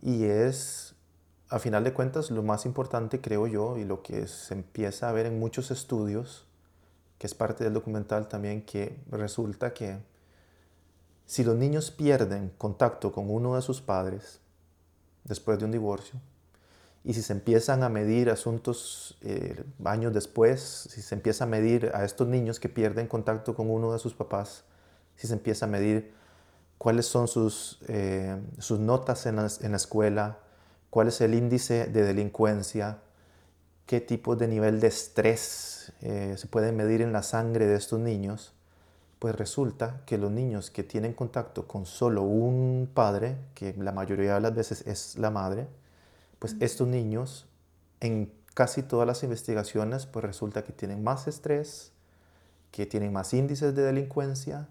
Y 0.02 0.26
es, 0.26 0.96
a 1.50 1.60
final 1.60 1.84
de 1.84 1.94
cuentas, 1.94 2.32
lo 2.32 2.42
más 2.42 2.66
importante, 2.66 3.22
creo 3.22 3.48
yo, 3.48 3.78
y 3.78 3.86
lo 3.86 4.02
que 4.02 4.28
se 4.28 4.56
empieza 4.56 5.10
a 5.10 5.12
ver 5.12 5.28
en 5.28 5.40
muchos 5.40 5.70
estudios, 5.70 6.46
que 7.20 7.28
es 7.28 7.36
parte 7.36 7.64
del 7.64 7.74
documental 7.74 8.28
también, 8.28 8.64
que 8.64 9.00
resulta 9.12 9.74
que 9.74 10.00
si 11.26 11.44
los 11.44 11.56
niños 11.56 11.92
pierden 11.92 12.52
contacto 12.58 13.12
con 13.12 13.30
uno 13.30 13.56
de 13.56 13.62
sus 13.62 13.82
padres 13.82 14.40
después 15.24 15.58
de 15.60 15.66
un 15.66 15.72
divorcio, 15.72 16.20
y 17.06 17.14
si 17.14 17.22
se 17.22 17.34
empiezan 17.34 17.84
a 17.84 17.90
medir 17.90 18.30
asuntos 18.30 19.18
eh, 19.22 19.64
años 19.84 20.14
después, 20.14 20.88
si 20.90 21.02
se 21.02 21.16
empieza 21.16 21.44
a 21.44 21.48
medir 21.48 21.92
a 21.94 22.06
estos 22.06 22.28
niños 22.28 22.60
que 22.60 22.70
pierden 22.70 23.08
contacto 23.08 23.56
con 23.56 23.70
uno 23.70 23.92
de 23.92 24.00
sus 24.00 24.14
papás, 24.14 24.64
si 25.16 25.28
se 25.28 25.34
empieza 25.34 25.66
a 25.66 25.70
medir 25.70 26.14
cuáles 26.78 27.06
son 27.06 27.28
sus, 27.28 27.80
eh, 27.88 28.42
sus 28.58 28.80
notas 28.80 29.26
en 29.26 29.36
la, 29.36 29.76
escuela, 29.76 30.40
cuál 30.90 31.10
es 31.10 31.20
el 31.20 31.34
índice 31.34 31.88
de 31.88 32.04
delincuencia, 32.04 33.00
qué 33.86 34.00
tipo 34.00 34.38
de 34.38 34.48
nivel 34.48 34.80
de 34.80 34.88
estrés 34.88 35.92
eh, 36.02 36.36
se 36.38 36.48
puede 36.48 36.72
medir 36.72 37.02
en 37.02 37.12
la 37.12 37.24
sangre 37.24 37.68
de 37.68 37.76
estos 37.76 38.00
niños, 38.00 38.54
pues 39.20 39.36
resulta 39.36 40.02
que 40.06 40.18
los 40.18 40.32
niños 40.32 40.72
que 40.72 40.84
tienen 40.84 41.14
contacto 41.14 41.68
con 41.68 41.86
solo 41.86 42.22
un 42.24 42.90
padre, 42.94 43.38
que 43.56 43.74
la 43.78 43.92
mayoría 43.92 44.36
de 44.36 44.42
las 44.42 44.56
veces 44.56 44.88
es 44.88 45.18
la 45.18 45.32
madre, 45.32 45.68
pues 46.44 46.58
estos 46.60 46.90
niños 46.90 47.46
en 48.02 48.30
casi 48.54 48.84
todas 48.84 49.08
las 49.08 49.24
investigaciones 49.24 50.06
pues 50.06 50.26
resulta 50.26 50.66
que 50.66 50.74
tienen 50.74 51.02
más 51.02 51.26
estrés, 51.26 51.94
que 52.70 52.86
tienen 52.86 53.14
más 53.14 53.34
índices 53.34 53.74
de 53.74 53.82
delincuencia, 53.82 54.68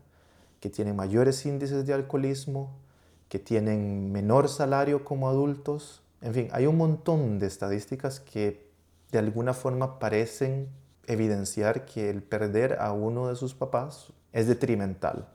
que 0.60 0.68
tienen 0.68 0.96
mayores 0.96 1.46
índices 1.46 1.86
de 1.86 1.94
alcoholismo, 1.94 2.76
que 3.30 3.38
tienen 3.38 4.12
menor 4.12 4.50
salario 4.50 5.02
como 5.02 5.30
adultos. 5.30 6.02
En 6.20 6.34
fin, 6.34 6.48
hay 6.52 6.66
un 6.66 6.76
montón 6.76 7.38
de 7.38 7.46
estadísticas 7.46 8.20
que 8.20 8.68
de 9.10 9.18
alguna 9.18 9.54
forma 9.54 9.98
parecen 9.98 10.68
evidenciar 11.06 11.86
que 11.86 12.10
el 12.10 12.22
perder 12.22 12.76
a 12.80 12.92
uno 12.92 13.28
de 13.28 13.36
sus 13.36 13.54
papás 13.54 14.12
es 14.34 14.46
detrimental. 14.46 15.26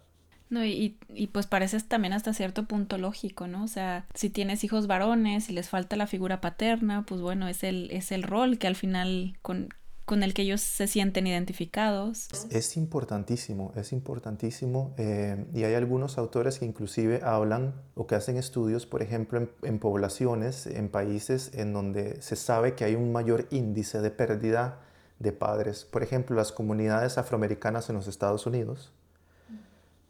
No, 0.50 0.64
y, 0.64 0.98
y, 1.10 1.28
pues 1.28 1.45
parece 1.45 1.80
también 1.82 2.14
hasta 2.14 2.34
cierto 2.34 2.64
punto 2.64 2.98
lógico, 2.98 3.48
¿no? 3.48 3.64
O 3.64 3.68
sea, 3.68 4.06
si 4.14 4.30
tienes 4.30 4.64
hijos 4.64 4.88
varones 4.88 5.50
y 5.50 5.54
les 5.54 5.68
falta 5.68 5.95
la 5.98 6.08
figura 6.08 6.39
paterna, 6.39 7.04
pues 7.06 7.20
bueno, 7.20 7.48
es 7.48 7.64
el, 7.64 7.91
es 7.91 8.12
el 8.12 8.24
rol 8.24 8.58
que 8.58 8.68
al 8.68 8.76
final 8.76 9.38
con, 9.41 9.70
con 10.06 10.24
el 10.24 10.34
que 10.34 10.43
ellos 10.43 10.62
se 10.62 10.88
sienten 10.88 11.28
identificados. 11.28 12.30
Es, 12.50 12.78
importantísimo, 12.78 13.74
es 13.76 13.91
importantísimo. 13.91 14.95
Eh, 14.98 15.45
y 15.54 15.66
hay 15.66 15.74
algunos 15.74 16.18
autores 16.18 16.60
que 16.60 16.66
inclusive 16.66 17.20
hablan 17.24 17.76
o 17.93 18.08
que 18.08 18.16
hacen 18.16 18.38
estudios, 18.38 18.86
por 18.86 19.02
ejemplo, 19.02 19.39
en, 19.39 19.52
en 19.64 19.80
poblaciones, 19.80 20.66
en 20.66 20.88
países 20.88 21.52
en 21.56 21.74
donde 21.74 22.22
se 22.22 22.38
sabe 22.38 22.74
que 22.74 22.86
hay 22.86 22.95
un 22.95 23.12
mayor 23.12 23.48
índice 23.52 24.00
de 24.00 24.12
pérdida 24.12 24.80
de 25.20 25.34
padres. 25.34 25.84
Por 25.84 26.04
ejemplo, 26.04 26.38
las 26.38 26.54
comunidades 26.54 27.18
afroamericanas 27.18 27.89
en 27.89 27.98
los 27.98 28.08
Estados 28.08 28.45
Unidos 28.45 28.93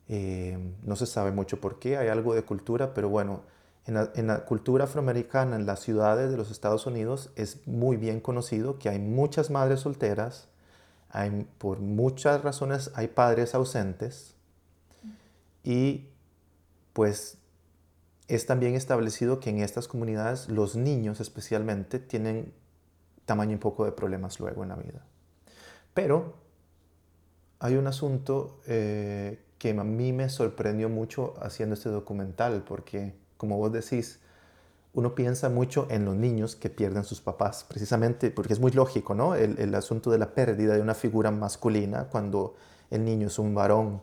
eh, 0.10 0.58
no 0.84 0.96
se 0.96 1.06
sabe 1.06 1.32
mucho 1.32 1.60
por 1.60 1.80
qué, 1.80 1.98
hay 1.98 2.08
algo 2.08 2.34
de 2.34 2.44
cultura, 2.44 2.94
pero 2.94 3.10
bueno, 3.10 3.42
en 3.86 4.28
la, 4.28 4.46
cultura 4.46 4.84
afroamericana, 4.84 5.56
en 5.56 5.66
las 5.66 5.80
ciudades 5.80 6.30
de 6.30 6.38
los 6.38 6.52
Estados 6.52 6.86
Unidos, 6.86 7.32
es 7.36 7.66
muy 7.68 7.96
bien 7.96 8.20
conocido 8.20 8.80
que 8.80 8.90
hay 8.90 9.00
muchas 9.00 9.50
madres 9.50 9.82
solteras, 9.82 10.50
hay, 11.10 11.48
por 11.58 11.80
muchas 11.80 12.44
razones 12.44 12.92
hay 12.96 13.08
padres 13.08 13.56
ausentes 13.56 14.36
y 15.64 16.10
pues 16.92 17.38
es 18.28 18.46
también 18.46 18.76
establecido 18.76 19.40
que 19.40 19.50
en 19.50 19.60
estas 19.60 19.88
comunidades 19.88 20.50
los 20.50 20.76
niños 20.76 21.22
especialmente 21.22 22.00
tienen 22.00 22.54
tamaño 23.26 23.54
un 23.54 23.60
poco 23.60 23.86
de 23.86 23.94
problemas 23.94 24.40
luego 24.40 24.64
en 24.64 24.70
la 24.70 24.76
vida. 24.76 25.06
Pero 25.94 26.36
hay 27.60 27.76
un 27.76 27.88
asunto 27.88 28.60
eh, 28.68 29.40
que 29.58 29.72
a 29.72 29.84
mí 29.84 30.14
me 30.14 30.30
sorprendió 30.30 30.90
mucho 30.90 31.34
haciendo 31.42 31.74
este 31.74 31.90
documental, 31.90 32.64
porque 32.68 33.14
como 33.38 33.58
vos 33.58 33.72
decís, 33.72 34.20
uno 34.94 35.16
piensa 35.16 35.50
mucho 35.50 35.88
en 35.90 36.06
los 36.06 36.16
niños 36.16 36.56
que 36.56 36.70
pierden 36.70 37.04
sus 37.04 37.22
papás, 37.22 37.66
precisamente 37.68 38.32
porque 38.32 38.54
es 38.54 38.60
muy 38.60 38.72
lógico, 38.72 39.14
¿no? 39.14 39.36
El, 39.36 39.60
el, 39.60 39.76
asunto 39.76 40.10
de 40.10 40.18
la 40.18 40.34
pérdida 40.34 40.74
de 40.74 40.82
una 40.82 40.96
figura 40.96 41.30
masculina 41.32 42.06
cuando 42.06 42.56
el 42.90 43.06
niño 43.06 43.28
es 43.28 43.38
un 43.38 43.54
varón. 43.54 44.02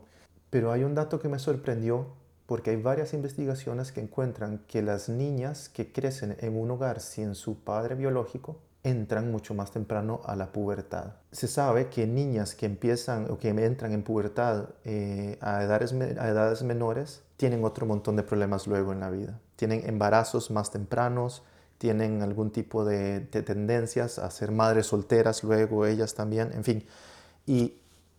Pero 0.51 0.71
hay 0.71 0.85
un 0.85 0.95
dato 0.95 1.19
que 1.19 1.29
me 1.29 1.39
sorprendió 1.39 2.07
porque 2.47 2.71
hay 2.71 2.77
varias 2.77 3.15
investigaciones 3.15 3.91
que 3.91 4.01
encuentran 4.01 4.63
que 4.69 4.83
las 4.83 5.09
niñas 5.09 5.69
que 5.69 5.93
crecen 5.93 6.37
en 6.41 6.57
un 6.57 6.71
hogar 6.71 7.01
sin 7.01 7.35
su 7.35 7.59
padre 7.59 7.95
biológico 7.95 8.61
entran 8.85 9.33
mucho 9.33 9.55
más 9.55 9.73
temprano 9.73 10.21
a 10.27 10.37
la 10.37 10.53
pubertad. 10.53 11.15
Se 11.33 11.49
sabe 11.49 11.89
que 11.89 12.07
niñas 12.07 12.55
que 12.55 12.67
empiezan 12.67 13.31
o 13.31 13.39
que 13.39 13.49
entran 13.49 13.93
en 13.93 14.03
pubertad 14.03 14.69
eh, 14.85 15.39
a, 15.41 15.63
edades, 15.65 15.93
a 15.93 16.29
edades 16.29 16.63
menores 16.63 17.23
tienen 17.39 17.65
otro 17.65 17.87
montón 17.87 18.15
de 18.15 18.23
problemas 18.23 18.67
luego 18.67 18.93
en 18.93 19.01
la 19.01 19.11
vida. 19.11 19.41
Tienen 19.57 19.89
embarazos 19.89 20.51
más 20.51 20.71
tempranos, 20.71 21.43
tienen 21.79 22.23
algún 22.23 22.51
tipo 22.51 22.85
de, 22.85 23.21
de 23.21 23.43
tendencias 23.43 24.19
a 24.19 24.31
ser 24.31 24.53
madres 24.53 24.87
solteras 24.87 25.43
luego 25.43 25.87
ellas 25.87 26.15
también, 26.15 26.53
en 26.53 26.63
fin. 26.63 26.87
Y 27.47 27.79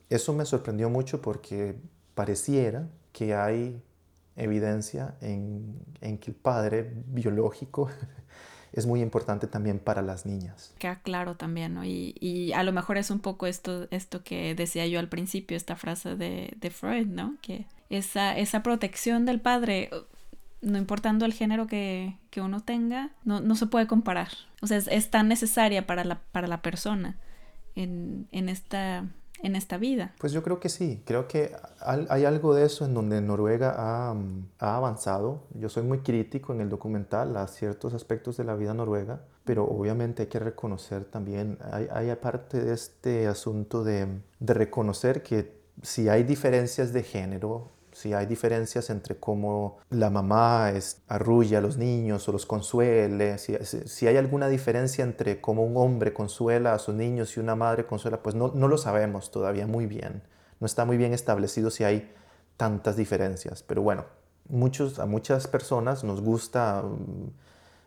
eso 0.10 0.34
me 0.34 0.46
sorprendió 0.46 0.90
mucho 0.90 1.22
porque 1.22 1.80
pareciera 2.16 2.88
que 3.12 3.36
hay 3.36 3.84
evidencia 4.36 5.16
en, 5.22 5.80
en 6.02 6.18
que 6.18 6.32
el 6.32 6.38
padre 6.38 6.92
biológico 7.08 7.88
es 8.76 8.86
muy 8.86 9.02
importante 9.02 9.48
también 9.48 9.80
para 9.80 10.02
las 10.02 10.26
niñas. 10.26 10.74
Queda 10.78 10.98
claro 10.98 11.36
también, 11.36 11.74
¿no? 11.74 11.86
Y, 11.86 12.16
y, 12.20 12.52
a 12.54 12.64
lo 12.64 12.74
mejor 12.74 12.98
es 12.98 13.10
un 13.10 13.20
poco 13.20 13.48
esto, 13.48 13.88
esto 13.90 14.24
que 14.24 14.54
decía 14.54 14.86
yo 14.86 15.00
al 15.00 15.08
principio, 15.08 15.56
esta 15.56 15.76
frase 15.76 16.16
de, 16.16 16.54
de 16.58 16.70
Freud, 16.70 17.08
¿no? 17.08 17.38
Que 17.42 17.66
esa, 17.90 18.38
esa 18.38 18.64
protección 18.64 19.26
del 19.26 19.40
padre, 19.40 19.90
no 20.62 20.78
importando 20.78 21.26
el 21.26 21.34
género 21.34 21.68
que, 21.68 22.18
que 22.32 22.42
uno 22.42 22.60
tenga, 22.60 23.12
no, 23.24 23.40
no, 23.40 23.56
se 23.56 23.68
puede 23.68 23.88
comparar. 23.88 24.30
O 24.62 24.68
sea, 24.68 24.78
es, 24.78 24.88
es 24.90 25.10
tan 25.10 25.30
necesaria 25.30 25.88
para 25.88 26.04
la, 26.04 26.20
para 26.32 26.48
la 26.48 26.62
persona 26.62 27.18
en, 27.76 28.28
en 28.32 28.50
esta 28.50 29.06
en 29.44 29.56
esta 29.56 29.78
vida. 29.78 30.14
Pues 30.20 30.34
yo 30.34 30.44
creo 30.44 30.60
que 30.60 30.70
sí, 30.70 31.02
creo 31.06 31.28
que 31.28 31.56
hay 31.82 32.26
algo 32.26 32.56
de 32.56 32.66
eso 32.66 32.86
en 32.86 32.94
donde 32.94 33.22
Noruega 33.22 33.74
ha, 33.78 34.16
ha, 34.60 34.78
avanzado. 34.78 35.44
Yo 35.54 35.70
soy 35.70 35.84
muy 35.84 36.00
crítico 36.00 36.54
en 36.54 36.62
el 36.62 36.70
documental 36.70 37.36
a 37.38 37.48
ciertos 37.48 37.94
aspectos 37.94 38.38
de 38.38 38.44
la 38.44 38.56
vida 38.56 38.74
noruega, 38.74 39.22
pero 39.44 39.66
obviamente 39.66 40.24
hay 40.24 40.30
que 40.30 40.40
reconocer 40.40 41.06
también, 41.06 41.58
hay, 41.72 41.88
hay 41.92 42.10
aparte 42.10 42.62
de 42.62 42.74
este 42.74 43.28
asunto 43.28 43.84
de, 43.84 44.08
de 44.40 44.54
reconocer 44.54 45.22
que 45.22 45.56
si 45.82 46.10
hay 46.10 46.24
diferencias 46.24 46.94
de 46.94 47.04
género, 47.04 47.75
si 47.96 48.14
hay 48.14 48.26
diferencias 48.26 48.90
entre 48.90 49.16
cómo 49.16 49.78
la 49.90 50.10
mamá 50.10 50.72
es, 50.72 51.02
arrulla 51.08 51.60
a 51.60 51.62
los 51.62 51.78
niños 51.78 52.28
o 52.28 52.34
los 52.34 52.46
consuele, 52.46 53.38
si, 53.38 53.56
si, 53.64 54.06
hay 54.06 54.18
alguna 54.18 54.50
diferencia 54.50 55.02
entre 55.02 55.40
cómo 55.40 55.64
un 55.64 55.78
hombre 55.78 56.14
consuela 56.14 56.74
a 56.74 56.80
sus 56.80 56.94
niños 56.94 57.38
y 57.38 57.40
una 57.40 57.56
madre 57.56 57.86
consuela, 57.86 58.22
pues 58.22 58.36
no, 58.36 58.52
no 58.54 58.68
lo 58.68 58.78
sabemos 58.78 59.32
todavía 59.32 59.66
muy 59.66 59.86
bien. 59.86 60.24
No 60.60 60.66
está 60.66 60.84
muy 60.84 60.98
bien 60.98 61.14
establecido 61.14 61.72
si 61.72 61.86
hay 61.86 62.14
tantas 62.58 62.98
diferencias. 62.98 63.64
Pero 63.64 63.82
bueno, 63.82 64.04
muchos, 64.50 65.00
a 65.00 65.06
muchas 65.06 65.48
personas 65.48 66.04
nos 66.04 66.20
gusta 66.20 66.82
mm, 66.82 67.30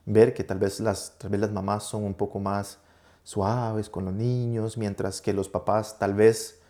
ver 0.07 0.33
que 0.33 0.43
tal 0.43 0.59
vez, 0.59 0.81
las, 0.81 1.19
tal 1.19 1.29
vez 1.33 1.41
las 1.41 1.53
mamás 1.53 1.85
son 1.85 2.05
un 2.05 2.15
poco 2.15 2.41
más 2.41 2.79
suaves 3.25 3.91
con 3.91 4.07
los 4.07 4.15
niños, 4.15 4.79
mientras 4.79 5.21
que 5.21 5.35
los 5.35 5.51
papás 5.51 5.99
tal 5.99 6.15
vez 6.15 6.63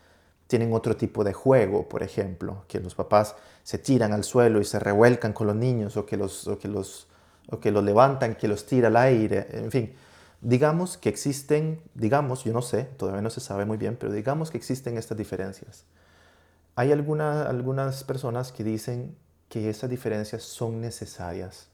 tienen 0.49 0.73
otro 0.73 0.97
tipo 0.97 1.23
de 1.23 1.33
juego, 1.33 1.89
por 1.89 2.03
ejemplo, 2.03 2.65
que 2.67 2.81
los 2.81 2.95
papás 2.95 3.37
se 3.63 3.79
tiran 3.79 4.13
al 4.13 4.25
suelo 4.25 4.61
y 4.61 4.65
se 4.65 4.81
revuelcan 4.81 5.33
con 5.33 5.47
los 5.47 5.55
niños 5.55 5.97
o 5.97 6.07
que 6.07 6.17
los, 6.17 6.51
que 6.61 6.69
los, 6.69 7.07
o 7.51 7.61
que 7.61 7.71
los 7.71 7.85
levantan, 7.85 8.35
que 8.35 8.49
los 8.49 8.67
tira 8.67 8.89
al 8.89 8.97
aire, 8.97 9.47
en 9.53 9.71
fin. 9.71 9.95
Digamos 10.41 10.97
que 10.97 11.11
existen, 11.11 11.83
digamos, 11.95 12.45
yo 12.45 12.53
no 12.53 12.63
sé, 12.63 12.85
todavía 12.85 13.21
no 13.21 13.31
se 13.31 13.41
sabe 13.41 13.67
muy 13.67 13.77
bien, 13.77 13.97
pero 13.97 14.11
digamos 14.11 14.51
que 14.51 14.57
existen 14.57 14.97
estas 14.97 15.19
diferencias. 15.19 15.85
Hay 16.77 16.93
alguna, 16.93 17.43
algunas 17.43 18.03
personas 18.05 18.51
que 18.51 18.65
dicen 18.65 19.15
que 19.51 19.69
esas 19.69 19.91
diferencias 19.91 20.43
son 20.45 20.81
necesarias 20.81 21.69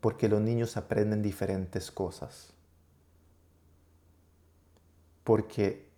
porque 0.00 0.28
los 0.28 0.40
niños 0.40 0.76
aprenden 0.76 1.22
diferentes 1.22 1.90
cosas. 1.90 2.48
Porque 5.22 5.91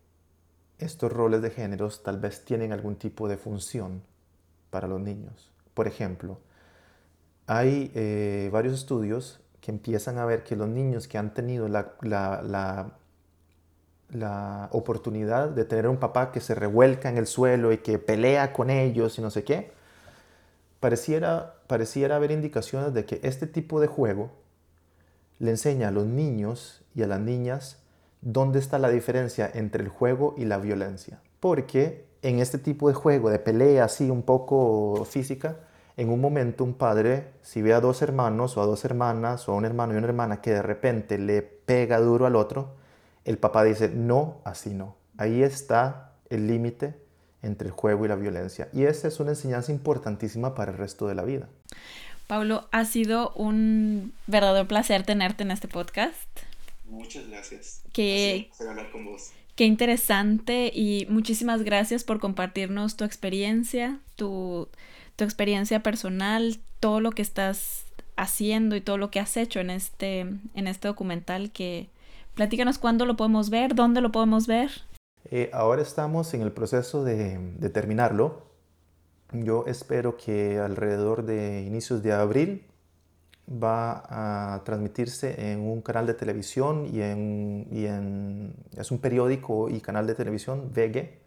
estos 0.85 1.12
roles 1.12 1.43
de 1.43 1.51
géneros 1.51 2.03
tal 2.03 2.18
vez 2.20 2.45
tienen 2.45 2.72
algún 2.72 2.97
tipo 2.97 3.28
de 3.28 3.37
función 3.37 4.03
para 4.70 4.89
los 4.89 5.01
niños. 5.01 5.51
Por 5.74 5.87
ejemplo, 5.87 6.39
hay 7.47 7.91
eh, 7.95 8.49
varios 8.53 8.74
estudios 8.74 9.41
que 9.61 9.70
empiezan 9.70 10.18
a 10.18 10.24
ver 10.24 10.45
que 10.45 10.57
los 10.57 10.68
niños 10.68 11.09
que 11.09 11.18
han 11.18 11.32
tenido 11.32 11.68
la, 11.68 11.95
la, 12.03 12.93
la, 14.11 14.68
oportunidad 14.72 15.49
de 15.49 15.64
tener 15.64 15.89
un 15.89 15.97
papá 15.97 16.32
que 16.32 16.41
se 16.41 16.55
revuelca 16.55 17.09
en 17.09 17.16
el 17.16 17.26
suelo 17.26 17.72
y 17.72 17.78
que 17.78 17.99
pelea 17.99 18.53
con 18.53 18.70
ellos 18.70 19.18
y 19.18 19.22
no 19.22 19.30
sé 19.30 19.43
qué, 19.43 19.72
pareciera, 20.80 21.55
pareciera 21.66 22.16
haber 22.16 22.30
indicaciones 22.30 22.93
de 22.93 23.07
que 23.07 23.20
este 23.22 23.47
tipo 23.47 23.80
de 23.80 23.87
juego 23.87 24.32
le 25.39 25.51
enseña 25.51 25.89
a 25.89 25.91
los 25.91 26.07
niños 26.07 26.82
y 26.95 27.03
a 27.03 27.07
las 27.07 27.20
niñas 27.20 27.84
dónde 28.25 28.59
está 28.59 28.79
la 28.79 28.89
diferencia 28.89 29.49
entre 29.55 29.85
el 29.85 29.89
juego 29.89 30.35
y 30.37 30.47
la 30.47 30.59
violencia. 30.59 31.20
Porque 31.41 32.07
en 32.22 32.41
este 32.41 32.59
tipo 32.59 32.89
de 32.89 32.95
juego, 32.95 33.31
de 33.31 33.39
pelea 33.39 33.85
así 33.85 34.11
un 34.11 34.22
poco 34.22 35.05
física, 35.05 35.57
en 35.97 36.09
un 36.09 36.20
momento 36.20 36.64
un 36.64 36.75
padre, 36.75 37.29
si 37.43 37.62
ve 37.62 37.75
a 37.75 37.81
dos 37.81 38.03
hermanos 38.03 38.57
o 38.57 38.62
a 38.62 38.66
dos 38.66 38.85
hermanas 38.85 39.49
o 39.49 39.53
a 39.53 39.55
un 39.55 39.64
hermano 39.64 39.95
y 39.95 39.99
una 39.99 40.09
hermana 40.09 40.41
que 40.41 40.51
de 40.51 40.62
repente 40.62 41.18
le 41.18 41.43
pega 41.43 42.01
duro 42.01 42.27
al 42.27 42.35
otro, 42.35 42.75
el 43.25 43.39
papá 43.39 43.62
dice, 43.62 43.91
no, 43.91 44.39
así 44.45 44.75
no. 44.75 44.97
Ahí 45.18 45.43
está 45.43 46.12
el 46.31 46.49
límite 46.49 46.95
entre 47.43 47.68
el 47.68 47.72
juego 47.72 48.07
y 48.07 48.09
la 48.09 48.16
violencia. 48.16 48.68
Y 48.72 48.85
esa 48.85 49.07
es 49.07 49.20
una 49.20 49.31
enseñanza 49.31 49.70
importantísima 49.70 50.55
para 50.55 50.72
el 50.72 50.79
resto 50.79 51.07
de 51.07 51.14
la 51.14 51.22
vida. 51.22 51.49
Pablo, 52.27 52.64
ha 52.72 52.87
sido 52.87 53.33
un 53.35 54.14
verdadero 54.27 54.66
placer 54.66 55.05
tenerte 55.05 55.43
en 55.43 55.51
este 55.51 55.68
podcast. 55.68 56.27
Muchas 56.95 57.28
gracias. 57.28 57.82
Qué, 57.92 58.51
hablar 58.61 58.90
con 58.90 59.05
vos. 59.05 59.32
Qué 59.57 59.64
interesante 59.64 60.70
y 60.72 61.07
muchísimas 61.09 61.62
gracias 61.62 62.05
por 62.05 62.20
compartirnos 62.20 62.97
tu 62.97 63.05
experiencia, 63.05 64.01
tu, 64.16 64.68
tu 65.16 65.24
experiencia 65.24 65.82
personal, 65.82 66.59
todo 66.80 67.01
lo 67.01 67.11
que 67.11 67.22
estás 67.22 67.84
haciendo 68.16 68.76
y 68.76 68.80
todo 68.80 68.97
lo 68.97 69.11
que 69.11 69.20
has 69.20 69.36
hecho 69.36 69.61
en 69.61 69.70
este, 69.70 70.20
en 70.20 70.66
este 70.66 70.88
documental 70.88 71.51
que 71.51 71.88
platícanos 72.34 72.78
cuándo 72.78 73.07
lo 73.07 73.16
podemos 73.16 73.51
ver, 73.51 73.74
dónde 73.74 74.01
lo 74.01 74.12
podemos 74.12 74.47
ver. 74.47 74.70
Eh, 75.30 75.51
ahora 75.53 75.82
estamos 75.82 76.32
en 76.34 76.42
el 76.42 76.53
proceso 76.53 77.03
de, 77.03 77.38
de, 77.38 77.70
terminarlo. 77.70 78.42
Yo 79.32 79.64
espero 79.66 80.16
que 80.16 80.59
alrededor 80.59 81.24
de 81.24 81.62
inicios 81.62 82.03
de 82.03 82.12
abril 82.12 82.66
va 83.51 84.55
a 84.55 84.64
transmitirse 84.64 85.53
en 85.53 85.61
un 85.61 85.82
canal 85.82 86.07
de 86.07 86.14
televisión 86.14 86.88
y 86.92 87.03
en, 87.03 87.66
y 87.70 87.86
en 87.86 88.55
es 88.76 88.90
un 88.90 88.99
periódico 88.99 89.68
y 89.68 89.80
canal 89.80 90.07
de 90.07 90.14
televisión, 90.14 90.70
VG. 90.74 91.22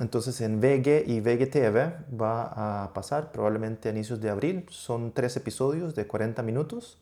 Entonces 0.00 0.40
en 0.40 0.60
VG 0.60 1.04
y 1.06 1.20
VGTV 1.20 2.18
va 2.20 2.84
a 2.84 2.92
pasar 2.92 3.32
probablemente 3.32 3.88
a 3.88 3.92
inicios 3.92 4.20
de 4.20 4.30
abril. 4.30 4.66
Son 4.70 5.12
tres 5.12 5.36
episodios 5.36 5.94
de 5.94 6.06
40 6.06 6.42
minutos. 6.42 6.98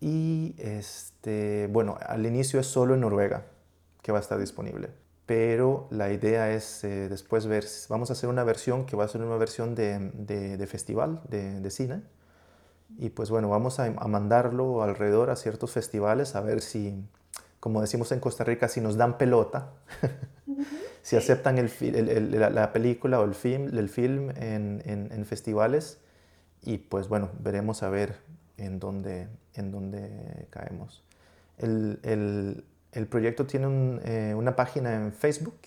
Y 0.00 0.54
este, 0.58 1.68
bueno, 1.70 1.98
al 2.00 2.24
inicio 2.24 2.60
es 2.60 2.66
solo 2.66 2.94
en 2.94 3.00
Noruega 3.00 3.44
que 4.02 4.12
va 4.12 4.18
a 4.18 4.22
estar 4.22 4.38
disponible. 4.38 4.88
Pero 5.26 5.86
la 5.90 6.10
idea 6.10 6.52
es 6.52 6.82
eh, 6.84 7.08
después 7.08 7.46
ver, 7.46 7.64
vamos 7.88 8.10
a 8.10 8.14
hacer 8.14 8.28
una 8.28 8.42
versión 8.44 8.86
que 8.86 8.96
va 8.96 9.04
a 9.04 9.08
ser 9.08 9.22
una 9.22 9.36
versión 9.36 9.74
de, 9.74 10.10
de, 10.14 10.66
festival 10.66 11.20
de 11.28 11.70
cine 11.70 12.02
y 12.98 13.10
pues 13.10 13.30
bueno, 13.30 13.48
vamos 13.48 13.80
a, 13.80 13.90
mandarlo 13.90 14.82
alrededor 14.82 15.30
a 15.30 15.36
ciertos 15.36 15.72
festivales 15.72 16.34
a 16.34 16.40
ver 16.40 16.60
si, 16.60 16.94
como 17.58 17.80
decimos 17.80 18.12
en 18.12 18.20
Costa 18.20 18.44
Rica, 18.44 18.68
si 18.68 18.80
nos 18.80 18.96
dan 18.96 19.18
pelota, 19.18 19.70
si 21.02 21.16
aceptan 21.16 21.58
el, 21.58 22.54
la, 22.54 22.72
película 22.72 23.20
o 23.20 23.24
el 23.24 23.34
film, 23.34 23.76
el 23.76 23.88
film 23.88 24.30
en, 24.36 24.82
en, 24.84 25.24
festivales. 25.24 25.98
Y 26.62 26.78
pues 26.78 27.08
bueno, 27.08 27.30
veremos 27.40 27.82
a 27.82 27.88
ver 27.88 28.16
en 28.58 28.78
dónde, 28.78 29.28
en 29.54 29.70
dónde 29.70 30.46
caemos. 30.50 31.02
El, 31.56 32.64
proyecto 33.08 33.46
tiene 33.46 34.00
eh, 34.04 34.34
una 34.34 34.56
página 34.56 34.94
en 34.94 35.12
Facebook. 35.12 35.58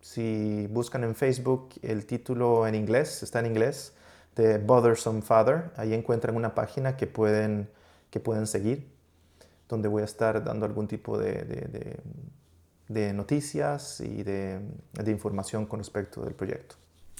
Si 0.00 0.66
buscan 0.70 1.04
en 1.04 1.14
Facebook 1.14 1.70
el 1.82 2.06
título 2.06 2.66
en 2.66 2.74
inglés, 2.74 3.22
está 3.22 3.40
en 3.40 3.46
inglés, 3.46 3.95
de 4.36 4.58
Bothersome 4.58 5.22
Father. 5.22 5.70
Ahí 5.76 5.94
encuentran 5.94 6.36
una 6.36 6.54
página 6.54 6.96
que 6.96 7.06
pueden, 7.06 7.68
que 8.10 8.20
pueden 8.20 8.46
seguir, 8.46 8.86
donde 9.68 9.88
voy 9.88 10.02
a 10.02 10.04
estar 10.04 10.44
dando 10.44 10.66
algún 10.66 10.86
tipo 10.86 11.18
de, 11.18 11.98
de, 12.88 13.12
noticias 13.12 14.00
y 14.00 14.22
de, 14.22 14.60
de 14.92 15.10
información 15.10 15.66
con 15.66 15.80
respecto 15.80 16.22
del 16.24 16.34
proyecto. 16.34 16.76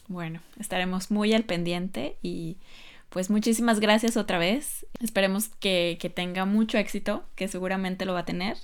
Bueno, 0.08 0.40
estaremos 0.60 1.10
muy 1.10 1.32
al 1.34 1.44
pendiente 1.44 2.16
y 2.22 2.58
pues 3.08 3.30
muchísimas 3.30 3.80
gracias 3.80 4.16
otra 4.16 4.38
vez. 4.38 4.86
Esperemos 5.00 5.48
que, 5.48 5.98
que, 6.00 6.10
tenga 6.10 6.44
mucho 6.44 6.78
éxito, 6.78 7.24
que 7.34 7.48
seguramente 7.48 8.04
lo 8.04 8.12
va 8.12 8.20
a 8.20 8.24
tener. 8.24 8.56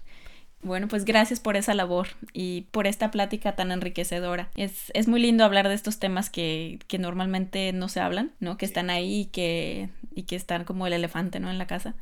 Bueno, 0.62 0.86
pues 0.86 1.04
gracias 1.04 1.40
por 1.40 1.56
esa 1.56 1.74
labor 1.74 2.06
y 2.32 2.62
por 2.70 2.86
esta 2.86 3.10
plática 3.10 3.56
tan 3.56 3.72
enriquecedora. 3.72 4.48
Es, 4.54 4.92
es 4.94 5.08
muy 5.08 5.20
lindo 5.20 5.44
hablar 5.44 5.68
de 5.68 5.74
estos 5.74 5.98
temas 5.98 6.30
que, 6.30 6.78
que, 6.86 6.98
normalmente 6.98 7.72
no 7.72 7.88
se 7.88 7.98
hablan, 7.98 8.32
¿no? 8.38 8.56
Que 8.56 8.64
están 8.64 8.88
ahí 8.88 9.22
y 9.22 9.26
que, 9.26 9.88
y 10.14 10.22
que 10.22 10.36
están 10.36 10.64
como 10.64 10.86
el 10.86 10.92
elefante, 10.92 11.40
¿no? 11.40 11.50
En 11.50 11.58
la 11.58 11.66
casa. 11.66 11.96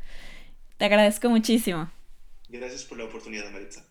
Te 0.77 0.85
agradezco 0.85 1.31
muchísimo. 1.31 1.91
Gracias 2.51 2.85
por 2.85 2.99
la 2.99 3.05
oportunidad, 3.05 3.51
Maritza. 3.51 3.87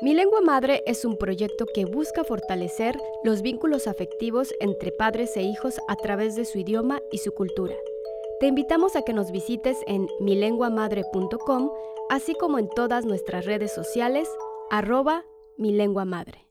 Mi 0.00 0.14
lengua 0.14 0.40
madre 0.40 0.82
es 0.86 1.04
un 1.04 1.18
proyecto 1.18 1.66
que 1.74 1.84
busca 1.84 2.24
fortalecer 2.24 2.96
los 3.24 3.42
vínculos 3.42 3.86
afectivos 3.86 4.54
entre 4.60 4.92
padres 4.92 5.36
e 5.36 5.42
hijos 5.42 5.80
a 5.88 5.96
través 5.96 6.36
de 6.36 6.44
su 6.44 6.58
idioma 6.58 7.00
y 7.10 7.18
su 7.18 7.32
cultura. 7.32 7.74
Te 8.40 8.46
invitamos 8.46 8.94
a 8.94 9.02
que 9.02 9.12
nos 9.12 9.32
visites 9.32 9.78
en 9.88 10.06
milenguamadre.com, 10.20 11.72
así 12.08 12.36
como 12.36 12.60
en 12.60 12.68
todas 12.68 13.04
nuestras 13.04 13.46
redes 13.46 13.74
sociales, 13.74 14.28
arroba 14.70 15.24
mi 15.56 15.72
lengua 15.72 16.04
madre. 16.04 16.47